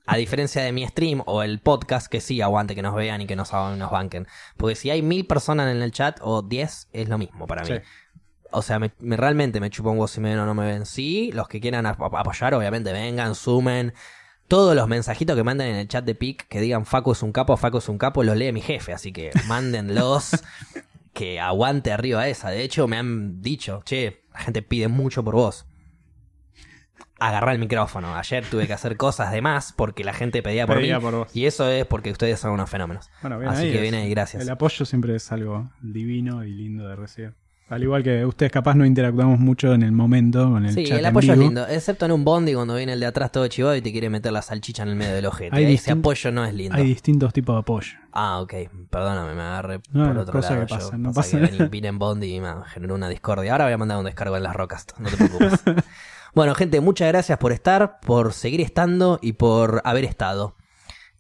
[0.07, 3.27] A diferencia de mi stream o el podcast, que sí aguante que nos vean y
[3.27, 4.27] que nos, nos banquen.
[4.59, 7.69] Porque si hay mil personas en el chat o diez, es lo mismo para mí.
[7.69, 7.75] Sí.
[8.51, 10.67] O sea, me, me- realmente me chupa un huevo si me ven o no me
[10.67, 10.85] ven.
[10.85, 13.95] Sí, los que quieran ap- apoyar, obviamente vengan, sumen.
[14.49, 17.33] Todos los mensajitos que manden en el chat de PIC que digan Faco es un
[17.33, 18.93] capo, Faco es un capo, los lee mi jefe.
[18.93, 20.33] Así que mándenlos.
[21.15, 22.51] que aguante arriba esa.
[22.51, 25.65] De hecho, me han dicho, che, la gente pide mucho por vos.
[27.21, 28.17] Agarrá el micrófono.
[28.17, 31.05] Ayer tuve que hacer cosas de más porque la gente pedía por Pedía mí.
[31.05, 31.37] por vos.
[31.37, 33.09] Y eso es porque ustedes son unos fenómenos.
[33.23, 34.43] Bueno, bien Así ahí que es- viene ahí, gracias.
[34.43, 37.35] El apoyo siempre es algo divino y lindo de recibir.
[37.71, 40.99] Al igual que ustedes capaz no interactuamos mucho en el momento con el Sí, chat
[40.99, 43.47] el en apoyo es lindo, excepto en un bondi cuando viene el de atrás todo
[43.49, 45.57] chivado y te quiere meter la salchicha en el medio del ojete.
[45.57, 46.77] Ahí Ese apoyo no es lindo.
[46.77, 47.93] Hay distintos tipos de apoyo.
[48.13, 48.53] Ah, ok,
[48.91, 50.67] perdóname, me agarré No, por otro cosa lado.
[50.67, 50.79] que yo.
[50.79, 53.53] pasa, no Pasa pasa que vine en bondi y me generó una discordia.
[53.53, 55.61] Ahora voy a mandar un descargo en las rocas, no te preocupes.
[56.35, 60.55] bueno, gente, muchas gracias por estar, por seguir estando y por haber estado.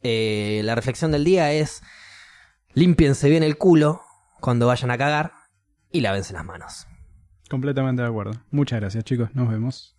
[0.02, 1.80] Eh, la reflexión del día es:
[2.74, 4.02] límpiense bien el culo
[4.40, 5.32] cuando vayan a cagar
[5.94, 6.88] y lávense las manos.
[7.48, 8.32] Completamente de acuerdo.
[8.50, 9.30] Muchas gracias, chicos.
[9.34, 9.93] Nos vemos.